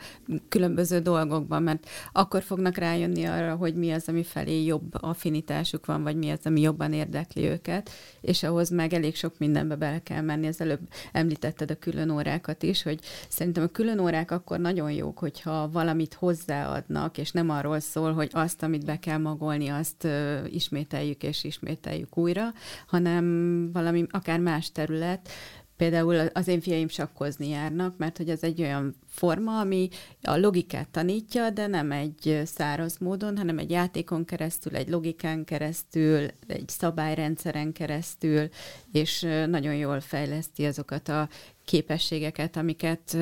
különböző 0.48 0.98
dolgokban, 0.98 1.62
mert 1.62 1.88
akkor 2.12 2.42
fognak 2.42 2.76
rájönni 2.76 3.24
arra, 3.24 3.54
hogy 3.54 3.74
mi 3.74 3.90
az, 3.90 4.08
ami 4.08 4.22
felé 4.22 4.64
jobb 4.64 4.94
affinitásuk 5.02 5.86
van, 5.86 6.02
vagy 6.02 6.16
mi 6.16 6.30
az, 6.30 6.40
ami 6.44 6.60
jobban 6.60 6.92
érdekli 6.92 7.44
őket, 7.44 7.90
és 8.20 8.42
ahhoz 8.42 8.70
meg 8.70 8.92
elég 8.92 9.16
sok 9.16 9.38
mindenbe 9.38 9.74
bele 9.76 9.98
kell 10.02 10.20
menni. 10.20 10.46
Az 10.46 10.60
előbb 10.60 10.80
említetted 11.12 11.70
a 11.70 11.74
külön 11.78 12.10
órákat 12.10 12.62
is, 12.62 12.82
hogy 12.82 13.00
szerintem 13.28 13.62
a 13.62 13.66
külön 13.66 13.98
órák 13.98 14.30
akkor 14.30 14.58
nagyon 14.58 14.92
jók, 14.92 15.18
hogyha 15.18 15.68
valamit 15.70 16.14
hozzáadnak, 16.14 17.18
és 17.18 17.30
nem 17.30 17.50
arról 17.50 17.80
szól, 17.80 18.12
hogy 18.12 18.30
azt, 18.32 18.62
amit 18.62 18.84
be 18.84 18.98
kell 18.98 19.18
magolni, 19.18 19.68
azt 19.68 20.08
ismételjük 20.50 21.11
ismételjük 21.12 21.22
és 21.22 21.44
ismételjük 21.44 22.16
újra, 22.16 22.52
hanem 22.86 23.70
valami 23.72 24.06
akár 24.10 24.40
más 24.40 24.72
terület, 24.72 25.28
Például 25.76 26.16
az 26.16 26.48
én 26.48 26.60
fiaim 26.60 26.88
sakkozni 26.88 27.48
járnak, 27.48 27.96
mert 27.96 28.16
hogy 28.16 28.30
ez 28.30 28.42
egy 28.42 28.60
olyan 28.62 28.94
forma, 29.06 29.60
ami 29.60 29.88
a 30.22 30.36
logikát 30.36 30.88
tanítja, 30.88 31.50
de 31.50 31.66
nem 31.66 31.92
egy 31.92 32.42
száraz 32.44 32.98
módon, 32.98 33.36
hanem 33.36 33.58
egy 33.58 33.70
játékon 33.70 34.24
keresztül, 34.24 34.76
egy 34.76 34.88
logikán 34.88 35.44
keresztül, 35.44 36.28
egy 36.46 36.68
szabályrendszeren 36.68 37.72
keresztül, 37.72 38.48
és 38.92 39.20
nagyon 39.46 39.74
jól 39.74 40.00
fejleszti 40.00 40.64
azokat 40.64 41.08
a 41.08 41.28
képességeket, 41.64 42.56
amiket 42.56 43.16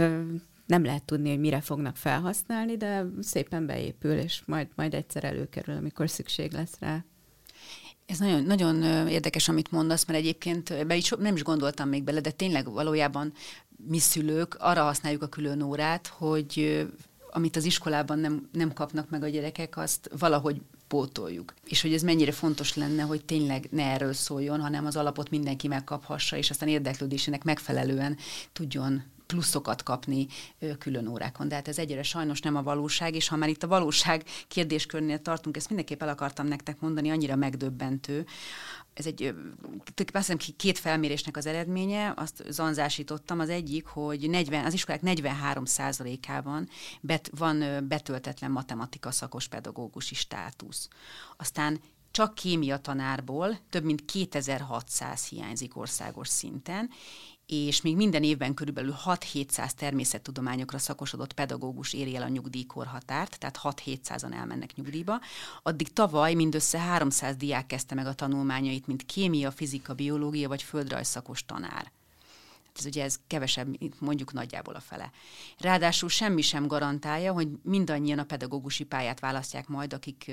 nem 0.70 0.84
lehet 0.84 1.05
tudni, 1.05 1.28
hogy 1.28 1.41
mire 1.41 1.61
fognak 1.61 1.97
felhasználni, 1.97 2.76
de 2.76 3.07
szépen 3.20 3.66
beépül, 3.66 4.18
és 4.18 4.43
majd, 4.47 4.68
majd 4.74 4.95
egyszer 4.95 5.24
előkerül, 5.24 5.76
amikor 5.76 6.11
szükség 6.11 6.53
lesz 6.53 6.76
rá. 6.80 7.05
Ez 8.11 8.18
nagyon, 8.18 8.42
nagyon 8.42 8.82
érdekes, 9.08 9.48
amit 9.48 9.70
mondasz, 9.70 10.04
mert 10.04 10.18
egyébként 10.18 10.86
be 10.86 10.96
is, 10.96 11.12
nem 11.18 11.34
is 11.34 11.42
gondoltam 11.42 11.88
még 11.88 12.02
bele, 12.02 12.20
de 12.20 12.30
tényleg 12.30 12.72
valójában 12.72 13.32
mi 13.88 13.98
szülők 13.98 14.56
arra 14.58 14.82
használjuk 14.82 15.22
a 15.22 15.28
külön 15.28 15.62
órát, 15.62 16.06
hogy 16.06 16.86
amit 17.30 17.56
az 17.56 17.64
iskolában 17.64 18.18
nem, 18.18 18.48
nem 18.52 18.72
kapnak 18.72 19.11
meg 19.11 19.22
a 19.22 19.28
gyerekek, 19.28 19.76
azt 19.76 20.11
valahogy 20.18 20.61
pótoljuk. 20.88 21.54
És 21.64 21.82
hogy 21.82 21.92
ez 21.92 22.02
mennyire 22.02 22.32
fontos 22.32 22.74
lenne, 22.74 23.02
hogy 23.02 23.24
tényleg 23.24 23.68
ne 23.70 23.84
erről 23.84 24.12
szóljon, 24.12 24.61
hanem 24.61 24.86
az 24.86 24.96
alapot 24.96 25.30
mindenki 25.30 25.68
megkaphassa, 25.68 26.36
és 26.36 26.50
aztán 26.50 26.68
érdeklődésének 26.68 27.44
megfelelően 27.44 28.16
tudjon 28.52 29.02
pluszokat 29.31 29.83
kapni 29.83 30.26
külön 30.78 31.07
órákon. 31.07 31.49
De 31.49 31.55
hát 31.55 31.68
ez 31.68 31.78
egyre 31.78 32.03
sajnos 32.03 32.41
nem 32.41 32.57
a 32.57 32.62
valóság, 32.62 33.14
és 33.14 33.28
ha 33.28 33.37
már 33.37 33.49
itt 33.49 33.62
a 33.62 33.66
valóság 33.68 34.24
kérdéskörnél 34.49 35.22
tartunk, 35.22 35.57
ezt 35.57 35.68
mindenképp 35.68 36.03
el 36.03 36.09
akartam 36.09 36.47
nektek 36.47 36.81
mondani, 36.81 37.11
annyira 37.11 37.37
megdöbbentő, 37.37 38.26
ez 38.95 39.07
egy, 39.07 39.35
azt 40.12 40.37
két 40.57 40.78
felmérésnek 40.78 41.37
az 41.37 41.47
eredménye, 41.47 42.12
azt 42.16 42.45
zanzásítottam, 42.49 43.41
az 43.41 43.49
egyik, 43.49 43.87
hogy 43.87 44.31
40, 44.31 44.64
az 44.64 44.72
iskolák 44.72 45.03
43 45.03 45.64
ában 46.26 46.68
bet, 47.01 47.31
van 47.37 47.87
betöltetlen 47.89 48.51
matematika 48.51 49.11
szakos 49.11 49.49
pedagógusi 49.49 50.14
státusz. 50.14 50.89
Aztán 51.37 51.81
csak 52.11 52.35
kémia 52.35 52.78
tanárból 52.78 53.59
több 53.70 53.85
mint 53.85 54.05
2600 54.05 55.24
hiányzik 55.24 55.76
országos 55.76 56.28
szinten, 56.28 56.91
és 57.51 57.80
még 57.80 57.96
minden 57.96 58.22
évben 58.22 58.55
körülbelül 58.55 58.94
6-700 59.05 59.70
természettudományokra 59.70 60.78
szakosodott 60.78 61.32
pedagógus 61.32 61.92
éri 61.92 62.16
el 62.16 62.22
a 62.22 62.28
nyugdíjkorhatárt, 62.28 63.38
tehát 63.38 63.61
6-700-an 63.62 64.34
elmennek 64.34 64.74
nyugdíjba. 64.74 65.20
Addig 65.62 65.92
tavaly 65.92 66.34
mindössze 66.34 66.78
300 66.78 67.36
diák 67.36 67.66
kezdte 67.66 67.94
meg 67.94 68.07
a 68.07 68.14
tanulmányait, 68.14 68.86
mint 68.86 69.07
kémia, 69.07 69.51
fizika, 69.51 69.94
biológia 69.94 70.48
vagy 70.48 70.62
földrajz 70.62 71.09
szakos 71.09 71.44
tanár. 71.44 71.92
Ez 72.76 72.86
ugye 72.86 73.05
ez 73.05 73.18
kevesebb, 73.26 73.76
mondjuk 73.98 74.32
nagyjából 74.32 74.74
a 74.74 74.80
fele. 74.80 75.11
Ráadásul 75.59 76.09
semmi 76.09 76.42
sem 76.42 76.66
garantálja, 76.66 77.32
hogy 77.32 77.48
mindannyian 77.62 78.18
a 78.18 78.24
pedagógusi 78.24 78.84
pályát 78.84 79.20
választják 79.20 79.68
majd, 79.68 79.92
akik 79.92 80.30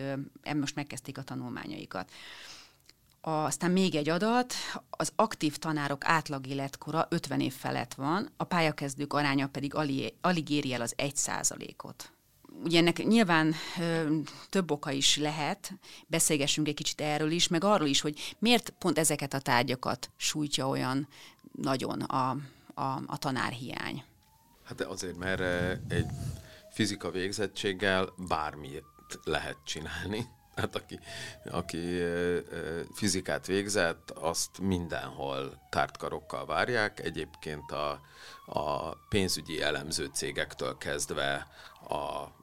most 0.55 0.75
megkezdték 0.75 1.17
a 1.17 1.23
tanulmányaikat. 1.23 2.11
Aztán 3.29 3.71
még 3.71 3.95
egy 3.95 4.09
adat, 4.09 4.53
az 4.89 5.11
aktív 5.15 5.57
tanárok 5.57 6.05
átlag 6.05 6.47
életkora 6.47 7.07
50 7.09 7.39
év 7.39 7.53
felett 7.53 7.93
van, 7.93 8.29
a 8.37 8.43
pályakezdők 8.43 9.13
aránya 9.13 9.47
pedig 9.47 9.73
alig 10.21 10.49
éri 10.49 10.73
el 10.73 10.81
az 10.81 10.93
1 10.95 11.15
százalékot. 11.15 12.11
Ugye 12.63 12.79
ennek 12.79 13.05
nyilván 13.05 13.53
ö, 13.79 14.17
több 14.49 14.71
oka 14.71 14.91
is 14.91 15.17
lehet, 15.17 15.73
beszélgessünk 16.07 16.67
egy 16.67 16.73
kicsit 16.73 17.01
erről 17.01 17.31
is, 17.31 17.47
meg 17.47 17.63
arról 17.63 17.87
is, 17.87 18.01
hogy 18.01 18.35
miért 18.39 18.69
pont 18.69 18.97
ezeket 18.97 19.33
a 19.33 19.39
tárgyakat 19.39 20.11
sújtja 20.17 20.67
olyan 20.67 21.07
nagyon 21.51 22.01
a, 22.01 22.29
a, 22.73 23.01
a 23.05 23.17
tanárhiány. 23.17 24.03
Hát 24.63 24.81
azért, 24.81 25.17
mert 25.17 25.41
egy 25.91 26.07
fizika 26.71 27.11
végzettséggel 27.11 28.13
bármit 28.27 28.83
lehet 29.23 29.57
csinálni. 29.65 30.35
Hát 30.57 30.75
aki, 30.75 30.99
aki 31.51 32.01
fizikát 32.93 33.45
végzett, 33.47 34.11
azt 34.11 34.59
mindenhol 34.59 35.67
tártkarokkal 35.69 36.45
várják. 36.45 36.99
Egyébként 36.99 37.71
a, 37.71 38.01
a 38.45 38.89
pénzügyi 39.09 39.61
elemző 39.61 40.09
cégektől 40.13 40.77
kezdve 40.77 41.47
a 41.89 42.35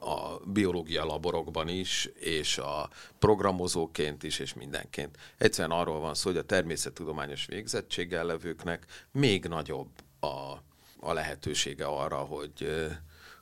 a 0.00 0.38
biológia 0.44 1.04
laborokban 1.04 1.68
is, 1.68 2.04
és 2.14 2.58
a 2.58 2.88
programozóként 3.18 4.22
is, 4.22 4.38
és 4.38 4.54
mindenként. 4.54 5.16
Egyszerűen 5.38 5.78
arról 5.78 6.00
van 6.00 6.14
szó, 6.14 6.30
hogy 6.30 6.38
a 6.38 6.44
természettudományos 6.44 7.46
végzettséggel 7.46 8.24
levőknek 8.24 8.86
még 9.10 9.44
nagyobb 9.44 9.88
a, 10.20 10.52
a 11.00 11.12
lehetősége 11.12 11.84
arra, 11.84 12.16
hogy, 12.16 12.86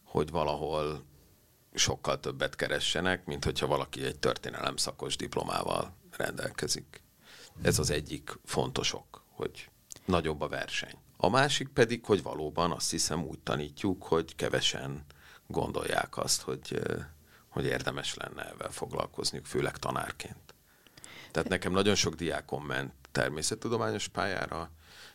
hogy 0.05 0.31
valahol 0.31 1.05
sokkal 1.75 2.21
többet 2.21 2.57
keressenek, 2.57 3.25
mint 3.25 3.45
hogyha 3.45 3.66
valaki 3.66 4.05
egy 4.05 4.18
történelem 4.18 4.77
szakos 4.77 5.16
diplomával 5.16 5.97
rendelkezik. 6.16 7.03
Ez 7.62 7.79
az 7.79 7.91
egyik 7.91 8.39
fontos 8.45 8.93
ok, 8.93 9.25
hogy 9.29 9.71
nagyobb 10.05 10.41
a 10.41 10.49
verseny. 10.49 10.95
A 11.16 11.29
másik 11.29 11.68
pedig, 11.68 12.05
hogy 12.05 12.23
valóban 12.23 12.71
azt 12.71 12.91
hiszem 12.91 13.25
úgy 13.25 13.39
tanítjuk, 13.39 14.03
hogy 14.03 14.35
kevesen 14.35 15.05
gondolják 15.47 16.16
azt, 16.16 16.43
hogy, 16.43 16.81
hogy 17.49 17.64
érdemes 17.64 18.14
lenne 18.14 18.45
ezzel 18.45 18.71
foglalkozniuk, 18.71 19.47
főleg 19.47 19.77
tanárként. 19.77 20.55
Tehát 21.31 21.49
nekem 21.49 21.73
nagyon 21.73 21.95
sok 21.95 22.14
diákom 22.14 22.64
ment 22.64 22.93
természettudományos 23.12 24.09
pályára, 24.09 24.71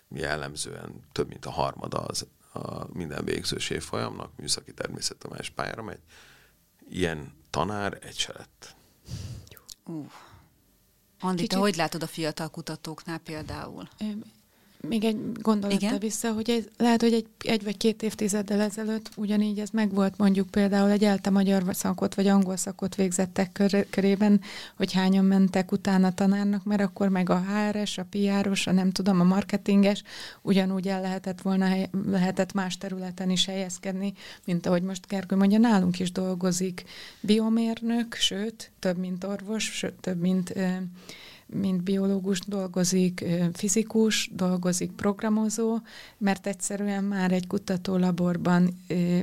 jellemzően 0.09 0.99
több 1.11 1.27
mint 1.27 1.45
a 1.45 1.51
harmada 1.51 1.97
az 1.97 2.27
a 2.53 2.87
minden 2.93 3.25
végzős 3.25 3.69
évfolyamnak 3.69 4.37
műszaki 4.37 4.73
természettudományos 4.73 5.49
pályára 5.49 5.83
megy, 5.83 6.01
ilyen 6.89 7.33
tanár 7.49 7.97
egy 8.01 8.17
se 8.17 8.33
lett. 8.37 8.75
Uh. 9.85 10.11
Andi, 11.19 11.35
Kicsit... 11.35 11.49
te 11.49 11.57
hogy 11.57 11.75
látod 11.75 12.03
a 12.03 12.07
fiatal 12.07 12.49
kutatóknál 12.49 13.17
például? 13.17 13.87
Még 14.87 15.03
egy 15.03 15.17
gondolata 15.41 15.97
vissza, 15.97 16.31
hogy 16.33 16.49
ez, 16.49 16.63
lehet, 16.77 17.01
hogy 17.01 17.13
egy, 17.13 17.25
egy 17.39 17.63
vagy 17.63 17.77
két 17.77 18.03
évtizeddel 18.03 18.61
ezelőtt 18.61 19.09
ugyanígy 19.15 19.59
ez 19.59 19.69
megvolt 19.69 20.17
mondjuk 20.17 20.49
például 20.49 20.89
egy 20.89 21.03
elte 21.03 21.29
magyar 21.29 21.63
szakot 21.71 22.15
vagy 22.15 22.27
angol 22.27 22.57
szakot 22.57 22.95
végzettek 22.95 23.51
kör, 23.51 23.87
körében, 23.89 24.41
hogy 24.77 24.93
hányan 24.93 25.25
mentek 25.25 25.71
utána 25.71 26.13
tanárnak, 26.13 26.63
mert 26.63 26.81
akkor 26.81 27.09
meg 27.09 27.29
a 27.29 27.43
HRS, 27.43 27.97
a 27.97 28.05
PR-os, 28.09 28.67
a 28.67 28.71
nem 28.71 28.91
tudom, 28.91 29.19
a 29.19 29.23
marketinges 29.23 30.03
ugyanúgy 30.41 30.87
el 30.87 31.01
lehetett 31.01 31.41
volna, 31.41 31.75
lehetett 32.07 32.53
más 32.53 32.77
területen 32.77 33.29
is 33.29 33.45
helyezkedni, 33.45 34.13
mint 34.45 34.65
ahogy 34.65 34.81
most 34.81 35.07
Gergő 35.07 35.35
mondja, 35.35 35.57
nálunk 35.57 35.99
is 35.99 36.11
dolgozik 36.11 36.83
biomérnök, 37.19 38.13
sőt, 38.13 38.71
több 38.79 38.97
mint 38.97 39.23
orvos, 39.23 39.63
sőt, 39.63 39.93
több 40.01 40.19
mint 40.19 40.53
mint 41.55 41.83
biológus 41.83 42.39
dolgozik, 42.39 43.25
fizikus, 43.53 44.29
dolgozik 44.33 44.91
programozó, 44.91 45.79
mert 46.17 46.47
egyszerűen 46.47 47.03
már 47.03 47.31
egy 47.31 47.47
kutatólaborban, 47.47 48.81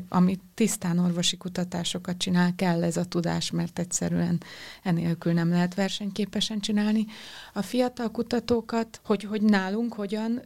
amit 0.09 0.41
tisztán 0.55 0.99
orvosi 0.99 1.37
kutatásokat 1.37 2.17
csinál, 2.17 2.55
kell 2.57 2.83
ez 2.85 2.97
a 2.97 3.05
tudás, 3.05 3.51
mert 3.51 3.79
egyszerűen 3.79 4.41
enélkül 4.83 5.33
nem 5.33 5.49
lehet 5.49 5.75
versenyképesen 5.75 6.61
csinálni. 6.61 7.07
A 7.55 7.63
fiatal 7.63 8.11
kutatókat, 8.11 9.01
hogy, 9.05 9.23
hogy 9.23 9.43
nálunk 9.43 9.95
hogyan, 9.95 10.43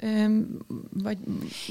vagy... 0.91 1.19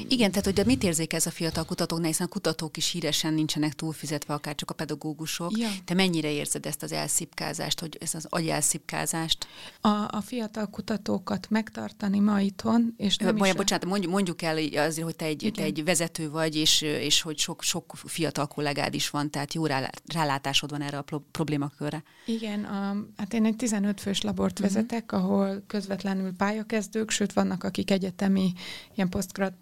Igen, 0.08 0.30
tehát 0.30 0.46
hogy 0.46 0.54
de 0.54 0.64
mit 0.66 0.84
érzékelsz 0.84 1.26
a 1.26 1.32
fiatal 1.32 1.64
kutatóknál, 1.64 2.08
hiszen 2.08 2.28
a 2.28 2.30
kutatók 2.30 2.78
is 2.78 2.92
híresen 2.92 3.34
nincsenek 3.34 3.74
túlfizetve, 3.74 4.34
akár 4.34 4.56
csak 4.56 4.70
a 4.70 4.74
pedagógusok. 4.74 5.58
Ja. 5.58 5.70
Te 5.86 5.94
mennyire 5.94 6.32
érzed 6.32 6.66
ezt 6.66 6.84
az 6.84 6.92
elszipkázást, 6.92 7.80
hogy 7.80 7.98
ez 8.00 8.16
az 8.16 8.28
agyelszipkázást? 8.30 9.48
A, 9.82 9.88
a 9.88 10.22
fiatal 10.26 10.70
kutatókat 10.70 11.50
megtartani 11.50 12.20
ma 12.20 12.40
itthon, 12.40 12.94
és 12.98 13.18
nem 13.18 13.36
Majd, 13.36 13.52
is 13.52 13.58
bocsánat, 13.58 13.86
mondjuk, 13.86 14.12
mondjuk 14.12 14.42
el 14.42 14.58
azért, 14.58 15.06
hogy 15.06 15.16
te 15.16 15.26
egy, 15.26 15.52
te 15.56 15.64
egy 15.64 15.84
vezető 15.84 16.30
vagy, 16.30 16.56
és, 16.56 16.82
és 16.82 17.22
hogy 17.22 17.38
sok, 17.38 17.62
sok 17.64 17.94
fiatal 17.96 18.48
kollégád 18.48 18.94
is 18.94 19.10
van, 19.10 19.32
tehát 19.32 19.54
jó 19.54 19.66
rálátásod 20.14 20.70
van 20.70 20.82
erre 20.82 20.98
a 20.98 21.06
problémakörre. 21.32 22.04
Igen, 22.26 22.64
a, 22.64 22.96
hát 23.18 23.34
én 23.34 23.46
egy 23.46 23.56
15 23.56 24.02
fős 24.02 24.22
labort 24.22 24.60
uh-huh. 24.60 24.74
vezetek, 24.74 25.12
ahol 25.12 25.25
közvetlenül 25.68 26.36
pályakezdők, 26.36 27.10
sőt 27.10 27.34
vannak, 27.34 27.64
akik 27.64 27.92
egyetemi 27.92 28.54
ilyen 28.94 29.10
posztgrad 29.10 29.54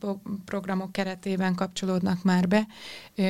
programok 0.46 0.92
keretében 0.92 1.56
kapcsolódnak 1.56 2.24
már 2.24 2.48
be. 2.48 2.68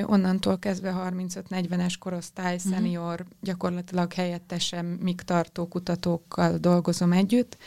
Onnantól 0.06 0.60
kezdve 0.60 0.94
35-40-es 1.10 1.94
korosztály, 2.00 2.56
uh-huh. 2.56 2.72
szenior, 2.72 3.26
gyakorlatilag 3.42 4.14
helyettesen 4.14 4.86
míg 4.86 5.22
tartó 5.22 5.68
kutatókkal 5.68 6.58
dolgozom 6.58 7.12
együtt. 7.12 7.58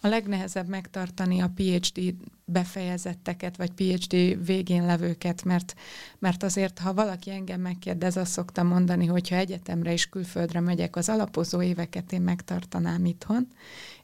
A 0.00 0.08
legnehezebb 0.08 0.68
megtartani 0.68 1.40
a 1.40 1.52
PhD 1.54 2.14
befejezetteket, 2.48 3.56
vagy 3.56 3.70
PhD 3.70 4.44
végén 4.46 4.86
levőket, 4.86 5.44
mert, 5.44 5.74
mert 6.18 6.42
azért, 6.42 6.78
ha 6.78 6.94
valaki 6.94 7.30
engem 7.30 7.60
megkérdez, 7.60 8.16
azt 8.16 8.32
szoktam 8.32 8.66
mondani, 8.66 9.06
hogy 9.06 9.28
ha 9.28 9.36
egyetemre 9.36 9.92
és 9.92 10.08
külföldre 10.08 10.60
megyek, 10.60 10.96
az 10.96 11.08
alapozó 11.08 11.62
éveket 11.62 12.12
én 12.12 12.20
megtartanám 12.22 13.04
itthon, 13.04 13.48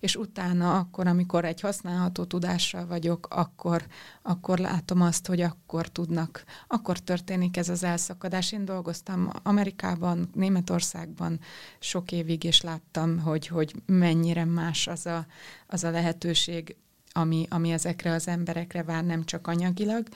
és 0.01 0.17
utána 0.17 0.79
akkor, 0.79 1.07
amikor 1.07 1.45
egy 1.45 1.61
használható 1.61 2.25
tudással 2.25 2.87
vagyok, 2.87 3.27
akkor, 3.31 3.87
akkor 4.23 4.59
látom 4.59 5.01
azt, 5.01 5.27
hogy 5.27 5.41
akkor 5.41 5.89
tudnak, 5.89 6.45
akkor 6.67 6.99
történik 6.99 7.57
ez 7.57 7.69
az 7.69 7.85
elszakadás. 7.85 8.53
Én 8.53 8.65
dolgoztam 8.65 9.31
Amerikában, 9.43 10.29
Németországban 10.35 11.41
sok 11.79 12.13
évig, 12.13 12.45
és 12.45 12.61
láttam, 12.61 13.19
hogy, 13.19 13.47
hogy 13.47 13.75
mennyire 13.87 14.45
más 14.45 14.87
az 14.87 15.07
a, 15.07 15.27
az 15.67 15.85
a 15.85 15.91
lehetőség, 15.91 16.77
ami, 17.17 17.47
ami 17.51 17.71
ezekre 17.71 18.13
az 18.13 18.29
emberekre 18.29 18.83
vár, 18.83 19.05
nem 19.05 19.25
csak 19.25 19.47
anyagilag, 19.47 20.09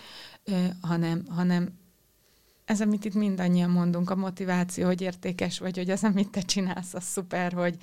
hanem, 0.80 1.24
hanem 1.28 1.78
ez, 2.64 2.80
amit 2.80 3.04
itt 3.04 3.14
mindannyian 3.14 3.70
mondunk, 3.70 4.10
a 4.10 4.16
motiváció, 4.16 4.86
hogy 4.86 5.00
értékes 5.00 5.58
vagy, 5.58 5.76
hogy 5.76 5.90
az, 5.90 6.04
amit 6.04 6.30
te 6.30 6.40
csinálsz, 6.40 6.94
az 6.94 7.04
szuper, 7.04 7.52
hogy, 7.52 7.76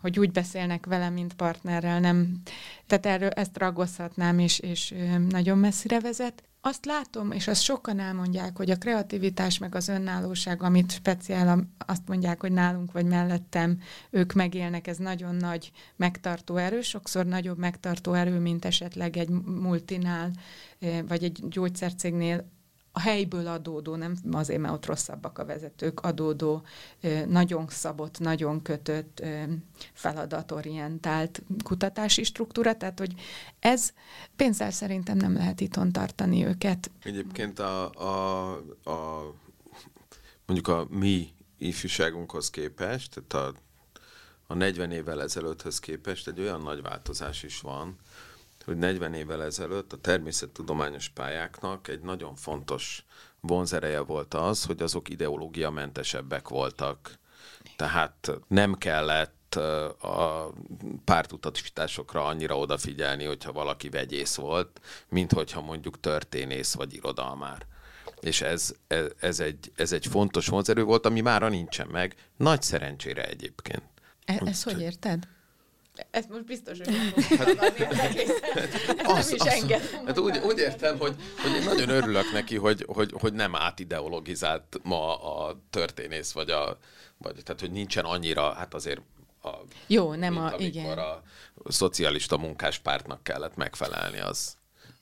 hogy 0.00 0.18
úgy 0.18 0.30
beszélnek 0.30 0.86
vele, 0.86 1.08
mint 1.08 1.34
partnerrel, 1.34 2.00
nem. 2.00 2.42
Tehát 2.86 3.06
erről 3.06 3.28
ezt 3.28 3.58
ragozhatnám, 3.58 4.38
és, 4.38 4.58
és 4.58 4.94
nagyon 5.28 5.58
messzire 5.58 6.00
vezet. 6.00 6.42
Azt 6.62 6.84
látom, 6.84 7.32
és 7.32 7.48
azt 7.48 7.62
sokan 7.62 7.98
elmondják, 7.98 8.56
hogy 8.56 8.70
a 8.70 8.76
kreativitás 8.76 9.58
meg 9.58 9.74
az 9.74 9.88
önállóság, 9.88 10.62
amit 10.62 10.92
speciál 10.92 11.66
azt 11.86 12.08
mondják, 12.08 12.40
hogy 12.40 12.52
nálunk 12.52 12.92
vagy 12.92 13.06
mellettem 13.06 13.80
ők 14.10 14.32
megélnek, 14.32 14.86
ez 14.86 14.96
nagyon 14.96 15.34
nagy 15.34 15.72
megtartó 15.96 16.56
erő, 16.56 16.80
sokszor 16.80 17.26
nagyobb 17.26 17.58
megtartó 17.58 18.12
erő, 18.12 18.38
mint 18.38 18.64
esetleg 18.64 19.16
egy 19.16 19.28
multinál, 19.44 20.30
vagy 21.06 21.24
egy 21.24 21.48
gyógyszercégnél 21.48 22.50
a 22.92 23.00
helyből 23.00 23.46
adódó, 23.46 23.94
nem 23.94 24.16
azért, 24.32 24.60
mert 24.60 24.74
ott 24.74 24.86
rosszabbak 24.86 25.38
a 25.38 25.44
vezetők, 25.44 26.00
adódó, 26.00 26.62
nagyon 27.26 27.68
szabott, 27.68 28.18
nagyon 28.18 28.62
kötött, 28.62 29.22
feladatorientált 29.92 31.42
kutatási 31.64 32.22
struktúra, 32.24 32.76
tehát 32.76 32.98
hogy 32.98 33.14
ez 33.58 33.92
pénzzel 34.36 34.70
szerintem 34.70 35.16
nem 35.16 35.34
lehet 35.34 35.60
itthon 35.60 35.92
tartani 35.92 36.44
őket. 36.44 36.90
Egyébként 37.02 37.58
a, 37.58 37.90
a, 37.90 38.50
a 38.90 39.34
mondjuk 40.46 40.68
a 40.68 40.86
mi 40.90 41.28
ifjúságunkhoz 41.58 42.50
képest, 42.50 43.22
tehát 43.28 43.54
a, 43.54 43.58
a 44.46 44.54
40 44.54 44.90
évvel 44.90 45.22
ezelőtthöz 45.22 45.78
képest 45.78 46.28
egy 46.28 46.40
olyan 46.40 46.60
nagy 46.60 46.82
változás 46.82 47.42
is 47.42 47.60
van, 47.60 47.96
hogy 48.64 48.76
40 48.76 49.14
évvel 49.14 49.42
ezelőtt 49.42 49.92
a 49.92 49.96
természettudományos 49.96 51.08
pályáknak 51.08 51.88
egy 51.88 52.00
nagyon 52.00 52.34
fontos 52.34 53.04
vonzereje 53.40 54.00
volt 54.00 54.34
az, 54.34 54.64
hogy 54.64 54.82
azok 54.82 55.08
ideológiamentesebbek 55.08 56.48
voltak. 56.48 57.18
Tehát 57.76 58.30
nem 58.48 58.74
kellett 58.74 59.54
a 59.54 60.52
pártutasításokra 61.04 62.24
annyira 62.24 62.58
odafigyelni, 62.58 63.24
hogyha 63.24 63.52
valaki 63.52 63.88
vegyész 63.88 64.34
volt, 64.34 64.80
mint 65.08 65.32
hogyha 65.32 65.60
mondjuk 65.60 66.00
történész 66.00 66.74
vagy 66.74 66.94
irodalmár. 66.94 67.66
És 68.20 68.40
ez, 68.40 68.74
ez, 68.86 69.06
ez, 69.20 69.40
egy, 69.40 69.72
ez 69.74 69.92
egy 69.92 70.06
fontos 70.06 70.46
vonzerő 70.46 70.84
volt, 70.84 71.06
ami 71.06 71.20
mára 71.20 71.48
nincsen 71.48 71.86
meg. 71.86 72.14
Nagy 72.36 72.62
szerencsére 72.62 73.28
egyébként. 73.28 73.82
E- 74.24 74.42
ezt 74.44 74.64
hogy 74.64 74.80
érted? 74.80 75.28
Ez 76.10 76.26
most 76.26 76.44
biztos, 76.44 76.78
hogy 76.78 76.86
nem 76.86 77.12
hát, 77.38 77.48
az, 79.18 79.26
nem 79.26 79.34
is 79.34 79.52
engedem. 79.52 80.06
Hát 80.06 80.18
úgy, 80.18 80.38
úgy 80.38 80.58
értem, 80.58 80.98
hogy, 80.98 81.14
hogy 81.42 81.52
én 81.52 81.62
nagyon 81.62 81.88
örülök 81.88 82.32
neki, 82.32 82.56
hogy, 82.56 82.84
hogy, 82.88 83.14
hogy 83.20 83.32
nem 83.32 83.54
átideologizált 83.54 84.80
ma 84.82 85.16
a 85.16 85.60
történész, 85.70 86.32
vagy 86.32 86.50
a, 86.50 86.78
vagy, 87.18 87.42
tehát 87.44 87.60
hogy 87.60 87.70
nincsen 87.70 88.04
annyira, 88.04 88.52
hát 88.52 88.74
azért 88.74 89.00
a, 89.42 89.50
Jó, 89.86 90.14
nem 90.14 90.38
a, 90.38 90.52
igen. 90.58 90.98
a 90.98 91.22
szocialista 91.68 92.36
munkáspártnak 92.36 93.22
kellett 93.22 93.56
megfelelni, 93.56 94.18
az, 94.18 94.56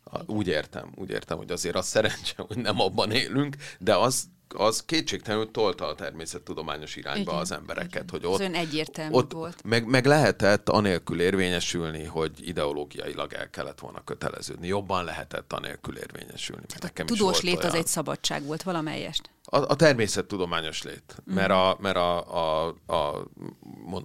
a, 0.04 0.18
úgy 0.26 0.46
értem, 0.46 0.92
úgy 0.94 1.10
értem, 1.10 1.36
hogy 1.36 1.50
azért 1.50 1.76
az 1.76 1.86
szerencse, 1.86 2.34
hogy 2.46 2.58
nem 2.58 2.80
abban 2.80 3.10
élünk, 3.10 3.56
de 3.78 3.96
az 3.96 4.24
az 4.54 4.84
kétségtelenül 4.84 5.50
tolta 5.50 5.86
a 5.86 5.94
természettudományos 5.94 6.96
irányba 6.96 7.30
igen, 7.30 7.34
az 7.34 7.52
embereket, 7.52 7.92
igen. 7.92 8.08
hogy 8.10 8.26
ott, 8.26 8.40
az 8.40 8.52
egyértelmű 8.52 9.14
ott 9.14 9.32
volt. 9.32 9.62
Meg, 9.64 9.86
meg 9.86 10.06
lehetett 10.06 10.68
anélkül 10.68 11.20
érvényesülni, 11.20 12.04
hogy 12.04 12.48
ideológiailag 12.48 13.32
el 13.32 13.50
kellett 13.50 13.78
volna 13.78 14.04
köteleződni. 14.04 14.66
Jobban 14.66 15.04
lehetett 15.04 15.52
anélkül 15.52 15.96
érvényesülni. 15.96 16.66
Tehát 16.66 16.82
nekem 16.82 17.06
a 17.08 17.08
tudós 17.08 17.40
lét 17.40 17.56
olyan. 17.56 17.68
az 17.68 17.74
egy 17.74 17.86
szabadság 17.86 18.44
volt 18.44 18.62
valamelyest? 18.62 19.30
A, 19.44 19.56
a 19.56 19.76
természettudományos 19.76 20.82
lét, 20.82 21.16
mm. 21.30 21.34
mert, 21.34 21.50
a, 21.50 21.76
mert 21.80 21.96
a, 21.96 22.36
a, 22.66 22.74
a, 22.86 23.28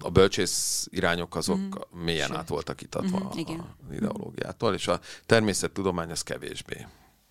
a 0.00 0.10
bölcsész 0.10 0.88
irányok 0.90 1.36
azok 1.36 1.58
mm. 1.58 2.02
mélyen 2.04 2.26
Sőt. 2.26 2.36
át 2.36 2.48
voltak 2.48 2.80
itatva 2.80 3.18
mm-hmm, 3.18 3.58
a, 3.58 3.62
a 3.90 3.94
ideológiától, 3.94 4.74
és 4.74 4.88
a 4.88 5.00
természettudomány 5.26 6.10
az 6.10 6.22
kevésbé. 6.22 6.86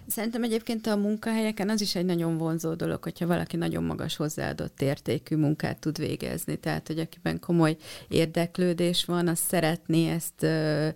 Szerintem 0.07 0.43
egyébként 0.43 0.87
a 0.87 0.95
munkahelyeken 0.95 1.69
az 1.69 1.81
is 1.81 1.95
egy 1.95 2.05
nagyon 2.05 2.37
vonzó 2.37 2.73
dolog, 2.73 3.03
hogyha 3.03 3.27
valaki 3.27 3.57
nagyon 3.57 3.83
magas 3.83 4.15
hozzáadott 4.15 4.81
értékű 4.81 5.35
munkát 5.35 5.79
tud 5.79 5.97
végezni. 5.97 6.55
Tehát, 6.55 6.87
hogy 6.87 6.99
akiben 6.99 7.39
komoly 7.39 7.77
érdeklődés 8.07 9.05
van, 9.05 9.27
az 9.27 9.39
szeretné 9.39 10.09
ezt 10.09 10.41
uh, 10.41 10.87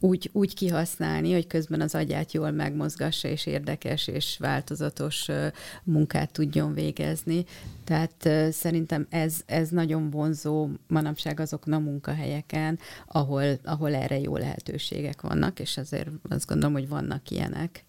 úgy, 0.00 0.30
úgy 0.32 0.54
kihasználni, 0.54 1.32
hogy 1.32 1.46
közben 1.46 1.80
az 1.80 1.94
agyát 1.94 2.32
jól 2.32 2.50
megmozgassa, 2.50 3.28
és 3.28 3.46
érdekes 3.46 4.06
és 4.06 4.36
változatos 4.38 5.28
uh, 5.28 5.46
munkát 5.84 6.32
tudjon 6.32 6.74
végezni. 6.74 7.44
Tehát 7.84 8.14
uh, 8.24 8.48
szerintem 8.48 9.06
ez, 9.10 9.40
ez 9.46 9.68
nagyon 9.68 10.10
vonzó 10.10 10.68
manapság 10.86 11.40
azokon 11.40 11.72
a 11.72 11.78
munkahelyeken, 11.78 12.78
ahol, 13.06 13.44
ahol 13.64 13.94
erre 13.94 14.18
jó 14.18 14.36
lehetőségek 14.36 15.20
vannak, 15.20 15.60
és 15.60 15.76
azért 15.76 16.08
azt 16.28 16.46
gondolom, 16.46 16.74
hogy 16.74 16.88
vannak 16.88 17.30
ilyenek. 17.30 17.84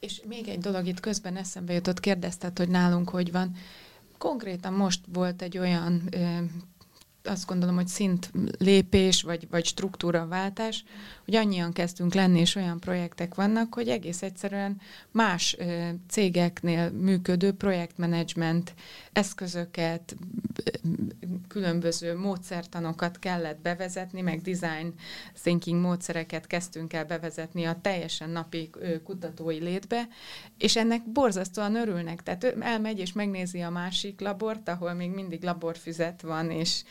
És 0.00 0.20
még 0.28 0.48
egy 0.48 0.58
dolog 0.58 0.86
itt 0.86 1.00
közben 1.00 1.36
eszembe 1.36 1.72
jutott, 1.72 2.00
kérdezted, 2.00 2.58
hogy 2.58 2.68
nálunk 2.68 3.08
hogy 3.08 3.32
van. 3.32 3.56
Konkrétan 4.18 4.72
most 4.72 5.00
volt 5.12 5.42
egy 5.42 5.58
olyan 5.58 6.08
azt 7.24 7.46
gondolom, 7.46 7.74
hogy 7.74 7.88
szint 7.88 8.30
lépés, 8.58 9.22
vagy, 9.22 9.48
vagy 9.50 9.64
struktúraváltás, 9.64 10.84
hogy 11.28 11.36
annyian 11.36 11.72
kezdtünk 11.72 12.14
lenni, 12.14 12.40
és 12.40 12.54
olyan 12.54 12.80
projektek 12.80 13.34
vannak, 13.34 13.74
hogy 13.74 13.88
egész 13.88 14.22
egyszerűen 14.22 14.80
más 15.10 15.56
cégeknél 16.08 16.90
működő 16.90 17.52
projektmenedzsment 17.52 18.74
eszközöket, 19.12 20.16
különböző 21.48 22.18
módszertanokat 22.18 23.18
kellett 23.18 23.60
bevezetni, 23.60 24.20
meg 24.20 24.40
design 24.40 24.94
thinking 25.42 25.80
módszereket 25.80 26.46
kezdtünk 26.46 26.92
el 26.92 27.04
bevezetni 27.04 27.64
a 27.64 27.78
teljesen 27.82 28.30
napi 28.30 28.70
kutatói 29.04 29.58
létbe, 29.58 30.08
és 30.58 30.76
ennek 30.76 31.12
borzasztóan 31.12 31.76
örülnek. 31.76 32.22
Tehát 32.22 32.44
elmegy 32.60 32.98
és 32.98 33.12
megnézi 33.12 33.60
a 33.60 33.70
másik 33.70 34.20
labort, 34.20 34.68
ahol 34.68 34.92
még 34.92 35.10
mindig 35.10 35.42
laborfüzet 35.42 36.20
van, 36.20 36.50
és 36.50 36.82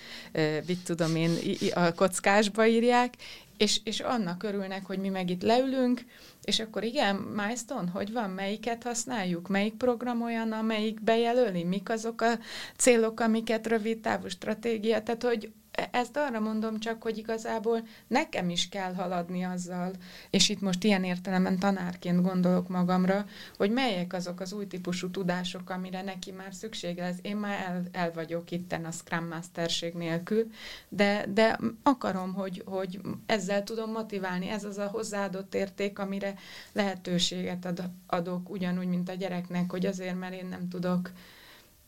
mit 0.68 0.84
tudom 0.84 1.16
én, 1.16 1.32
a 1.74 1.94
kockásba 1.94 2.68
írják, 2.68 3.14
és, 3.58 3.82
és 3.84 4.00
annak 4.00 4.44
örülnek, 4.44 4.86
hogy 4.86 5.00
mi 5.00 5.10
meg 5.10 5.30
itt 5.30 5.42
leülünk, 5.42 6.06
és 6.48 6.60
akkor 6.60 6.84
igen, 6.84 7.16
Milestone, 7.16 7.90
hogy 7.92 8.12
van, 8.12 8.30
melyiket 8.30 8.84
használjuk, 8.84 9.48
melyik 9.48 9.74
program 9.74 10.22
olyan, 10.22 10.52
amelyik 10.52 11.04
bejelöli, 11.04 11.64
mik 11.64 11.90
azok 11.90 12.22
a 12.22 12.40
célok, 12.78 13.20
amiket 13.20 13.68
rövid 13.68 14.00
távú 14.00 14.28
stratégia, 14.28 15.04
tehát 15.04 15.24
hogy 15.24 15.52
ezt 15.92 16.18
arra 16.18 16.40
mondom 16.40 16.80
csak, 16.80 17.04
hogy 17.04 17.18
igazából 17.18 17.88
nekem 18.08 18.50
is 18.50 18.70
kell 18.70 18.94
haladni 18.94 19.44
azzal, 19.44 19.92
és 20.30 20.50
itt 20.50 20.62
most 20.62 20.84
ilyen 20.84 21.04
értelemben 21.04 21.60
tanárként 21.60 22.22
gondolok 22.22 22.68
magamra, 22.68 23.26
hogy 23.58 23.72
melyek 23.72 24.14
azok 24.14 24.40
az 24.40 24.54
új 24.54 24.68
típusú 24.68 25.10
tudások, 25.10 25.70
amire 25.70 26.02
neki 26.02 26.32
már 26.32 26.54
szükség 26.54 26.98
lesz. 26.98 27.18
Én 27.22 27.36
már 27.36 27.60
el, 27.60 27.84
el 27.92 28.12
vagyok 28.12 28.52
itten 28.52 28.86
a 28.86 28.92
Scrum 28.92 29.28
Masterség 29.28 29.94
nélkül, 29.94 30.48
de, 30.90 31.26
de 31.34 31.60
akarom, 31.84 32.34
hogy, 32.34 32.64
hogy 32.66 33.00
ezzel 33.26 33.64
tudom 33.64 33.92
motiválni. 33.92 34.50
Ez 34.50 34.64
az 34.64 34.78
a 34.78 34.88
hozzáadott 34.88 35.56
érték, 35.56 36.00
amire 36.00 36.34
lehetőséget 36.72 37.66
ad, 37.66 37.90
adok, 38.08 38.50
ugyanúgy, 38.50 38.88
mint 38.88 39.10
a 39.10 39.14
gyereknek, 39.14 39.72
hogy 39.72 39.86
azért, 39.86 40.20
mert 40.20 40.34
én 40.34 40.46
nem 40.46 40.70
tudok 40.70 41.12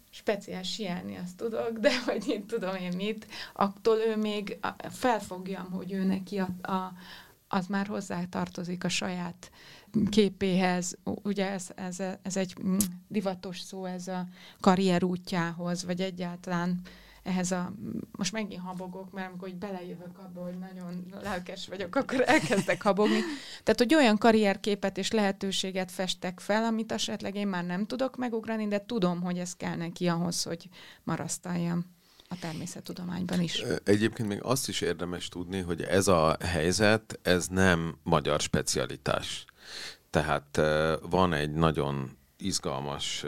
speciál 0.10 0.64
sielni, 0.64 1.18
azt 1.18 1.36
tudok, 1.36 1.72
de 1.80 2.00
hogy 2.06 2.28
én 2.28 2.46
tudom 2.46 2.76
én 2.76 2.96
mit, 2.96 3.28
attól 3.54 3.98
ő 3.98 4.16
még 4.16 4.58
felfogjam, 4.90 5.72
hogy 5.72 5.92
ő 5.92 6.04
neki 6.04 6.40
a, 6.40 6.72
a, 6.72 6.94
az 7.48 7.68
már 7.68 7.88
hozzá 7.88 8.24
tartozik 8.30 8.84
a 8.84 8.90
saját 8.90 9.52
képéhez. 10.10 10.98
Ugye 11.04 11.50
ez, 11.50 11.68
ez, 11.76 12.00
ez 12.22 12.38
egy 12.38 12.56
mm, 12.64 12.78
divatos 13.08 13.60
szó, 13.60 13.86
ez 13.86 14.08
a 14.08 14.28
karrier 14.60 15.04
útjához, 15.04 15.86
vagy 15.86 16.02
egyáltalán 16.02 16.82
ehhez 17.30 17.52
a, 17.52 17.74
most 18.12 18.32
megint 18.32 18.62
habogok, 18.62 19.12
mert 19.12 19.30
amikor 19.30 19.50
belejövök 19.50 20.18
abba, 20.18 20.44
hogy 20.44 20.58
nagyon 20.58 21.06
lelkes 21.24 21.68
vagyok, 21.68 21.96
akkor 21.96 22.24
elkezdek 22.26 22.82
habogni. 22.82 23.20
Tehát, 23.64 23.78
hogy 23.78 23.96
olyan 23.96 24.18
karrierképet 24.18 24.98
és 24.98 25.12
lehetőséget 25.12 25.92
festek 25.92 26.40
fel, 26.40 26.64
amit 26.64 26.92
esetleg 26.92 27.36
én 27.36 27.48
már 27.48 27.66
nem 27.66 27.86
tudok 27.86 28.18
megugrani, 28.18 28.68
de 28.68 28.86
tudom, 28.86 29.22
hogy 29.22 29.38
ez 29.38 29.56
kell 29.56 29.76
neki 29.76 30.08
ahhoz, 30.08 30.44
hogy 30.44 30.70
marasztaljam 31.04 31.86
a 32.28 32.36
természettudományban 32.40 33.42
is. 33.42 33.64
Egyébként 33.84 34.28
még 34.28 34.44
azt 34.44 34.70
is 34.70 34.82
érdemes 34.82 35.28
tudni, 35.28 35.60
hogy 35.60 35.82
ez 35.82 36.08
a 36.08 36.38
helyzet, 36.40 37.20
ez 37.22 37.48
nem 37.48 37.98
magyar 38.04 38.40
specialitás. 38.40 39.46
Tehát 40.10 40.62
van 41.02 41.34
egy 41.34 41.52
nagyon 41.52 42.18
izgalmas 42.38 43.26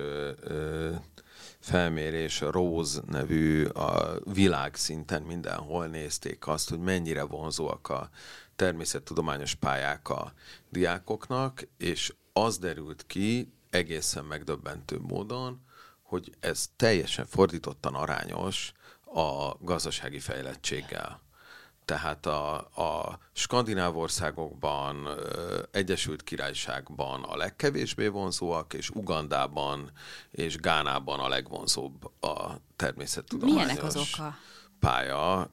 felmérés, 1.61 2.41
a 2.41 2.51
Rose 2.51 3.01
nevű, 3.07 3.65
a 3.65 4.19
világszinten 4.33 5.21
mindenhol 5.21 5.87
nézték 5.87 6.47
azt, 6.47 6.69
hogy 6.69 6.79
mennyire 6.79 7.23
vonzóak 7.23 7.89
a 7.89 8.09
természettudományos 8.55 9.55
pályák 9.55 10.09
a 10.09 10.33
diákoknak, 10.69 11.67
és 11.77 12.13
az 12.33 12.57
derült 12.57 13.05
ki 13.07 13.53
egészen 13.69 14.25
megdöbbentő 14.25 14.99
módon, 14.99 15.61
hogy 16.01 16.35
ez 16.39 16.69
teljesen 16.75 17.25
fordítottan 17.25 17.95
arányos 17.95 18.71
a 19.13 19.55
gazdasági 19.59 20.19
fejlettséggel. 20.19 21.20
Tehát 21.91 22.25
a, 22.25 22.55
a 22.57 23.19
skandináv 23.33 23.97
országokban, 23.97 25.07
Egyesült 25.71 26.23
Királyságban 26.23 27.23
a 27.23 27.35
legkevésbé 27.35 28.07
vonzóak, 28.07 28.73
és 28.73 28.89
Ugandában 28.89 29.91
és 30.31 30.55
Gánában 30.55 31.19
a 31.19 31.27
legvonzóbb 31.27 32.23
a 32.23 32.61
természettudományos. 32.75 33.61
Milyenek 33.63 33.83
az 33.83 33.95
oka? 33.95 34.35
pálya, 34.79 35.51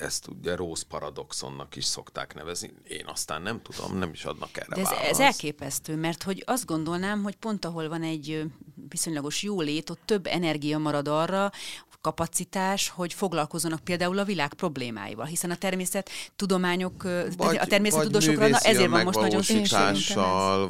ezt 0.00 0.28
ugye 0.28 0.56
Rose 0.56 0.84
paradoxonnak 0.88 1.76
is 1.76 1.84
szokták 1.84 2.34
nevezni. 2.34 2.72
Én 2.88 3.06
aztán 3.06 3.42
nem 3.42 3.62
tudom, 3.62 3.98
nem 3.98 4.10
is 4.10 4.24
adnak 4.24 4.56
erre 4.56 4.74
De 4.74 4.80
ez, 4.80 4.90
ez 4.90 5.20
elképesztő, 5.20 5.96
mert 5.96 6.22
hogy 6.22 6.42
azt 6.46 6.66
gondolnám, 6.66 7.22
hogy 7.22 7.36
pont 7.36 7.64
ahol 7.64 7.88
van 7.88 8.02
egy 8.02 8.44
viszonylagos 8.88 9.42
jólét, 9.42 9.90
ott 9.90 10.00
több 10.04 10.26
energia 10.26 10.78
marad 10.78 11.08
arra, 11.08 11.50
kapacitás, 12.00 12.88
hogy 12.88 13.12
foglalkozzanak 13.12 13.80
például 13.80 14.18
a 14.18 14.24
világ 14.24 14.54
problémáival, 14.54 15.26
hiszen 15.26 15.50
a 15.50 15.56
természet 15.56 16.10
tudományok, 16.36 17.02
vagy, 17.36 17.56
a 17.56 17.66
természettudósokra 17.66 18.48
na, 18.48 18.58
ezért 18.58 18.90
van 18.90 19.04
most 19.04 19.20
nagyon 19.20 19.42
szükség. 19.42 20.16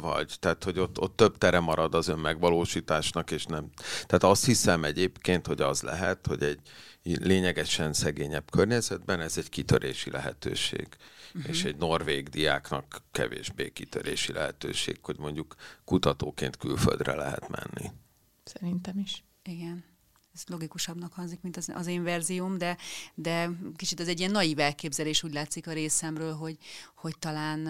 vagy, 0.01 0.33
tehát 0.39 0.63
hogy 0.63 0.79
ott, 0.79 0.99
ott 0.99 1.15
több 1.15 1.37
tere 1.37 1.59
marad 1.59 1.95
az 1.95 2.07
önmegvalósításnak, 2.07 3.31
és 3.31 3.45
nem. 3.45 3.69
Tehát 4.05 4.23
azt 4.23 4.45
hiszem 4.45 4.83
egyébként, 4.83 5.47
hogy 5.47 5.61
az 5.61 5.81
lehet, 5.81 6.27
hogy 6.27 6.43
egy 6.43 6.59
lényegesen 7.01 7.93
szegényebb 7.93 8.51
környezetben 8.51 9.19
ez 9.19 9.37
egy 9.37 9.49
kitörési 9.49 10.11
lehetőség. 10.11 10.87
uh-huh. 11.35 11.51
és 11.51 11.63
egy 11.63 11.75
norvég 11.75 12.29
diáknak 12.29 13.01
kevésbé 13.11 13.69
kitörési 13.69 14.33
lehetőség, 14.33 14.99
hogy 15.01 15.17
mondjuk 15.19 15.55
kutatóként 15.85 16.57
külföldre 16.57 17.15
lehet 17.15 17.49
menni. 17.49 17.91
Szerintem 18.49 18.99
is. 18.99 19.23
Igen 19.43 19.83
ez 20.33 20.43
logikusabbnak 20.47 21.13
hangzik, 21.13 21.41
mint 21.41 21.57
az, 21.57 21.69
az 21.73 21.87
én 21.87 22.03
verzióm, 22.03 22.57
de, 22.57 22.77
de 23.15 23.49
kicsit 23.75 23.99
ez 23.99 24.07
egy 24.07 24.19
ilyen 24.19 24.31
naív 24.31 24.59
elképzelés 24.59 25.23
úgy 25.23 25.33
látszik 25.33 25.67
a 25.67 25.73
részemről, 25.73 26.33
hogy, 26.33 26.57
hogy 26.95 27.15
talán 27.19 27.67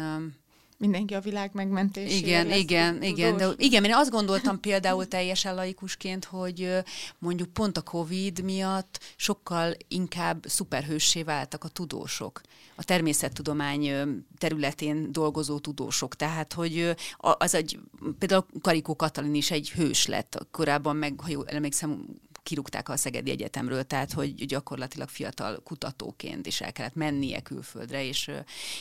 mindenki 0.80 1.14
a 1.14 1.20
világ 1.20 1.50
megmentésére. 1.54 2.18
Igen, 2.18 2.48
lesz 2.48 2.58
igen, 2.58 2.94
tudós. 2.94 3.10
igen. 3.10 3.38
De, 3.38 3.54
igen, 3.58 3.84
én 3.84 3.94
azt 3.94 4.10
gondoltam 4.12 4.60
például 4.60 5.08
teljesen 5.08 5.56
laikusként, 5.56 6.26
hogy 6.26 6.78
mondjuk 7.20 7.50
pont 7.50 7.78
a 7.78 7.82
Covid 7.82 8.44
miatt 8.44 9.00
sokkal 9.16 9.74
inkább 9.88 10.46
szuperhőssé 10.48 11.24
váltak 11.24 11.64
a 11.64 11.68
tudósok, 11.68 12.42
a 12.76 12.84
természettudomány 12.84 13.92
területén 14.38 15.12
dolgozó 15.12 15.60
tudósok. 15.60 16.16
Tehát, 16.16 16.54
hogy 16.54 16.96
az 17.18 17.54
egy, 17.54 17.80
például 18.20 18.46
Karikó 18.62 18.96
Katalin 18.96 19.36
is 19.36 19.52
egy 19.52 19.72
hős 19.72 20.06
lett, 20.06 20.48
korábban 20.52 20.96
meg, 20.96 21.20
ha 21.22 21.30
jól 21.30 21.48
emlékszem, 21.48 22.06
kirúgták 22.44 22.90
a 22.90 22.98
Szegedi 22.98 23.32
Egyetemről, 23.32 23.84
tehát 23.84 24.14
hogy 24.14 24.46
gyakorlatilag 24.46 25.10
fiatal 25.10 25.62
kutatóként 25.64 26.48
is 26.48 26.62
el 26.62 26.72
kellett 26.72 26.96
mennie 26.96 27.42
külföldre, 27.42 28.06
és, 28.06 28.32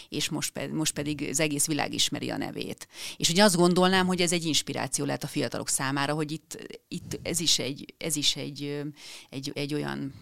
és 0.09 0.28
most, 0.28 0.52
pedig, 0.52 0.70
most 0.70 0.92
pedig 0.92 1.26
az 1.30 1.40
egész 1.40 1.66
világ 1.66 1.94
ismeri 1.94 2.30
a 2.30 2.36
nevét. 2.36 2.88
És 3.16 3.28
ugye 3.28 3.42
azt 3.42 3.56
gondolnám, 3.56 4.06
hogy 4.06 4.20
ez 4.20 4.32
egy 4.32 4.44
inspiráció 4.44 5.04
lehet 5.04 5.24
a 5.24 5.26
fiatalok 5.26 5.68
számára, 5.68 6.14
hogy 6.14 6.32
itt, 6.32 6.78
itt 6.88 7.18
ez 7.22 7.40
is 7.40 7.59
egy, 7.59 7.94
ez 7.98 8.16
is 8.16 8.36
egy, 8.36 8.82
egy, 9.30 9.52
egy 9.54 9.74
olyan 9.74 10.12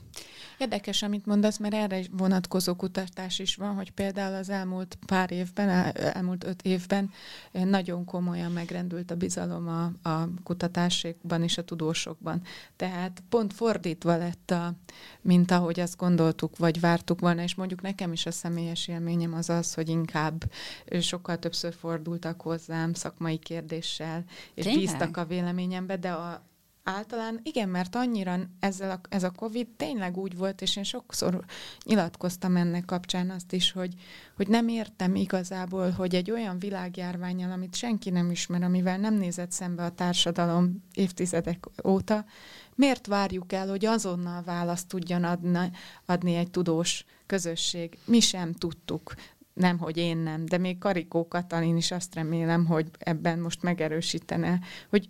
Érdekes, 0.59 1.03
amit 1.03 1.27
mondasz, 1.27 1.59
mert 1.59 1.75
erre 1.75 1.99
is 1.99 2.07
vonatkozó 2.13 2.75
kutatás 2.75 3.39
is 3.39 3.57
van, 3.57 3.75
hogy 3.75 3.91
például 3.91 4.35
az 4.35 4.49
elmúlt 4.49 4.99
pár 5.07 5.33
évben, 5.33 5.97
elmúlt 5.97 6.45
öt 6.45 6.63
évben 6.63 7.11
nagyon 7.53 8.05
komolyan 8.05 8.53
megrendült 8.53 9.11
a 9.11 9.17
bizalom 9.17 9.69
a, 9.69 10.09
a 10.09 10.29
kutatásokban 10.43 11.43
és 11.43 11.59
a 11.59 11.65
tudósokban. 11.65 12.43
Tehát 12.77 13.23
pont 13.29 13.53
fordítva 13.53 14.17
lett, 14.17 14.51
a, 14.51 14.73
mint 15.21 15.51
ahogy 15.51 15.81
azt 15.81 15.97
gondoltuk, 15.97 16.57
vagy 16.57 16.81
vártuk 16.81 17.21
volna, 17.21 17.43
és 17.43 17.55
mondjuk 17.55 17.83
nekem 17.83 18.13
is 18.13 18.27
a 18.27 18.31
személyes 18.31 18.89
élményem 18.89 19.35
az 19.35 19.51
az, 19.51 19.75
hogy 19.75 19.89
inkább 19.89 20.53
sokkal 21.01 21.39
többször 21.39 21.75
fordultak 21.75 22.41
hozzám 22.41 22.95
szakmai 22.95 23.39
kérdéssel, 23.39 24.25
és 24.55 24.65
Tényleg? 24.65 24.83
bíztak 24.83 25.17
a 25.17 25.25
véleményembe, 25.25 25.97
de 25.97 26.11
a, 26.11 26.43
általán 26.87 27.41
igen, 27.43 27.69
mert 27.69 27.95
annyira 27.95 28.39
ezzel 28.61 28.91
a, 28.91 29.01
ez 29.09 29.23
a 29.23 29.31
Covid 29.31 29.69
tényleg 29.77 30.17
úgy 30.17 30.37
volt, 30.37 30.63
és 30.63 30.77
én 30.77 30.85
sokszor 30.85 31.45
nyilatkoztam 31.85 32.57
ennek 32.57 32.85
kapcsán 32.85 33.31
azt 33.31 33.53
is, 33.53 33.73
hogy, 33.73 33.95
hogy 34.37 34.49
nem 34.49 34.69
értem 34.69 35.15
igazából, 35.15 35.91
hogy 35.91 36.15
egy 36.15 36.31
olyan 36.31 36.59
világjárványjal, 36.59 37.51
amit 37.51 37.75
senki 37.75 38.11
nem 38.11 38.31
ismer, 38.31 38.63
amivel 38.63 38.99
nem 38.99 39.15
nézett 39.15 39.53
szembe 39.53 39.85
a 39.85 39.95
társadalom 39.95 40.85
évtizedek 40.95 41.67
óta, 41.85 42.25
miért 42.75 43.07
várjuk 43.07 43.53
el, 43.53 43.69
hogy 43.69 43.85
azonnal 43.85 44.43
választ 44.43 44.89
tudjon 44.89 45.25
adni, 45.25 45.71
adni 46.05 46.35
egy 46.35 46.51
tudós 46.51 47.05
közösség? 47.27 47.99
Mi 48.05 48.21
sem 48.21 48.53
tudtuk 48.53 49.15
nem, 49.55 49.79
hogy 49.79 49.97
én 49.97 50.17
nem, 50.17 50.47
de 50.47 50.59
még 50.59 50.79
Karikó 50.79 51.29
Katalin 51.29 51.77
is 51.77 51.91
azt 51.91 52.15
remélem, 52.15 52.67
hogy 52.67 52.91
ebben 52.99 53.39
most 53.39 53.63
megerősítene, 53.63 54.61
hogy 54.89 55.09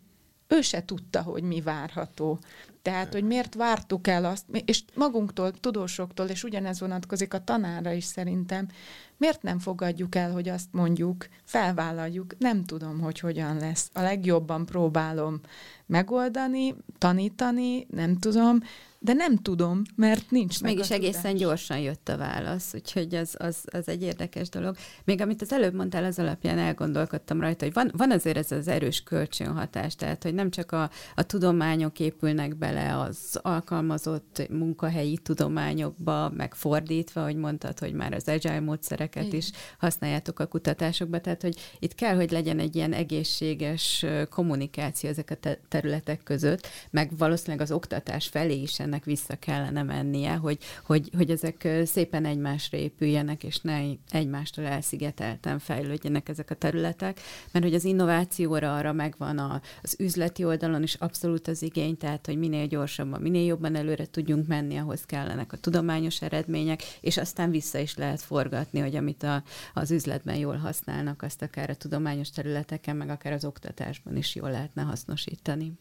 ő 0.49 0.61
se 0.61 0.85
tudta, 0.85 1.23
hogy 1.23 1.43
mi 1.43 1.61
várható. 1.61 2.39
Tehát, 2.83 3.13
hogy 3.13 3.25
miért 3.25 3.55
vártuk 3.55 4.07
el 4.07 4.25
azt, 4.25 4.45
és 4.65 4.83
magunktól, 4.95 5.53
tudósoktól, 5.53 6.27
és 6.27 6.45
ugyanez 6.45 6.81
vonatkozik 6.81 7.35
a 7.35 7.45
tanára 7.45 7.93
is 7.93 8.05
szerintem, 8.05 8.69
miért 9.17 9.43
nem 9.43 9.59
fogadjuk 9.59 10.15
el, 10.15 10.33
hogy 10.33 10.49
azt 10.49 10.69
mondjuk, 10.73 11.29
felvállaljuk, 11.45 12.39
nem 12.39 12.65
tudom, 12.65 13.01
hogy 13.01 13.21
hogyan 13.21 13.57
lesz. 13.57 13.91
A 13.93 14.01
legjobban 14.01 14.67
próbálom 14.67 15.41
megoldani, 15.87 16.75
tanítani, 16.99 17.87
nem 17.91 18.19
tudom, 18.19 18.61
de 19.07 19.13
nem 19.13 19.37
tudom, 19.37 19.83
mert 19.95 20.31
nincs 20.31 20.61
meg 20.61 20.75
Mégis 20.75 20.91
egészen 20.91 21.35
gyorsan 21.35 21.79
jött 21.79 22.09
a 22.09 22.17
válasz, 22.17 22.75
úgyhogy 22.75 23.15
az, 23.15 23.35
az, 23.39 23.65
az 23.73 23.89
egy 23.89 24.03
érdekes 24.03 24.49
dolog. 24.49 24.77
Még 25.05 25.21
amit 25.21 25.43
az 25.43 25.53
előbb 25.53 25.75
mondtál, 25.75 26.05
az 26.05 26.19
alapján 26.19 26.59
elgondolkodtam 26.59 27.41
rajta, 27.41 27.65
hogy 27.65 27.75
van, 27.75 27.93
van 27.97 28.11
azért 28.11 28.37
ez 28.37 28.53
az 28.53 28.69
erős 28.69 29.03
kölcsönhatás, 29.03 29.95
tehát 29.95 30.23
hogy 30.23 30.35
nem 30.35 30.51
csak 30.51 30.73
a, 30.73 30.91
a 31.15 31.23
tudományok 31.23 32.01
épülnek 32.01 32.57
bele 32.57 32.99
az 32.99 33.39
alkalmazott 33.43 34.47
munkahelyi 34.51 35.19
tudományokba, 35.19 36.31
megfordítva, 36.37 37.23
hogy 37.23 37.37
mondtad, 37.37 37.79
hogy 37.79 37.93
már 37.93 38.13
az 38.13 38.29
agile 38.29 38.61
módszereket 38.61 39.25
Igen. 39.25 39.39
is 39.39 39.51
használjátok 39.79 40.41
a 40.41 40.47
kutatásokba, 40.47 41.21
tehát 41.21 41.43
hogy 41.43 41.57
itt 41.79 41.95
kell, 41.95 42.15
hogy 42.15 42.31
legyen 42.31 42.59
egy 42.59 42.77
ilyen 42.77 42.93
egészséges 42.93 44.05
kommunikáció 44.31 45.11
ezek 45.11 45.31
a 45.31 45.57
területek 45.69 46.23
között, 46.23 46.67
meg 46.91 47.17
valószínűleg 47.19 47.61
az 47.61 47.73
oktatás 47.73 48.27
felé 48.29 48.61
is 48.61 48.81
ennek 48.81 48.96
vissza 49.05 49.37
kellene 49.37 49.83
mennie, 49.83 50.35
hogy, 50.35 50.59
hogy, 50.85 51.11
hogy 51.17 51.31
ezek 51.31 51.69
szépen 51.85 52.25
egymásra 52.25 52.79
épüljenek, 52.79 53.45
és 53.45 53.61
ne 53.61 53.81
egymástól 54.11 54.65
elszigetelten 54.65 55.59
fejlődjenek 55.59 56.29
ezek 56.29 56.51
a 56.51 56.55
területek, 56.55 57.21
mert 57.53 57.65
hogy 57.65 57.75
az 57.75 57.85
innovációra 57.85 58.77
arra 58.77 58.93
megvan 58.93 59.39
a, 59.39 59.61
az 59.83 59.97
üzleti 59.99 60.45
oldalon 60.45 60.83
is 60.83 60.95
abszolút 60.95 61.49
az 61.49 61.63
igény, 61.63 61.97
tehát 61.97 62.27
hogy 62.27 62.39
minél 62.39 62.67
gyorsabban, 62.67 63.21
minél 63.21 63.47
jobban 63.47 63.75
előre 63.75 64.07
tudjunk 64.07 64.47
menni, 64.47 64.77
ahhoz 64.77 65.05
kellenek 65.05 65.53
a 65.53 65.57
tudományos 65.57 66.23
eredmények, 66.23 66.83
és 67.01 67.17
aztán 67.17 67.51
vissza 67.51 67.79
is 67.79 67.97
lehet 67.97 68.21
forgatni, 68.21 68.81
hogy 68.81 68.97
amit 68.97 69.23
a, 69.23 69.43
az 69.75 69.91
üzletben 69.91 70.37
jól 70.37 70.57
használnak, 70.57 71.23
azt 71.23 71.43
akár 71.43 71.71
a 71.71 71.75
tudományos 71.75 72.31
területeken, 72.31 72.97
meg 72.97 73.09
akár 73.09 73.33
az 73.33 73.45
oktatásban 73.45 74.17
is 74.17 74.35
jól 74.35 74.51
lehetne 74.51 74.83
hasznosítani. 74.83 75.73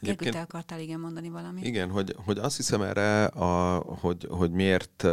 Egyébként, 0.00 0.34
te 0.34 0.40
akartál 0.40 0.80
igen 0.80 1.00
mondani 1.00 1.28
valamit. 1.28 1.64
Igen, 1.66 1.90
hogy, 1.90 2.14
hogy 2.24 2.38
azt 2.38 2.56
hiszem 2.56 2.82
erre, 2.82 3.24
a, 3.24 3.78
hogy, 3.78 4.26
hogy 4.30 4.50
miért 4.50 5.06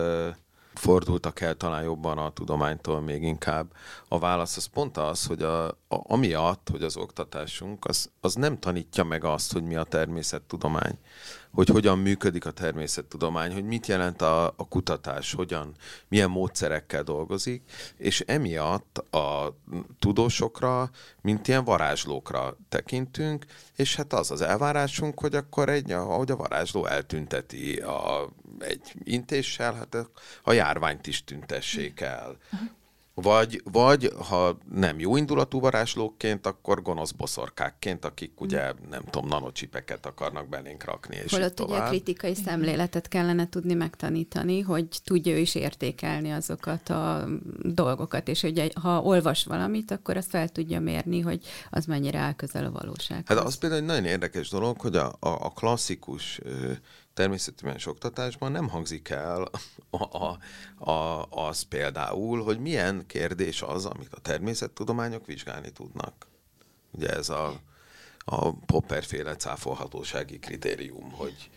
fordultak 0.77 1.39
el 1.41 1.55
talán 1.55 1.83
jobban 1.83 2.17
a 2.17 2.31
tudománytól 2.31 3.01
még 3.01 3.23
inkább. 3.23 3.71
A 4.07 4.19
válasz 4.19 4.57
az 4.57 4.65
pont 4.65 4.97
az, 4.97 5.25
hogy 5.25 5.41
a, 5.41 5.67
a, 5.67 5.75
amiatt, 5.87 6.67
hogy 6.71 6.83
az 6.83 6.97
oktatásunk, 6.97 7.85
az, 7.85 8.11
az 8.21 8.33
nem 8.33 8.59
tanítja 8.59 9.03
meg 9.03 9.23
azt, 9.23 9.53
hogy 9.53 9.63
mi 9.63 9.75
a 9.75 9.83
természettudomány 9.83 10.97
hogy 11.57 11.69
hogyan 11.69 11.99
működik 11.99 12.45
a 12.45 12.51
természettudomány, 12.51 13.53
hogy 13.53 13.63
mit 13.63 13.87
jelent 13.87 14.21
a, 14.21 14.45
a 14.45 14.67
kutatás, 14.69 15.33
hogyan, 15.33 15.71
milyen 16.07 16.29
módszerekkel 16.29 17.03
dolgozik, 17.03 17.63
és 17.97 18.23
emiatt 18.27 18.97
a 18.97 19.57
tudósokra, 19.99 20.89
mint 21.21 21.47
ilyen 21.47 21.63
varázslókra 21.63 22.57
tekintünk, 22.69 23.45
és 23.75 23.95
hát 23.95 24.13
az 24.13 24.31
az 24.31 24.41
elvárásunk, 24.41 25.19
hogy 25.19 25.35
akkor 25.35 25.69
egy, 25.69 25.91
ahogy 25.91 26.31
a 26.31 26.35
varázsló 26.35 26.85
eltünteti 26.85 27.75
a, 27.75 28.29
egy 28.59 28.93
intéssel, 29.03 29.73
hát 29.73 30.09
a 30.43 30.51
járványt 30.51 31.07
is 31.07 31.23
tüntessék 31.23 31.99
el. 32.01 32.37
Vagy, 33.21 33.61
vagy 33.63 34.13
ha 34.29 34.57
nem 34.73 34.99
jó 34.99 35.15
indulatú 35.15 35.59
varázslókként, 35.59 36.47
akkor 36.47 36.81
gonosz 36.81 37.11
boszorkákként, 37.11 38.05
akik 38.05 38.41
ugye, 38.41 38.73
nem 38.89 39.03
tudom, 39.09 39.27
nanocsipeket 39.27 40.05
akarnak 40.05 40.49
belénk 40.49 40.83
rakni, 40.83 41.15
és 41.23 41.31
Holott 41.31 41.55
tovább. 41.55 41.75
ugye 41.75 41.85
a 41.85 41.89
kritikai 41.89 42.35
szemléletet 42.35 43.07
kellene 43.07 43.49
tudni 43.49 43.73
megtanítani, 43.73 44.59
hogy 44.59 44.87
tudja 45.03 45.33
ő 45.33 45.37
is 45.37 45.55
értékelni 45.55 46.31
azokat 46.31 46.89
a 46.89 47.27
dolgokat, 47.61 48.27
és 48.27 48.41
hogy 48.41 48.71
ha 48.81 49.01
olvas 49.01 49.43
valamit, 49.43 49.91
akkor 49.91 50.17
azt 50.17 50.29
fel 50.29 50.49
tudja 50.49 50.79
mérni, 50.79 51.19
hogy 51.19 51.45
az 51.69 51.85
mennyire 51.85 52.19
áll 52.19 52.33
közel 52.33 52.65
a 52.65 52.71
valóság. 52.71 53.23
Hát 53.27 53.37
az 53.37 53.57
például 53.57 53.81
egy 53.81 53.87
nagyon 53.87 54.05
érdekes 54.05 54.49
dolog, 54.49 54.81
hogy 54.81 54.95
a, 54.95 55.07
a, 55.19 55.29
a 55.29 55.49
klasszikus 55.49 56.39
természettudományos 57.17 57.85
oktatásban 57.85 58.51
nem 58.51 58.69
hangzik 58.69 59.09
el 59.09 59.49
a, 59.89 60.17
a, 60.17 60.37
a, 60.91 61.25
az 61.29 61.61
például, 61.61 62.43
hogy 62.43 62.59
milyen 62.59 63.05
kérdés 63.07 63.61
az, 63.61 63.85
amit 63.85 64.13
a 64.13 64.19
természettudományok 64.19 65.25
vizsgálni 65.25 65.71
tudnak. 65.71 66.27
Ugye 66.91 67.09
ez 67.09 67.29
a, 67.29 67.59
a 68.19 68.53
Popper-féle 68.53 69.35
cáfolhatósági 69.35 70.39
kritérium, 70.39 71.11
hogy 71.11 71.49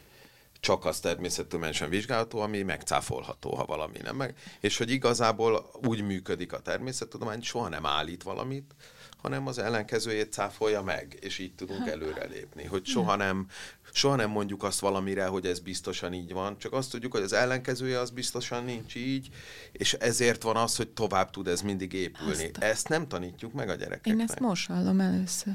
csak 0.61 0.85
az 0.85 1.01
természettudományosan 1.01 1.89
vizsgálható, 1.89 2.41
ami 2.41 2.63
megcáfolható, 2.63 3.55
ha 3.55 3.65
valami 3.65 3.99
nem 4.03 4.17
meg. 4.17 4.35
És 4.61 4.79
hogy 4.79 4.91
igazából 4.91 5.71
úgy 5.87 6.03
működik 6.03 6.53
a 6.53 6.61
természettudomány, 6.61 7.43
soha 7.43 7.69
nem 7.69 7.87
állít 7.87 8.23
valamit, 8.23 8.75
hanem 9.23 9.47
az 9.47 9.59
ellenkezőjét 9.59 10.33
cáfolja 10.33 10.83
meg, 10.83 11.19
és 11.21 11.39
így 11.39 11.55
tudunk 11.55 11.89
előrelépni. 11.89 12.65
Hogy 12.65 12.87
soha 12.87 13.17
nem 13.17 13.47
soha 13.93 14.17
nem 14.17 14.31
mondjuk 14.31 14.63
azt 14.63 14.81
valamire, 14.81 15.27
hogy 15.27 15.47
ez 15.47 15.59
biztosan 15.59 16.13
így 16.13 16.33
van, 16.33 16.59
csak 16.59 16.73
azt 16.73 16.91
tudjuk, 16.91 17.13
hogy 17.13 17.23
az 17.23 17.33
ellenkezője 17.33 17.99
az 17.99 18.11
biztosan 18.11 18.65
nincs 18.65 18.95
így, 18.95 19.29
és 19.73 19.93
ezért 19.93 20.43
van 20.43 20.57
az, 20.57 20.77
hogy 20.77 20.89
tovább 20.89 21.31
tud 21.31 21.47
ez 21.49 21.61
mindig 21.61 21.93
épülni. 21.93 22.45
Azt 22.45 22.57
Ezt 22.59 22.89
nem 22.89 23.09
tanítjuk 23.09 23.53
meg 23.53 23.69
a 23.69 23.75
gyerekeknek. 23.75 24.15
Én 24.15 24.21
ezt 24.21 24.41
most 24.41 24.67
hallom 24.67 25.01
először. 25.01 25.53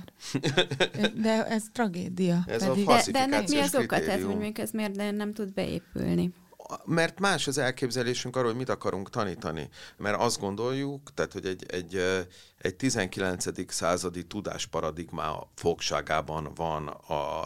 De 1.23 1.45
ez 1.47 1.63
tragédia. 1.71 2.43
Ez 2.47 2.65
pedig. 2.65 2.89
a 2.89 3.01
de, 3.05 3.11
de 3.11 3.19
ennek 3.19 3.49
mi 3.49 3.59
az 3.59 3.75
oka? 3.75 3.99
Tehát, 3.99 4.21
hogy 4.21 4.59
ez 4.59 4.71
miért 4.71 4.95
nem 4.95 5.33
tud 5.33 5.53
beépülni? 5.53 6.33
mert 6.85 7.19
más 7.19 7.47
az 7.47 7.57
elképzelésünk 7.57 8.35
arról, 8.35 8.47
hogy 8.47 8.57
mit 8.57 8.69
akarunk 8.69 9.09
tanítani. 9.09 9.69
Mert 9.97 10.19
azt 10.19 10.39
gondoljuk, 10.39 11.13
tehát, 11.13 11.33
hogy 11.33 11.45
egy, 11.45 11.65
egy, 11.67 12.01
egy 12.65 12.75
19. 12.75 13.73
századi 13.73 14.25
tudásparadigmá 14.25 15.33
fogságában 15.55 16.53
van 16.55 16.87
a, 16.87 17.43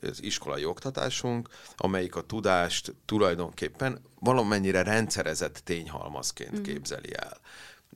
az 0.00 0.22
iskolai 0.22 0.64
oktatásunk, 0.64 1.48
amelyik 1.76 2.16
a 2.16 2.20
tudást 2.20 2.94
tulajdonképpen 3.04 4.00
valamennyire 4.20 4.82
rendszerezett 4.82 5.60
tényhalmazként 5.64 6.58
mm. 6.58 6.62
képzeli 6.62 7.14
el 7.16 7.40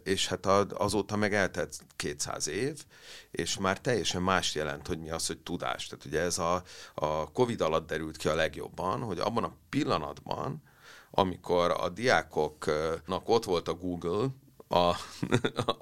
és 0.03 0.27
hát 0.27 0.47
azóta 0.73 1.17
meg 1.17 1.35
eltelt 1.35 1.79
200 1.97 2.49
év, 2.49 2.85
és 3.31 3.59
már 3.59 3.81
teljesen 3.81 4.23
más 4.23 4.55
jelent, 4.55 4.87
hogy 4.87 4.99
mi 4.99 5.11
az, 5.11 5.27
hogy 5.27 5.39
tudás. 5.39 5.87
Tehát 5.87 6.05
ugye 6.05 6.21
ez 6.21 6.39
a, 6.39 6.63
a 6.95 7.31
Covid 7.33 7.61
alatt 7.61 7.87
derült 7.87 8.17
ki 8.17 8.29
a 8.29 8.35
legjobban, 8.35 9.01
hogy 9.01 9.19
abban 9.19 9.45
a 9.45 9.57
pillanatban, 9.69 10.63
amikor 11.11 11.71
a 11.71 11.89
diákoknak 11.89 13.29
ott 13.29 13.45
volt 13.45 13.69
a 13.69 13.75
Google, 13.75 14.29
a, 14.69 14.77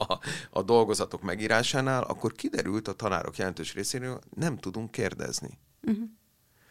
a, 0.09 0.19
a 0.51 0.63
dolgozatok 0.63 1.23
megírásánál, 1.23 2.03
akkor 2.03 2.33
kiderült 2.33 2.89
a 2.89 2.93
tanárok 2.93 3.37
jelentős 3.37 3.75
részéről, 3.75 4.21
nem 4.37 4.59
tudunk 4.59 4.91
kérdezni. 4.91 5.59
Uh-huh. 5.83 6.05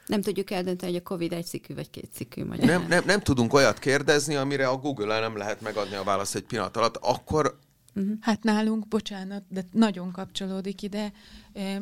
Nem 0.06 0.22
tudjuk 0.22 0.52
eldönteni, 0.52 0.92
hogy 0.92 1.02
a 1.06 1.08
COVID 1.08 1.34
egy 1.34 1.46
cikű 1.46 1.74
vagy 1.74 1.90
két 1.90 2.10
cikű 2.14 2.46
magyar. 2.46 2.66
Nem, 2.66 2.86
nem, 2.88 3.04
nem 3.06 3.20
tudunk 3.20 3.54
olyat 3.54 3.80
kérdezni, 3.80 4.36
amire 4.36 4.68
a 4.68 4.78
Google-el 4.78 5.22
nem 5.22 5.38
lehet 5.38 5.62
megadni 5.62 5.96
a 5.96 6.04
választ 6.04 6.36
egy 6.36 6.44
pillanat 6.44 6.78
alatt, 6.78 6.98
akkor 6.98 7.60
Uh-huh. 7.96 8.18
Hát 8.22 8.44
nálunk, 8.44 8.88
bocsánat, 8.88 9.44
de 9.50 9.62
nagyon 9.72 10.12
kapcsolódik 10.12 10.82
ide. 10.82 11.12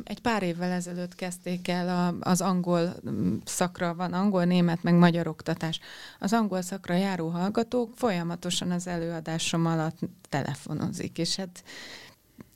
Egy 0.04 0.20
pár 0.22 0.44
évvel 0.44 0.72
ezelőtt 0.72 1.16
kezdték 1.16 1.68
el 1.68 2.18
az 2.20 2.42
angol 2.42 2.96
szakra, 3.46 3.96
van 3.96 4.14
angol, 4.14 4.44
német, 4.44 4.84
meg 4.84 4.94
magyar 4.94 5.28
oktatás. 5.28 5.80
Az 6.20 6.34
angol 6.34 6.62
szakra 6.62 6.94
járó 6.94 7.30
hallgatók 7.30 7.94
folyamatosan 7.96 8.72
az 8.72 8.88
előadásom 8.88 9.66
alatt 9.66 10.00
telefonozik, 10.30 11.18
és 11.18 11.36
hát 11.36 11.64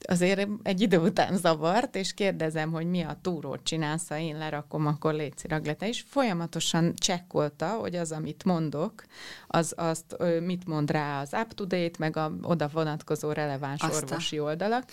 azért 0.08 0.48
egy 0.64 0.82
idő 0.82 0.98
után 0.98 1.38
zavart, 1.38 1.96
és 1.96 2.14
kérdezem, 2.14 2.72
hogy 2.72 2.90
mi 2.90 3.02
a 3.02 3.18
túrót 3.22 3.64
csinálsz, 3.64 4.08
ha 4.08 4.18
én 4.18 4.38
lerakom, 4.38 4.88
akkor 4.88 5.14
légy 5.14 5.34
raglete. 5.48 5.88
És 5.88 6.04
folyamatosan 6.08 6.94
csekkolta, 6.96 7.68
hogy 7.68 7.96
az, 7.96 8.12
amit 8.12 8.44
mondok, 8.44 9.04
az 9.48 9.74
azt 9.78 10.16
mit 10.46 10.68
mond 10.68 10.92
rá 10.92 11.22
az 11.22 11.30
up-to-date, 11.34 11.96
meg 12.00 12.18
a 12.18 12.32
oda 12.42 12.68
vonatkozó 12.68 13.32
releváns 13.32 13.82
Aztán. 13.82 14.04
orvosi 14.04 14.40
oldalak. 14.40 14.84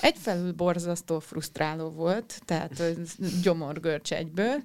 Egyfelül 0.00 0.52
borzasztó 0.52 1.18
frusztráló 1.18 1.90
volt, 1.90 2.40
tehát 2.44 2.82
gyomorgörcs 3.42 4.12
egyből, 4.12 4.62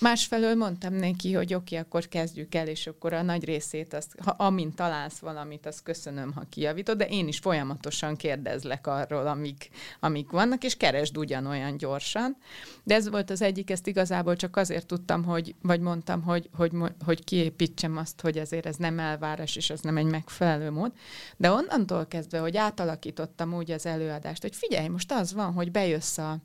Másfelől 0.00 0.54
mondtam 0.54 0.94
neki, 0.94 1.32
hogy 1.32 1.54
oké, 1.54 1.76
akkor 1.76 2.08
kezdjük 2.08 2.54
el, 2.54 2.68
és 2.68 2.86
akkor 2.86 3.12
a 3.12 3.22
nagy 3.22 3.44
részét, 3.44 3.94
azt, 3.94 4.14
ha 4.24 4.30
amint 4.30 4.74
találsz 4.74 5.18
valamit, 5.18 5.66
azt 5.66 5.82
köszönöm, 5.82 6.32
ha 6.32 6.42
kijavítod, 6.48 6.96
de 6.96 7.06
én 7.06 7.28
is 7.28 7.38
folyamatosan 7.38 8.16
kérdezlek 8.16 8.86
arról, 8.86 9.26
amik, 9.26 9.68
amik 10.00 10.30
vannak, 10.30 10.64
és 10.64 10.76
keresd 10.76 11.16
ugyanolyan 11.16 11.76
gyorsan. 11.76 12.36
De 12.84 12.94
ez 12.94 13.08
volt 13.08 13.30
az 13.30 13.42
egyik, 13.42 13.70
ezt 13.70 13.86
igazából 13.86 14.36
csak 14.36 14.56
azért 14.56 14.86
tudtam, 14.86 15.24
hogy, 15.24 15.54
vagy 15.62 15.80
mondtam, 15.80 16.22
hogy, 16.22 16.48
hogy, 16.56 16.72
hogy 17.04 17.24
kiépítsem 17.24 17.96
azt, 17.96 18.20
hogy 18.20 18.38
azért 18.38 18.66
ez 18.66 18.76
nem 18.76 18.98
elvárás, 18.98 19.56
és 19.56 19.70
ez 19.70 19.80
nem 19.80 19.96
egy 19.96 20.06
megfelelő 20.06 20.70
mód. 20.70 20.92
De 21.36 21.50
onnantól 21.50 22.06
kezdve, 22.06 22.38
hogy 22.38 22.56
átalakítottam 22.56 23.54
úgy 23.54 23.70
az 23.70 23.86
előadást, 23.86 24.42
hogy 24.42 24.56
figyelj, 24.56 24.88
most 24.88 25.12
az 25.12 25.32
van, 25.34 25.52
hogy 25.52 25.70
bejössz 25.70 26.18
a 26.18 26.38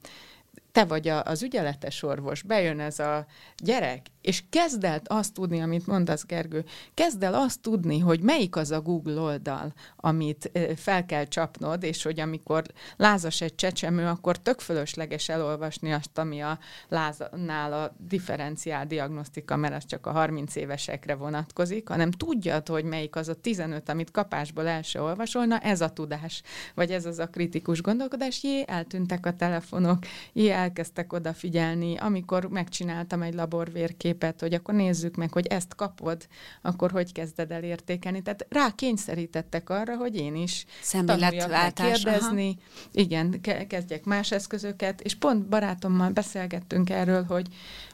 te 0.78 0.86
vagy 0.86 1.08
a, 1.08 1.24
az 1.24 1.44
ügyeletes 1.44 2.04
orvos, 2.04 2.42
bejön 2.42 2.80
ez 2.80 3.00
a 3.00 3.26
gyerek, 3.58 4.08
és 4.28 4.44
kezd 4.50 4.84
el 4.84 5.02
azt 5.06 5.34
tudni, 5.34 5.62
amit 5.62 5.88
mondasz, 5.88 6.26
Gergő, 6.26 6.66
kezd 6.94 7.24
el 7.24 7.34
azt 7.34 7.62
tudni, 7.62 8.00
hogy 8.00 8.20
melyik 8.20 8.56
az 8.56 8.72
a 8.72 8.82
Google 8.82 9.20
oldal, 9.20 9.74
amit 9.96 10.52
fel 10.76 11.06
kell 11.06 11.24
csapnod, 11.26 11.84
és 11.84 12.04
hogy 12.04 12.20
amikor 12.20 12.64
lázas 12.98 13.42
egy 13.42 13.56
csecsemő, 13.56 14.06
akkor 14.06 14.38
tök 14.38 14.60
fölösleges 14.60 15.30
elolvasni 15.30 15.94
azt, 15.94 16.18
ami 16.18 16.42
a 16.42 16.60
láznál 16.88 17.74
a 17.74 17.96
differenciál 18.08 18.86
diagnosztika, 18.86 19.56
mert 19.56 19.76
az 19.76 19.86
csak 19.86 20.06
a 20.06 20.12
30 20.12 20.56
évesekre 20.56 21.16
vonatkozik, 21.16 21.88
hanem 21.88 22.12
tudjad, 22.12 22.68
hogy 22.68 22.84
melyik 22.84 23.16
az 23.16 23.28
a 23.28 23.36
15, 23.36 23.90
amit 23.90 24.12
kapásból 24.12 24.68
el 24.68 24.82
se 24.82 25.02
olvasolna, 25.02 25.60
ez 25.60 25.82
a 25.82 25.90
tudás, 25.90 26.42
vagy 26.76 26.92
ez 26.92 27.06
az 27.06 27.20
a 27.20 27.28
kritikus 27.28 27.82
gondolkodás, 27.82 28.44
jé, 28.44 28.64
eltűntek 28.68 29.26
a 29.26 29.34
telefonok, 29.34 30.00
jé, 30.34 30.50
elkezdtek 30.68 31.14
odafigyelni, 31.14 31.98
amikor 31.98 32.46
megcsináltam 32.46 33.22
egy 33.22 33.34
laborvérképet, 33.34 34.40
hogy 34.40 34.54
akkor 34.54 34.74
nézzük 34.74 35.16
meg, 35.16 35.34
hogy 35.34 35.46
ezt 35.46 35.76
kapod, 35.76 36.28
akkor 36.62 36.92
hogy 36.92 37.12
kezded 37.12 37.52
el 37.52 37.64
értékelni. 37.64 38.22
Tehát 38.22 38.46
rá 38.50 38.72
kényszerítettek 38.76 39.70
arra, 39.70 39.96
hogy 39.96 40.16
én 40.16 40.36
is 40.36 40.66
tanuljak 40.92 41.74
kérdezni, 41.74 42.58
aha. 42.60 42.90
igen, 42.92 43.42
kezdjek 43.68 44.06
más 44.06 44.32
eszközöket, 44.32 45.02
és 45.02 45.16
pont 45.16 45.48
barátommal 45.48 46.10
beszélgettünk 46.10 46.90
erről, 46.90 47.24
hogy, 47.24 47.48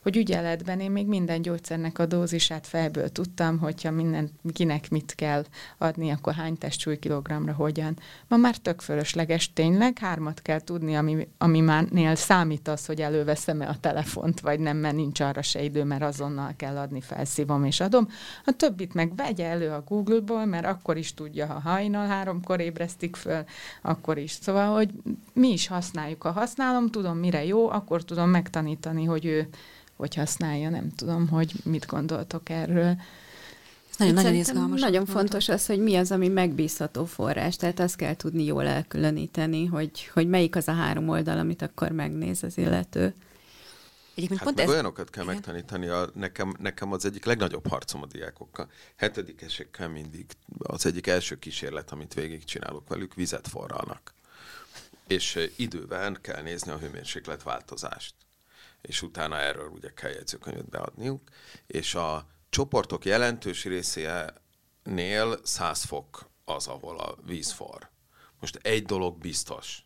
hogy 0.03 0.17
ügyeletben 0.17 0.79
én 0.79 0.91
még 0.91 1.07
minden 1.07 1.41
gyógyszernek 1.41 1.99
a 1.99 2.05
dózisát 2.05 2.67
fejből 2.67 3.09
tudtam, 3.09 3.57
hogyha 3.57 3.91
minden, 3.91 4.29
kinek 4.53 4.89
mit 4.89 5.15
kell 5.15 5.45
adni, 5.77 6.09
akkor 6.09 6.33
hány 6.33 6.57
testsúly 6.57 6.99
kilogramra 6.99 7.53
hogyan. 7.53 7.97
Ma 8.27 8.37
már 8.37 8.57
tök 8.57 8.81
fölösleges 8.81 9.53
tényleg, 9.53 9.97
hármat 9.97 10.41
kell 10.41 10.59
tudni, 10.59 10.95
ami, 10.95 11.27
ami 11.37 11.59
már 11.59 11.83
nél 11.83 12.15
számít 12.15 12.67
az, 12.67 12.85
hogy 12.85 13.01
előveszem-e 13.01 13.67
a 13.67 13.79
telefont, 13.79 14.39
vagy 14.39 14.59
nem, 14.59 14.77
mert 14.77 14.95
nincs 14.95 15.19
arra 15.19 15.41
se 15.41 15.63
idő, 15.63 15.83
mert 15.83 16.03
azonnal 16.03 16.53
kell 16.55 16.77
adni, 16.77 17.01
felszívom 17.01 17.63
és 17.63 17.79
adom. 17.79 18.07
A 18.45 18.51
többit 18.51 18.93
meg 18.93 19.15
vegye 19.15 19.45
elő 19.45 19.69
a 19.69 19.83
Google-ból, 19.87 20.45
mert 20.45 20.65
akkor 20.65 20.97
is 20.97 21.13
tudja, 21.13 21.45
ha 21.45 21.59
hajnal 21.59 22.07
háromkor 22.07 22.59
ébresztik 22.59 23.15
föl, 23.15 23.43
akkor 23.81 24.17
is. 24.17 24.31
Szóval, 24.31 24.73
hogy 24.73 24.89
mi 25.33 25.51
is 25.51 25.67
használjuk. 25.67 26.21
Ha 26.23 26.31
használom, 26.31 26.89
tudom, 26.89 27.17
mire 27.17 27.45
jó, 27.45 27.69
akkor 27.69 28.03
tudom 28.03 28.29
megtanítani, 28.29 29.03
hogy 29.03 29.25
ő 29.25 29.47
hogy 29.95 30.15
használja. 30.15 30.69
Nem 30.69 30.95
tudom, 30.95 31.27
hogy 31.27 31.53
mit 31.63 31.85
gondoltok 31.85 32.49
erről. 32.49 32.95
Nagyon, 33.97 34.13
nagyon 34.13 34.33
izgalmas. 34.33 34.81
Nagyon 34.81 35.05
fontos 35.05 35.49
az, 35.49 35.65
hogy 35.65 35.79
mi 35.79 35.95
az, 35.95 36.11
ami 36.11 36.27
megbízható 36.27 37.05
forrás. 37.05 37.55
Tehát 37.55 37.79
azt 37.79 37.95
kell 37.95 38.15
tudni 38.15 38.43
jól 38.43 38.65
elkülöníteni, 38.65 39.65
hogy, 39.65 40.09
hogy 40.13 40.27
melyik 40.27 40.55
az 40.55 40.67
a 40.67 40.73
három 40.73 41.09
oldal, 41.09 41.37
amit 41.37 41.61
akkor 41.61 41.91
megnéz 41.91 42.43
az 42.43 42.57
illető. 42.57 43.13
Egyébként 44.15 44.39
hát 44.39 44.47
pont 44.47 44.59
ez... 44.59 44.69
olyanokat 44.69 45.09
kell 45.09 45.23
Igen. 45.23 45.35
megtanítani, 45.35 45.87
a, 45.87 46.09
nekem, 46.13 46.55
nekem 46.59 46.91
az 46.91 47.05
egyik 47.05 47.25
legnagyobb 47.25 47.67
harcom 47.67 48.01
a 48.01 48.05
diákokkal. 48.05 48.69
Hetedikesekkel 48.95 49.89
mindig 49.89 50.25
az 50.57 50.85
egyik 50.85 51.07
első 51.07 51.39
kísérlet, 51.39 51.91
amit 51.91 52.13
végigcsinálok 52.13 52.87
velük, 52.87 53.13
vizet 53.13 53.47
forralnak. 53.47 54.13
És 55.07 55.49
időben 55.55 56.17
kell 56.21 56.41
nézni 56.41 56.71
a 56.71 56.77
hőmérséklet 56.77 57.43
változást. 57.43 58.13
És 58.87 59.01
utána 59.01 59.39
erről 59.39 59.67
ugye 59.67 59.93
kell 59.93 60.11
jegyzőkönyvet 60.11 60.69
beadniuk. 60.69 61.21
És 61.67 61.95
a 61.95 62.27
csoportok 62.49 63.05
jelentős 63.05 63.63
részénél 63.63 65.39
100 65.43 65.83
fok 65.83 66.29
az, 66.45 66.67
ahol 66.67 66.99
a 66.99 67.15
víz 67.25 67.51
for. 67.51 67.89
Most 68.39 68.59
egy 68.61 68.85
dolog 68.85 69.17
biztos, 69.17 69.83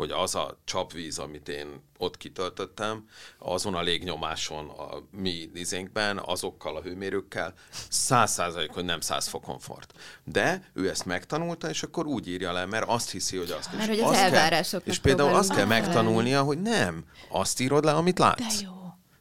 hogy 0.00 0.10
az 0.10 0.34
a 0.34 0.58
csapvíz, 0.64 1.18
amit 1.18 1.48
én 1.48 1.82
ott 1.98 2.16
kitöltöttem, 2.16 3.04
azon 3.38 3.74
a 3.74 3.80
légnyomáson 3.80 4.68
a 4.68 5.02
mi 5.10 5.50
izénkben, 5.54 6.20
azokkal 6.24 6.76
a 6.76 6.80
hőmérőkkel, 6.80 7.54
száz 7.88 8.32
százalék, 8.32 8.70
hogy 8.70 8.84
nem 8.84 9.00
száz 9.00 9.28
fokon 9.28 9.58
fort. 9.58 9.92
De 10.24 10.70
ő 10.72 10.88
ezt 10.88 11.04
megtanulta, 11.04 11.68
és 11.68 11.82
akkor 11.82 12.06
úgy 12.06 12.28
írja 12.28 12.52
le, 12.52 12.66
mert 12.66 12.88
azt 12.88 13.10
hiszi, 13.10 13.36
hogy 13.36 13.50
azt 13.50 13.72
mert 13.76 13.88
hogy 13.88 14.00
az 14.00 14.16
kell, 14.16 14.80
És 14.84 14.98
például 14.98 15.34
azt 15.34 15.54
kell 15.54 15.66
megtanulnia, 15.66 16.42
hogy 16.42 16.62
nem, 16.62 17.04
azt 17.28 17.60
írod 17.60 17.84
le, 17.84 17.92
amit 17.92 18.18
látsz. 18.18 18.58
De 18.58 18.64
jó 18.64 18.79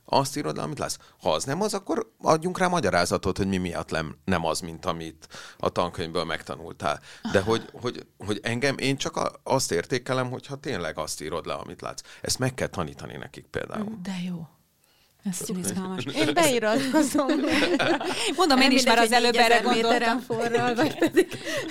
azt 0.10 0.38
írod 0.38 0.55
le, 0.55 0.62
amit 0.62 0.80
lesz. 0.80 0.97
Ha 1.22 1.34
az 1.34 1.43
nem 1.43 1.62
az, 1.62 1.74
akkor 1.74 2.14
adjunk 2.22 2.57
rá 2.57 2.68
magyarázatot, 2.68 3.38
hogy 3.38 3.47
mi 3.47 3.57
miatt 3.57 3.91
nem, 4.26 4.45
az, 4.45 4.60
mint 4.60 4.86
amit 4.86 5.28
a 5.57 5.70
tankönyvből 5.70 6.24
megtanultál. 6.24 6.99
De 7.32 7.41
hogy, 7.41 7.70
hogy, 7.74 8.07
hogy 8.18 8.39
engem, 8.43 8.78
én 8.78 8.97
csak 8.97 9.39
azt 9.43 9.72
értékelem, 9.72 10.30
hogyha 10.30 10.55
tényleg 10.55 10.97
azt 10.97 11.22
írod 11.22 11.45
le, 11.45 11.53
amit 11.53 11.82
látsz. 11.82 12.01
Ezt 12.22 12.39
meg 12.39 12.53
kell 12.53 12.68
tanítani 12.68 13.18
nekik 13.18 13.45
például. 13.45 13.99
De 14.01 14.16
jó. 14.28 14.47
Ez 15.30 15.49
izgalmas. 15.63 16.05
Én 16.21 16.34
beiratkozom. 16.34 17.27
Mondom, 18.36 18.59
én 18.61 18.71
is 18.71 18.84
már 18.84 18.97
az 18.97 19.11
előbb 19.11 19.36
erre 19.36 19.59
gondoltam. 19.59 20.19
forral, 20.19 20.75
vagy 20.75 20.97
pedig, 20.97 21.27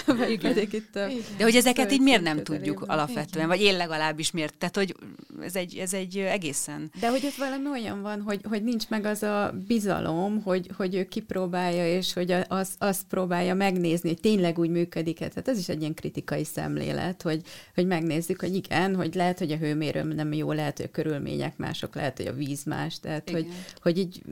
vagy 0.06 0.38
pedig 0.38 0.72
itt 0.72 0.96
a 0.96 1.06
De 1.36 1.44
hogy 1.44 1.54
ezeket 1.54 1.92
így 1.92 2.00
miért 2.00 2.22
nem 2.22 2.42
tudjuk 2.42 2.84
alapvetően, 2.86 3.46
vagy 3.46 3.60
én 3.60 3.76
legalábbis 3.76 4.30
miért? 4.30 4.54
Tehát, 4.58 4.76
hogy 4.76 4.94
ez 5.42 5.56
egy, 5.56 5.76
ez 5.76 5.92
egy 5.92 6.18
egészen... 6.18 6.90
De 7.00 7.10
hogy 7.10 7.24
ott 7.24 7.34
valami 7.34 7.68
olyan 7.68 8.02
van, 8.02 8.20
hogy, 8.20 8.40
hogy 8.48 8.62
nincs 8.62 8.88
meg 8.88 9.04
az 9.04 9.22
a 9.22 9.54
bizalom, 9.66 10.42
hogy, 10.42 10.70
hogy 10.76 10.94
ő 10.94 11.04
kipróbálja, 11.04 11.96
és 11.96 12.12
hogy 12.12 12.34
az, 12.48 12.70
azt 12.78 13.02
próbálja 13.08 13.54
megnézni, 13.54 14.08
hogy 14.08 14.20
tényleg 14.20 14.58
úgy 14.58 14.70
működik 14.70 15.20
-e. 15.20 15.28
Tehát 15.28 15.48
ez 15.48 15.58
is 15.58 15.68
egy 15.68 15.80
ilyen 15.80 15.94
kritikai 15.94 16.44
szemlélet, 16.44 17.22
hogy, 17.22 17.42
hogy 17.74 17.86
megnézzük, 17.86 18.40
hogy 18.40 18.54
igen, 18.54 18.96
hogy 18.96 19.14
lehet, 19.14 19.38
hogy 19.38 19.50
a 19.50 19.56
hőmérő 19.56 20.02
nem 20.02 20.32
jó, 20.32 20.52
lehet, 20.52 20.76
hogy 20.76 20.86
a 20.86 20.90
körülmények 20.90 21.56
mások, 21.56 21.94
lehet, 21.94 22.16
hogy 22.16 22.26
a 22.26 22.32
víz 22.32 22.64
más, 22.64 23.00
tehát 23.00 23.30
igen. 23.30 23.42
hogy, 23.42 23.47
hogy 23.80 23.98
így 23.98 24.22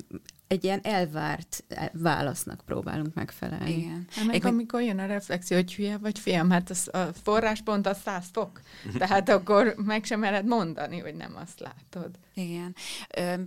egy 0.47 0.65
ilyen 0.65 0.81
elvárt 0.83 1.65
válasznak 1.93 2.63
próbálunk 2.65 3.15
megfelelni. 3.15 3.77
Igen. 3.77 4.07
Hát 4.11 4.27
meg 4.27 4.45
amikor 4.45 4.83
jön 4.83 4.99
a 4.99 5.07
reflexió, 5.07 5.57
hogy 5.57 5.75
hülye 5.75 5.99
vagy 5.99 6.19
fiam, 6.19 6.51
hát 6.51 6.71
az, 6.71 6.89
a 6.93 7.09
forráspont 7.23 7.87
az 7.87 7.99
100 8.05 8.25
fok. 8.33 8.61
Tehát 8.99 9.29
akkor 9.29 9.75
meg 9.77 10.05
sem 10.05 10.21
mered 10.21 10.47
mondani, 10.47 10.99
hogy 10.99 11.15
nem 11.15 11.37
azt 11.37 11.61
látod. 11.61 12.11
Igen. 12.35 12.75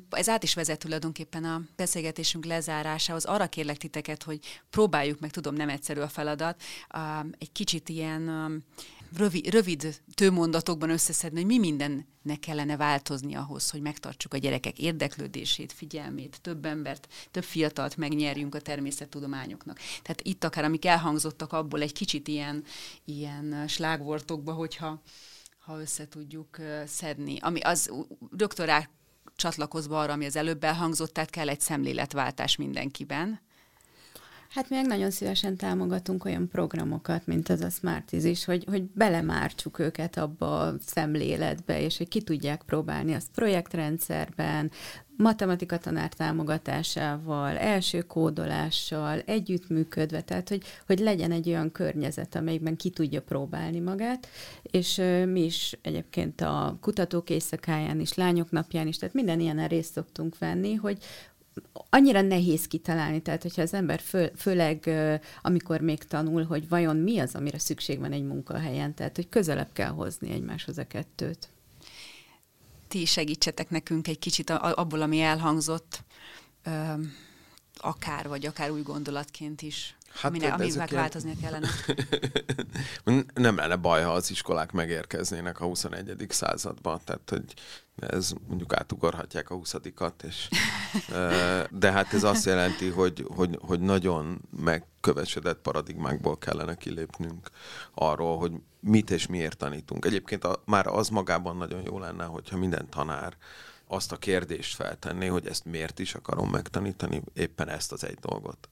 Ez 0.09 0.29
át 0.29 0.43
is 0.43 0.53
vezet 0.53 0.79
tulajdonképpen 0.79 1.43
a 1.43 1.61
beszélgetésünk 1.75 2.45
lezárásához. 2.45 3.25
Arra 3.25 3.47
kérlek 3.47 3.77
titeket, 3.77 4.23
hogy 4.23 4.39
próbáljuk 4.69 5.19
meg, 5.19 5.31
tudom, 5.31 5.55
nem 5.55 5.69
egyszerű 5.69 5.99
a 5.99 6.07
feladat, 6.07 6.61
egy 7.37 7.51
kicsit 7.51 7.89
ilyen 7.89 8.63
rövid, 9.17 9.47
rövid 9.47 10.01
tőmondatokban 10.13 10.89
összeszedni, 10.89 11.37
hogy 11.37 11.47
mi 11.47 11.59
mindennek 11.59 12.39
kellene 12.39 12.77
változni 12.77 13.35
ahhoz, 13.35 13.69
hogy 13.69 13.81
megtartsuk 13.81 14.33
a 14.33 14.37
gyerekek 14.37 14.79
érdeklődését, 14.79 15.71
figyelmét, 15.71 16.39
több 16.41 16.65
embert, 16.89 17.07
több 17.31 17.43
fiatalt 17.43 17.97
megnyerjünk 17.97 18.55
a 18.55 18.61
természettudományoknak. 18.61 19.77
Tehát 19.77 20.21
itt 20.21 20.43
akár, 20.43 20.63
amik 20.63 20.85
elhangzottak 20.85 21.53
abból 21.53 21.81
egy 21.81 21.93
kicsit 21.93 22.27
ilyen, 22.27 22.63
ilyen 23.05 23.67
slágvortokba, 23.67 24.53
hogyha 24.53 25.01
ha 25.59 25.79
össze 25.79 26.07
tudjuk 26.07 26.57
szedni. 26.85 27.37
Ami 27.39 27.59
az 27.59 27.91
rögtön 28.37 28.65
rá 28.65 28.89
csatlakozva 29.35 29.99
arra, 29.99 30.13
ami 30.13 30.25
az 30.25 30.35
előbb 30.35 30.63
elhangzott, 30.63 31.13
tehát 31.13 31.29
kell 31.29 31.49
egy 31.49 31.59
szemléletváltás 31.59 32.55
mindenkiben, 32.55 33.39
Hát 34.49 34.69
meg 34.69 34.85
nagyon 34.85 35.11
szívesen 35.11 35.55
támogatunk 35.55 36.25
olyan 36.25 36.47
programokat, 36.47 37.25
mint 37.27 37.49
az 37.49 37.61
a 37.61 37.69
Smarties 37.69 38.23
is, 38.23 38.45
hogy, 38.45 38.63
hogy 38.69 38.83
belemártsuk 38.83 39.79
őket 39.79 40.17
abba 40.17 40.59
a 40.59 40.75
szemléletbe, 40.85 41.81
és 41.81 41.97
hogy 41.97 42.07
ki 42.07 42.21
tudják 42.21 42.61
próbálni 42.61 43.13
azt 43.13 43.31
projektrendszerben, 43.35 44.71
matematika 45.17 45.77
tanár 45.77 46.13
támogatásával, 46.13 47.57
első 47.57 48.01
kódolással, 48.01 49.19
együttműködve, 49.19 50.21
tehát 50.21 50.49
hogy, 50.49 50.63
hogy 50.85 50.99
legyen 50.99 51.31
egy 51.31 51.49
olyan 51.49 51.71
környezet, 51.71 52.35
amelyikben 52.35 52.75
ki 52.75 52.89
tudja 52.89 53.21
próbálni 53.21 53.79
magát, 53.79 54.27
és 54.61 55.01
mi 55.25 55.43
is 55.43 55.77
egyébként 55.81 56.41
a 56.41 56.77
kutatók 56.81 57.29
éjszakáján 57.29 57.99
is, 57.99 58.13
lányok 58.13 58.51
napján 58.51 58.87
is, 58.87 58.97
tehát 58.97 59.15
minden 59.15 59.39
ilyen 59.39 59.67
részt 59.67 59.93
szoktunk 59.93 60.37
venni, 60.37 60.73
hogy, 60.73 60.97
annyira 61.89 62.21
nehéz 62.21 62.67
kitalálni, 62.67 63.21
tehát 63.21 63.41
hogyha 63.41 63.61
az 63.61 63.73
ember 63.73 63.99
fő, 63.99 64.31
főleg 64.35 64.89
amikor 65.41 65.81
még 65.81 66.03
tanul, 66.03 66.43
hogy 66.43 66.69
vajon 66.69 66.97
mi 66.97 67.19
az, 67.19 67.35
amire 67.35 67.59
szükség 67.59 67.99
van 67.99 68.11
egy 68.11 68.23
munkahelyen, 68.23 68.93
tehát 68.93 69.15
hogy 69.15 69.29
közelebb 69.29 69.69
kell 69.73 69.89
hozni 69.89 70.31
egymáshoz 70.31 70.77
a 70.77 70.87
kettőt. 70.87 71.49
Ti 72.87 73.05
segítsetek 73.05 73.69
nekünk 73.69 74.07
egy 74.07 74.19
kicsit 74.19 74.49
abból, 74.49 75.01
ami 75.01 75.21
elhangzott, 75.21 76.03
akár 77.77 78.27
vagy 78.27 78.45
akár 78.45 78.71
új 78.71 78.81
gondolatként 78.81 79.61
is. 79.61 79.97
Hát, 80.13 80.31
Mine, 80.31 80.53
ami 80.53 80.71
változnia 80.89 81.33
kellene. 81.41 81.67
nem 83.33 83.55
lenne 83.55 83.75
baj, 83.75 84.03
ha 84.03 84.11
az 84.11 84.31
iskolák 84.31 84.71
megérkeznének 84.71 85.59
a 85.59 85.65
21. 85.65 86.25
században, 86.29 87.01
tehát 87.03 87.29
hogy 87.29 87.53
ez 87.99 88.33
mondjuk 88.47 88.73
átugorhatják 88.73 89.49
a 89.49 89.55
20 89.55 89.75
és, 90.23 90.49
de 91.69 91.91
hát 91.91 92.13
ez 92.13 92.23
azt 92.23 92.45
jelenti, 92.45 92.89
hogy, 92.89 93.25
hogy, 93.35 93.57
hogy 93.61 93.79
nagyon 93.79 94.41
megkövesedett 94.63 95.61
paradigmákból 95.61 96.37
kellene 96.37 96.75
kilépnünk 96.75 97.49
arról, 97.93 98.37
hogy 98.37 98.51
mit 98.79 99.09
és 99.09 99.27
miért 99.27 99.57
tanítunk. 99.57 100.05
Egyébként 100.05 100.43
a, 100.43 100.61
már 100.65 100.87
az 100.87 101.09
magában 101.09 101.57
nagyon 101.57 101.81
jó 101.85 101.99
lenne, 101.99 102.23
hogyha 102.23 102.57
minden 102.57 102.89
tanár 102.89 103.37
azt 103.87 104.11
a 104.11 104.17
kérdést 104.17 104.75
feltenné, 104.75 105.27
hogy 105.27 105.47
ezt 105.47 105.65
miért 105.65 105.99
is 105.99 106.15
akarom 106.15 106.49
megtanítani, 106.49 107.21
éppen 107.33 107.69
ezt 107.69 107.91
az 107.91 108.03
egy 108.03 108.17
dolgot. 108.19 108.69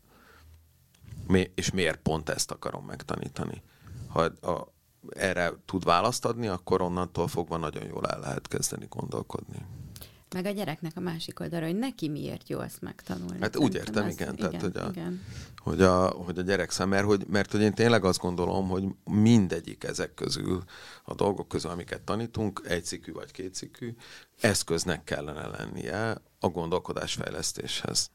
Mi, 1.28 1.52
és 1.56 1.72
miért 1.72 2.00
pont 2.00 2.30
ezt 2.30 2.52
akarom 2.52 2.86
megtanítani. 2.86 3.62
Ha 4.08 4.22
a, 4.22 4.74
erre 5.10 5.54
tud 5.66 5.84
választ 5.84 6.26
adni, 6.26 6.48
akkor 6.48 6.82
onnantól 6.82 7.28
fogva 7.28 7.58
nagyon 7.58 7.86
jól 7.86 8.06
el 8.08 8.20
lehet 8.20 8.48
kezdeni 8.48 8.86
gondolkodni. 8.90 9.66
Meg 10.34 10.46
a 10.46 10.52
gyereknek 10.52 10.92
a 10.96 11.00
másik 11.00 11.40
oldalra, 11.40 11.66
hogy 11.66 11.76
neki 11.76 12.10
miért 12.10 12.50
jó 12.50 12.60
ezt 12.60 12.82
megtanulni. 12.82 13.38
Hát 13.42 13.58
úgy 13.58 13.76
értem, 13.76 14.08
igen, 14.08 14.34
igen, 14.34 14.36
tehát, 14.36 14.62
hogy 14.62 14.78
a, 14.78 14.90
igen. 14.90 15.22
Hogy, 15.58 15.82
a, 15.82 16.08
hogy 16.08 16.38
a 16.38 16.42
gyerek 16.42 16.72
szem, 16.72 16.90
mert 16.90 17.06
hogy, 17.06 17.26
mert 17.28 17.52
hogy 17.52 17.62
én 17.62 17.74
tényleg 17.74 18.04
azt 18.04 18.20
gondolom, 18.20 18.70
hogy 18.70 18.84
mindegyik 19.04 19.84
ezek 19.84 20.14
közül, 20.14 20.64
a 21.04 21.16
dolgok 21.16 21.48
közül, 21.48 21.72
amiket 21.72 22.02
tanítunk, 22.02 22.62
egyszikű 22.68 23.12
vagy 23.12 23.32
kétszikű, 23.32 23.96
eszköznek 24.40 25.04
kellene 25.04 25.48
lennie 25.48 26.22
a 26.40 26.48
gondolkodásfejlesztéshez. 26.48 28.12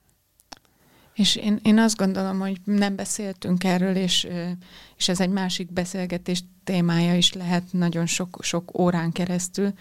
És 1.14 1.36
én, 1.36 1.60
én 1.62 1.78
azt 1.78 1.96
gondolom, 1.96 2.38
hogy 2.38 2.60
nem 2.64 2.96
beszéltünk 2.96 3.64
erről, 3.64 3.96
és, 3.96 4.28
és 4.96 5.08
ez 5.08 5.20
egy 5.20 5.30
másik 5.30 5.72
beszélgetés 5.72 6.44
témája 6.64 7.16
is 7.16 7.32
lehet 7.32 7.62
nagyon 7.70 8.06
sok, 8.06 8.38
sok 8.40 8.78
órán 8.78 9.12
keresztül, 9.12 9.72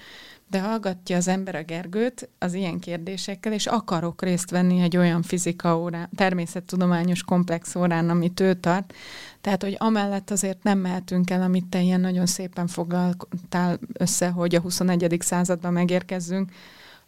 de 0.51 0.61
hallgatja 0.61 1.17
az 1.17 1.27
ember 1.27 1.55
a 1.55 1.63
Gergőt 1.63 2.29
az 2.39 2.53
ilyen 2.53 2.79
kérdésekkel, 2.79 3.53
és 3.53 3.65
akarok 3.65 4.21
részt 4.21 4.49
venni 4.49 4.82
egy 4.82 4.97
olyan 4.97 5.21
fizika 5.21 5.77
órán, 5.77 6.09
természettudományos 6.15 7.23
komplex 7.23 7.75
órán, 7.75 8.09
amit 8.09 8.39
ő 8.39 8.53
tart. 8.53 8.93
Tehát, 9.41 9.63
hogy 9.63 9.75
amellett 9.79 10.32
azért 10.32 10.63
nem 10.63 10.79
mehetünk 10.79 11.29
el, 11.29 11.41
amit 11.41 11.65
te 11.65 11.82
ilyen 11.82 12.01
nagyon 12.01 12.25
szépen 12.25 12.67
foglaltál 12.67 13.79
össze, 13.93 14.29
hogy 14.29 14.55
a 14.55 14.59
21. 14.59 15.17
században 15.19 15.73
megérkezzünk, 15.73 16.51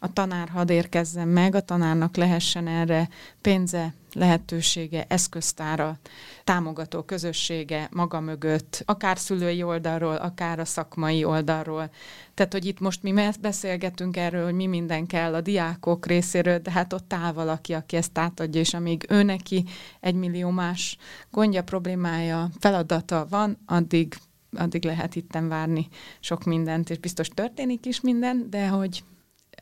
a 0.04 0.14
tanár 0.14 0.50
hadd 0.50 0.72
érkezzen 0.72 1.28
meg, 1.28 1.56
a 1.56 1.62
tanárnak 1.62 2.16
lehessen 2.16 2.68
erre 2.68 3.10
pénze, 3.42 3.94
lehetősége, 4.14 5.06
eszköztára, 5.08 5.98
támogató 6.44 7.02
közössége 7.02 7.90
maga 7.92 8.20
mögött, 8.20 8.84
akár 8.86 9.18
szülői 9.18 9.64
oldalról, 9.64 10.16
akár 10.16 10.60
a 10.60 10.66
szakmai 10.66 11.24
oldalról. 11.24 11.90
Tehát, 12.34 12.52
hogy 12.52 12.66
itt 12.66 12.80
most 12.80 13.04
mi 13.04 13.30
beszélgetünk 13.42 14.18
erről, 14.18 14.44
hogy 14.44 14.54
mi 14.54 14.66
minden 14.66 15.06
kell 15.06 15.34
a 15.34 15.42
diákok 15.42 16.06
részéről, 16.06 16.60
de 16.60 16.72
hát 16.72 16.94
ott 16.94 17.14
áll 17.14 17.32
valaki, 17.32 17.74
aki 17.74 17.96
ezt 17.96 18.18
átadja, 18.18 18.60
és 18.60 18.74
amíg 18.74 19.06
ő 19.10 19.24
neki 19.24 19.66
egy 20.00 20.16
millió 20.16 20.50
más 20.50 20.98
gondja, 21.32 21.64
problémája, 21.64 22.50
feladata 22.60 23.26
van, 23.30 23.58
addig 23.66 24.16
addig 24.56 24.84
lehet 24.84 25.16
itten 25.16 25.48
várni 25.48 25.88
sok 26.20 26.44
mindent, 26.44 26.90
és 26.90 26.98
biztos 26.98 27.28
történik 27.28 27.86
is 27.86 28.02
minden, 28.02 28.48
de 28.50 28.68
hogy 28.68 29.04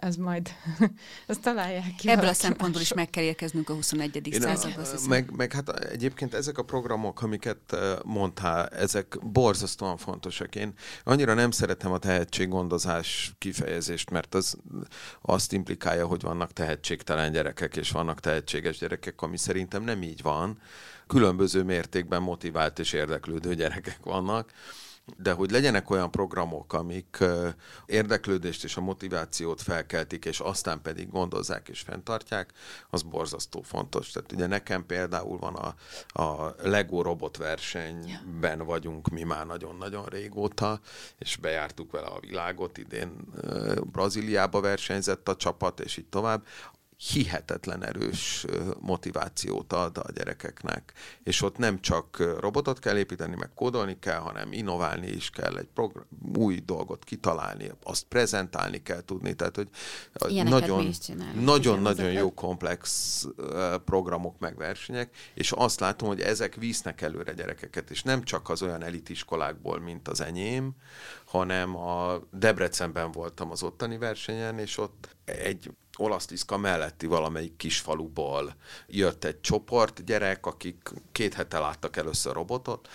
ez 0.02 0.16
majd, 0.16 0.50
ezt 1.28 1.42
találják 1.42 1.96
ki. 1.98 2.10
Ebből 2.10 2.28
a 2.28 2.34
szempontból 2.34 2.82
is 2.82 2.94
meg 2.94 3.10
kell 3.10 3.24
érkeznünk 3.24 3.70
a 3.70 3.74
21. 3.74 4.38
századba. 4.40 4.82
Meg, 5.08 5.36
meg 5.36 5.52
hát 5.52 5.70
egyébként 5.70 6.34
ezek 6.34 6.58
a 6.58 6.64
programok, 6.64 7.22
amiket 7.22 7.76
mondtál, 8.04 8.68
ezek 8.68 9.18
borzasztóan 9.22 9.98
fontosak. 9.98 10.56
Én 10.56 10.74
annyira 11.04 11.34
nem 11.34 11.52
szeretem 11.52 11.92
a 11.92 11.98
tehetséggondozás 11.98 13.34
kifejezést, 13.38 14.10
mert 14.10 14.36
az 14.36 14.58
azt 15.22 15.54
implikálja, 15.54 16.08
hogy 16.08 16.22
vannak 16.22 16.54
tehetségtelen 16.54 17.32
gyerekek, 17.32 17.76
és 17.76 17.92
vannak 17.92 18.20
tehetséges 18.20 18.78
gyerekek, 18.78 19.22
ami 19.22 19.38
szerintem 19.38 19.84
nem 19.84 20.04
így 20.04 20.22
van. 20.22 20.60
Különböző 21.08 21.64
mértékben 21.64 22.22
motivált 22.22 22.80
és 22.80 22.94
érdeklődő 22.94 23.56
gyerekek 23.56 24.00
vannak 24.04 24.52
de 25.18 25.32
hogy 25.32 25.52
legyenek 25.52 25.90
olyan 25.90 26.12
programok, 26.12 26.74
amik 26.74 27.24
érdeklődést 27.86 28.64
és 28.64 28.78
a 28.78 28.82
motivációt 28.82 29.62
felkeltik, 29.62 30.26
és 30.26 30.40
aztán 30.40 30.82
pedig 30.82 31.10
gondozzák 31.10 31.70
és 31.70 31.80
fenntartják, 31.80 32.52
az 32.90 33.02
borzasztó 33.02 33.62
fontos. 33.62 34.12
Tehát 34.12 34.32
ugye 34.32 34.48
nekem 34.48 34.86
például 34.86 35.38
van 35.38 35.56
a, 35.56 35.76
a 36.22 36.56
Lego 36.62 37.02
robotversenyben 37.02 38.66
vagyunk 38.66 39.10
mi 39.10 39.24
már 39.24 39.46
nagyon-nagyon 39.46 40.06
régóta, 40.06 40.80
és 41.18 41.38
bejártuk 41.38 41.92
vele 41.92 42.08
a 42.08 42.20
világot, 42.20 42.78
idén 42.78 43.12
Brazíliába 43.92 44.62
versenyzett 44.62 45.28
a 45.30 45.36
csapat, 45.36 45.80
és 45.80 45.98
így 45.98 46.08
tovább 46.08 46.46
hihetetlen 47.10 47.86
erős 47.86 48.46
motivációt 48.80 49.74
ad 49.74 49.98
a 49.98 50.12
gyerekeknek. 50.14 50.94
És 51.24 51.42
ott 51.42 51.58
nem 51.58 51.80
csak 51.80 52.38
robotot 52.40 52.80
kell 52.80 52.98
építeni, 52.98 53.36
meg 53.36 53.50
kódolni 53.56 54.00
kell, 54.00 54.20
hanem 54.20 54.52
innoválni 54.52 55.08
is 55.08 55.30
kell, 55.30 55.58
egy 55.58 55.68
program, 55.74 56.04
új 56.38 56.60
dolgot 56.66 57.04
kitalálni, 57.04 57.72
azt 57.84 58.04
prezentálni 58.04 58.84
kell 58.84 59.02
tudni. 59.06 59.34
Tehát, 59.34 59.56
hogy 59.56 59.70
nagyon, 60.44 60.90
nagyon, 61.34 61.82
nagyon 61.82 62.12
jó 62.12 62.34
komplex 62.34 63.28
programok 63.86 64.40
meg 64.40 64.58
versenyek, 64.58 65.16
és 65.34 65.52
azt 65.52 65.80
látom, 65.80 66.08
hogy 66.08 66.22
ezek 66.22 66.56
visznek 66.56 67.02
előre 67.02 67.34
gyerekeket, 67.34 67.90
és 67.90 68.04
nem 68.04 68.24
csak 68.24 68.50
az 68.50 68.62
olyan 68.62 68.84
elitiskolákból, 68.84 69.80
mint 69.80 70.08
az 70.08 70.22
enyém, 70.22 70.76
hanem 71.26 71.76
a 71.78 72.20
Debrecenben 72.32 73.12
voltam 73.12 73.52
az 73.52 73.64
ottani 73.64 73.98
versenyen, 73.98 74.60
és 74.60 74.78
ott 74.78 75.16
egy 75.26 75.72
olasztiszka 76.02 76.58
melletti 76.58 77.06
valamelyik 77.06 77.56
kisfaluból 77.56 78.56
jött 78.88 79.24
egy 79.24 79.42
csoport 79.42 80.06
gyerek, 80.06 80.46
akik 80.46 80.90
két 81.12 81.34
hete 81.34 81.60
láttak 81.60 81.98
először 81.98 82.34
robotot, 82.34 82.88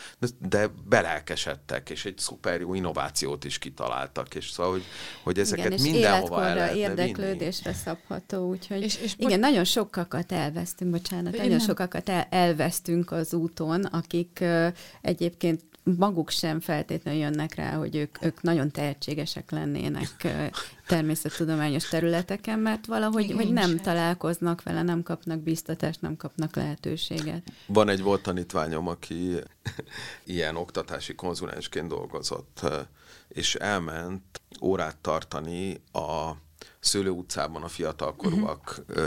de 0.48 0.68
belelkesedtek, 0.88 1.90
és 1.90 2.04
egy 2.04 2.18
szuper 2.18 2.60
jó 2.60 2.74
innovációt 2.74 3.44
is 3.44 3.58
kitaláltak, 3.58 4.34
és 4.34 4.50
szóval, 4.50 4.72
hogy, 4.72 4.84
hogy 5.22 5.38
ezeket 5.38 5.66
igen, 5.66 5.80
mindenhova 5.80 6.44
el 6.44 6.54
lehetne 6.54 6.78
érdeklődésre 6.78 7.70
vinni. 7.70 7.82
szabható, 7.84 8.48
úgyhogy 8.48 8.82
és, 8.82 8.96
és 9.02 9.14
igen, 9.16 9.38
nagyon 9.38 9.64
sokakat 9.64 10.32
elvesztünk, 10.32 10.90
bocsánat, 10.90 11.36
nagyon 11.36 11.58
sokakat 11.58 12.08
el, 12.08 12.26
elvesztünk 12.30 13.10
az 13.10 13.34
úton, 13.34 13.84
akik 13.84 14.38
uh, 14.40 14.66
egyébként 15.00 15.62
maguk 15.94 16.30
sem 16.30 16.60
feltétlenül 16.60 17.20
jönnek 17.20 17.54
rá, 17.54 17.72
hogy 17.74 17.96
ők, 17.96 18.24
ők 18.24 18.42
nagyon 18.42 18.70
tehetségesek 18.70 19.50
lennének 19.50 20.26
természettudományos 20.86 21.88
területeken, 21.88 22.58
mert 22.58 22.86
valahogy 22.86 23.32
hogy 23.32 23.52
nem 23.52 23.68
sem. 23.68 23.76
találkoznak 23.76 24.62
vele, 24.62 24.82
nem 24.82 25.02
kapnak 25.02 25.40
biztatást, 25.40 26.00
nem 26.00 26.16
kapnak 26.16 26.56
lehetőséget. 26.56 27.42
Van 27.66 27.88
egy 27.88 28.02
volt 28.02 28.22
tanítványom, 28.22 28.88
aki 28.88 29.32
ilyen 30.24 30.56
oktatási 30.56 31.14
konzulensként 31.14 31.88
dolgozott, 31.88 32.60
és 33.28 33.54
elment 33.54 34.40
órát 34.60 34.96
tartani 34.96 35.80
a 35.92 36.32
Szőlő 36.86 37.10
utcában 37.10 37.62
a 37.62 37.68
fiatalkorúak... 37.68 38.84
Uh-huh. 38.88 39.04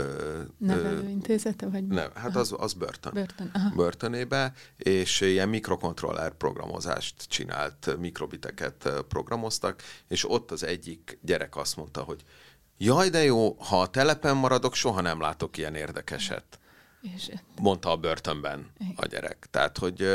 Nevelőintézete, 0.58 1.68
vagy? 1.68 1.86
Nem, 1.86 2.10
hát 2.14 2.36
az, 2.36 2.54
az 2.58 2.72
börtön. 2.72 3.12
Börtön, 3.12 3.50
aha. 3.52 3.70
Börtönébe, 3.74 4.52
és 4.76 5.20
ilyen 5.20 5.48
mikrokontroller 5.48 6.32
programozást 6.32 7.28
csinált, 7.28 7.96
mikrobiteket 7.98 8.90
programoztak, 9.08 9.82
és 10.08 10.30
ott 10.30 10.50
az 10.50 10.62
egyik 10.62 11.18
gyerek 11.22 11.56
azt 11.56 11.76
mondta, 11.76 12.02
hogy 12.02 12.24
jaj, 12.78 13.08
de 13.08 13.24
jó, 13.24 13.56
ha 13.58 13.80
a 13.80 13.90
telepen 13.90 14.36
maradok, 14.36 14.74
soha 14.74 15.00
nem 15.00 15.20
látok 15.20 15.56
ilyen 15.56 15.74
érdekeset. 15.74 16.58
És 17.00 17.30
mondta 17.60 17.90
a 17.90 17.96
börtönben 17.96 18.70
a 18.96 19.06
gyerek. 19.06 19.46
Tehát, 19.50 19.78
hogy 19.78 20.08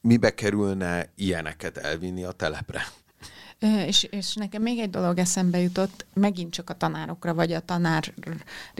mibe 0.00 0.34
kerülne 0.34 1.12
ilyeneket 1.14 1.76
elvinni 1.76 2.24
a 2.24 2.32
telepre? 2.32 2.86
És, 3.86 4.02
és 4.02 4.34
nekem 4.34 4.62
még 4.62 4.78
egy 4.78 4.90
dolog 4.90 5.18
eszembe 5.18 5.58
jutott, 5.58 6.06
megint 6.14 6.52
csak 6.52 6.70
a 6.70 6.74
tanárokra, 6.74 7.34
vagy 7.34 7.52
a 7.52 7.60
tanári 7.60 8.12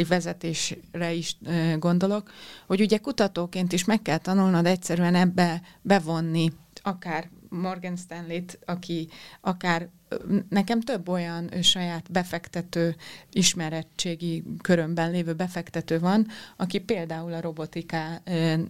vezetésre 0.08 1.12
is 1.12 1.36
gondolok, 1.78 2.30
hogy 2.66 2.80
ugye 2.80 2.98
kutatóként 2.98 3.72
is 3.72 3.84
meg 3.84 4.02
kell 4.02 4.18
tanulnod 4.18 4.66
egyszerűen 4.66 5.14
ebbe 5.14 5.62
bevonni 5.82 6.52
akár 6.82 7.30
Morgan 7.48 7.96
Stanley-t, 7.96 8.58
aki 8.64 9.08
akár 9.40 9.88
nekem 10.48 10.80
több 10.80 11.08
olyan 11.08 11.62
saját 11.62 12.10
befektető, 12.12 12.96
ismerettségi 13.32 14.44
körömben 14.62 15.10
lévő 15.10 15.34
befektető 15.34 15.98
van, 15.98 16.26
aki 16.56 16.78
például 16.78 17.32
a 17.32 17.40
robotiká 17.40 18.22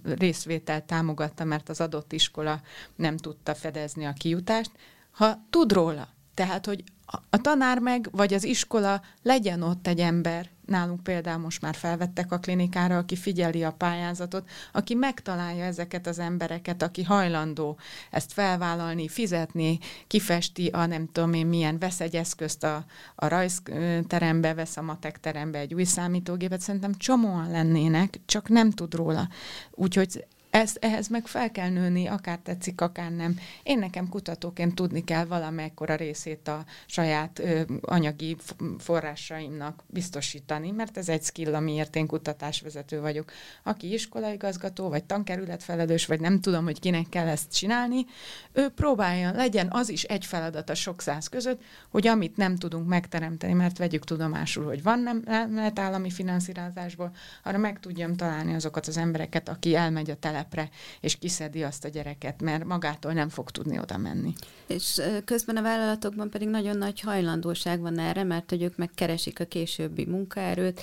részvételt 0.04 0.84
támogatta, 0.84 1.44
mert 1.44 1.68
az 1.68 1.80
adott 1.80 2.12
iskola 2.12 2.60
nem 2.96 3.16
tudta 3.16 3.54
fedezni 3.54 4.04
a 4.04 4.12
kijutást, 4.12 4.70
ha 5.10 5.46
tud 5.50 5.72
róla. 5.72 6.08
Tehát, 6.34 6.66
hogy 6.66 6.84
a 7.30 7.40
tanár 7.40 7.78
meg, 7.78 8.08
vagy 8.12 8.34
az 8.34 8.44
iskola 8.44 9.02
legyen 9.22 9.62
ott 9.62 9.86
egy 9.86 10.00
ember, 10.00 10.48
nálunk 10.66 11.02
például 11.02 11.38
most 11.38 11.60
már 11.60 11.74
felvettek 11.74 12.32
a 12.32 12.38
klinikára, 12.38 12.96
aki 12.96 13.16
figyeli 13.16 13.64
a 13.64 13.72
pályázatot, 13.72 14.48
aki 14.72 14.94
megtalálja 14.94 15.64
ezeket 15.64 16.06
az 16.06 16.18
embereket, 16.18 16.82
aki 16.82 17.02
hajlandó 17.02 17.78
ezt 18.10 18.32
felvállalni, 18.32 19.08
fizetni, 19.08 19.78
kifesti 20.06 20.66
a 20.66 20.86
nem 20.86 21.08
tudom 21.12 21.32
én 21.32 21.46
milyen, 21.46 21.78
vesz 21.78 22.00
egy 22.00 22.16
eszközt 22.16 22.64
a, 22.64 22.84
a 23.14 23.28
rajzterembe, 23.28 24.54
vesz 24.54 24.76
a 24.76 24.82
matek 24.82 25.20
terembe 25.20 25.58
egy 25.58 25.74
új 25.74 25.84
számítógépet, 25.84 26.60
szerintem 26.60 26.94
csomóan 26.94 27.50
lennének, 27.50 28.20
csak 28.26 28.48
nem 28.48 28.70
tud 28.70 28.94
róla. 28.94 29.28
Úgyhogy 29.70 30.24
ezt, 30.50 30.78
ehhez 30.80 31.08
meg 31.08 31.26
fel 31.26 31.50
kell 31.50 31.68
nőni, 31.68 32.06
akár 32.06 32.38
tetszik, 32.38 32.80
akár 32.80 33.10
nem. 33.10 33.38
Én 33.62 33.78
nekem 33.78 34.08
kutatóként 34.08 34.74
tudni 34.74 35.04
kell 35.04 35.24
valamekkora 35.24 35.94
részét 35.94 36.48
a 36.48 36.64
saját 36.86 37.38
ö, 37.38 37.60
anyagi 37.80 38.36
forrásaimnak 38.78 39.84
biztosítani, 39.86 40.70
mert 40.70 40.96
ez 40.96 41.08
egy 41.08 41.22
skill, 41.22 41.54
amiért 41.54 41.96
én 41.96 42.06
kutatásvezető 42.06 43.00
vagyok. 43.00 43.32
Aki 43.62 43.92
iskolaigazgató, 43.92 44.88
vagy 44.88 45.04
tankerületfelelős, 45.04 46.06
vagy 46.06 46.20
nem 46.20 46.40
tudom, 46.40 46.64
hogy 46.64 46.80
kinek 46.80 47.08
kell 47.08 47.28
ezt 47.28 47.52
csinálni, 47.52 48.06
ő 48.52 48.68
próbálja, 48.68 49.32
legyen 49.32 49.68
az 49.70 49.88
is 49.88 50.02
egy 50.02 50.24
feladat 50.24 50.70
a 50.70 50.74
sok 50.74 51.00
száz 51.00 51.28
között, 51.28 51.62
hogy 51.88 52.06
amit 52.06 52.36
nem 52.36 52.56
tudunk 52.56 52.88
megteremteni, 52.88 53.52
mert 53.52 53.78
vegyük 53.78 54.04
tudomásul, 54.04 54.64
hogy 54.64 54.82
van 54.82 54.98
nem, 54.98 55.22
nem 55.24 55.54
lehet 55.54 55.78
állami 55.78 56.10
finanszírozásból, 56.10 57.10
arra 57.44 57.58
meg 57.58 57.80
tudjam 57.80 58.16
találni 58.16 58.54
azokat 58.54 58.86
az 58.86 58.96
embereket, 58.96 59.48
aki 59.48 59.74
elmegy 59.74 60.10
a 60.10 60.16
tele 60.16 60.39
telepre, 60.40 60.70
és 61.00 61.18
kiszedi 61.18 61.62
azt 61.62 61.84
a 61.84 61.88
gyereket, 61.88 62.42
mert 62.42 62.64
magától 62.64 63.12
nem 63.12 63.28
fog 63.28 63.50
tudni 63.50 63.78
oda 63.78 63.96
menni. 63.96 64.32
És 64.66 65.00
közben 65.24 65.56
a 65.56 65.62
vállalatokban 65.62 66.30
pedig 66.30 66.48
nagyon 66.48 66.76
nagy 66.76 67.00
hajlandóság 67.00 67.80
van 67.80 67.98
erre, 67.98 68.24
mert 68.24 68.50
hogy 68.50 68.62
ők 68.62 68.76
megkeresik 68.76 69.40
a 69.40 69.44
későbbi 69.44 70.04
munkaerőt, 70.06 70.82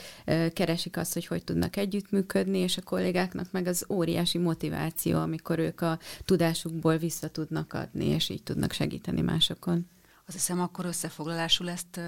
keresik 0.53 0.97
azt, 0.97 1.13
hogy 1.13 1.25
hogy 1.25 1.43
tudnak 1.43 1.75
együttműködni, 1.75 2.57
és 2.57 2.77
a 2.77 2.81
kollégáknak 2.81 3.51
meg 3.51 3.67
az 3.67 3.85
óriási 3.89 4.37
motiváció, 4.37 5.19
amikor 5.19 5.59
ők 5.59 5.81
a 5.81 5.99
tudásukból 6.25 6.97
vissza 6.97 7.27
tudnak 7.27 7.73
adni, 7.73 8.05
és 8.05 8.29
így 8.29 8.43
tudnak 8.43 8.71
segíteni 8.71 9.21
másokon. 9.21 9.87
Azt 10.27 10.35
hiszem, 10.35 10.61
akkor 10.61 10.85
összefoglalásul 10.85 11.69
ezt 11.69 11.99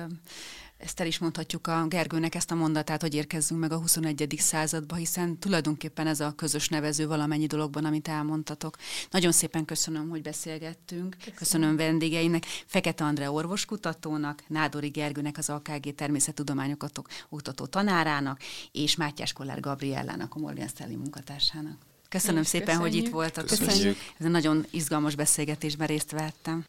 ezt 0.80 1.00
el 1.00 1.08
is 1.08 1.18
mondhatjuk 1.18 1.68
a 1.68 1.86
Gergőnek 1.88 2.36
ezt 2.36 2.52
a 2.52 2.56
mondatát, 2.56 3.02
hogy 3.02 3.14
érkezzünk 3.14 3.60
meg 3.60 3.72
a 3.72 3.78
21. 3.78 4.36
századba, 4.38 4.96
hiszen 4.96 5.38
tulajdonképpen 5.38 6.08
ez 6.08 6.20
a 6.20 6.32
közös 6.32 6.68
nevező 6.68 7.08
valamennyi 7.08 7.46
dologban, 7.46 7.86
amit 7.86 8.08
elmondtatok. 8.08 8.78
Nagyon 9.10 9.32
szépen 9.32 9.66
köszönöm, 9.66 10.10
hogy 10.10 10.22
beszélgettünk. 10.22 11.16
Köszönöm, 11.18 11.36
köszönöm 11.36 11.76
vendégeinek, 11.76 12.46
Fekete 12.66 13.04
André 13.04 13.26
orvoskutatónak, 13.26 14.44
Nádori 14.48 14.88
Gergőnek, 14.88 15.38
az 15.38 15.50
AKG 15.50 15.96
természettudományokat 15.96 17.02
oktató 17.30 17.66
tanárának, 17.66 18.40
és 18.72 18.96
Mátyás 18.96 19.34
Kollár 19.34 19.60
Gabriellának, 19.60 20.36
a 20.36 20.40
Morgan 20.40 20.68
Stanley 20.68 20.98
munkatársának. 20.98 21.78
Köszönöm 22.10 22.44
szépen, 22.44 22.76
köszönjük. 22.76 22.94
hogy 22.94 23.06
itt 23.06 23.12
voltak. 23.12 23.46
Köszönjük. 23.46 23.98
Ez 24.18 24.26
egy 24.26 24.32
nagyon 24.32 24.66
izgalmas 24.72 25.16
beszélgetésben 25.16 25.88
részt 25.88 26.12
vettem. 26.12 26.66